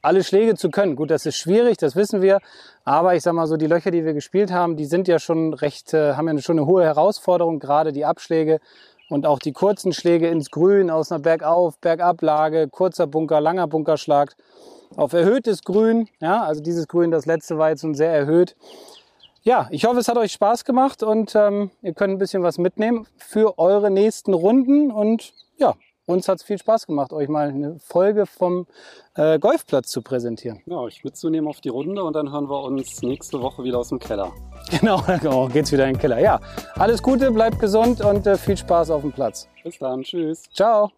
alle 0.01 0.21
Schläge 0.25 0.55
zu 0.55 0.71
können. 0.71 0.97
Gut, 0.97 1.09
das 1.09 1.25
ist 1.25 1.37
schwierig, 1.37 1.77
das 1.77 1.95
wissen 1.95 2.21
wir. 2.21 2.39
Aber 2.83 3.15
ich 3.15 3.23
sag 3.23 3.31
mal 3.31 3.47
so, 3.47 3.55
die 3.55 3.67
Löcher, 3.67 3.91
die 3.91 4.03
wir 4.03 4.13
gespielt 4.13 4.51
haben, 4.51 4.75
die 4.75 4.83
sind 4.83 5.07
ja 5.07 5.19
schon 5.19 5.53
recht, 5.53 5.93
äh, 5.93 6.15
haben 6.15 6.27
ja 6.27 6.37
schon 6.41 6.59
eine 6.59 6.67
hohe 6.67 6.83
Herausforderung, 6.83 7.59
gerade 7.59 7.93
die 7.93 8.03
Abschläge 8.03 8.59
und 9.07 9.25
auch 9.25 9.39
die 9.39 9.53
kurzen 9.53 9.93
Schläge 9.93 10.27
ins 10.27 10.51
Grün 10.51 10.89
aus 10.89 11.13
einer 11.13 11.21
Bergauf, 11.21 11.77
Bergablage, 11.77 12.67
kurzer 12.67 13.07
Bunker, 13.07 13.39
langer 13.39 13.67
Bunkerschlag 13.67 14.35
auf 14.97 15.13
erhöhtes 15.13 15.63
Grün. 15.63 16.09
Ja, 16.19 16.43
also 16.43 16.61
dieses 16.61 16.89
Grün, 16.89 17.09
das 17.09 17.25
letzte 17.25 17.57
war 17.57 17.69
jetzt 17.69 17.81
schon 17.81 17.95
sehr 17.95 18.11
erhöht 18.11 18.57
ja, 19.43 19.67
ich 19.71 19.85
hoffe, 19.85 19.99
es 19.99 20.07
hat 20.07 20.17
euch 20.17 20.31
Spaß 20.31 20.65
gemacht 20.65 21.03
und 21.03 21.33
ähm, 21.35 21.71
ihr 21.81 21.93
könnt 21.93 22.13
ein 22.13 22.17
bisschen 22.17 22.43
was 22.43 22.57
mitnehmen 22.57 23.07
für 23.17 23.57
eure 23.57 23.89
nächsten 23.89 24.33
Runden. 24.33 24.91
Und 24.91 25.33
ja, 25.57 25.75
uns 26.05 26.27
hat 26.27 26.37
es 26.37 26.43
viel 26.43 26.57
Spaß 26.57 26.87
gemacht, 26.87 27.13
euch 27.13 27.29
mal 27.29 27.49
eine 27.49 27.79
Folge 27.79 28.25
vom 28.25 28.67
äh, 29.15 29.39
Golfplatz 29.39 29.89
zu 29.89 30.01
präsentieren. 30.01 30.61
Ja, 30.65 30.77
euch 30.77 31.03
mitzunehmen 31.03 31.47
auf 31.47 31.61
die 31.61 31.69
Runde 31.69 32.03
und 32.03 32.13
dann 32.13 32.31
hören 32.31 32.49
wir 32.49 32.63
uns 32.63 33.01
nächste 33.01 33.41
Woche 33.41 33.63
wieder 33.63 33.79
aus 33.79 33.89
dem 33.89 33.99
Keller. 33.99 34.31
Genau, 34.79 35.01
genau 35.19 35.47
geht's 35.47 35.71
wieder 35.71 35.87
in 35.87 35.95
den 35.95 35.99
Keller. 35.99 36.19
Ja, 36.19 36.39
alles 36.75 37.01
Gute, 37.01 37.31
bleibt 37.31 37.59
gesund 37.59 38.01
und 38.01 38.27
äh, 38.27 38.37
viel 38.37 38.55
Spaß 38.55 38.91
auf 38.91 39.01
dem 39.01 39.11
Platz. 39.11 39.47
Bis 39.63 39.79
dann, 39.79 40.03
tschüss. 40.03 40.43
Ciao. 40.53 40.91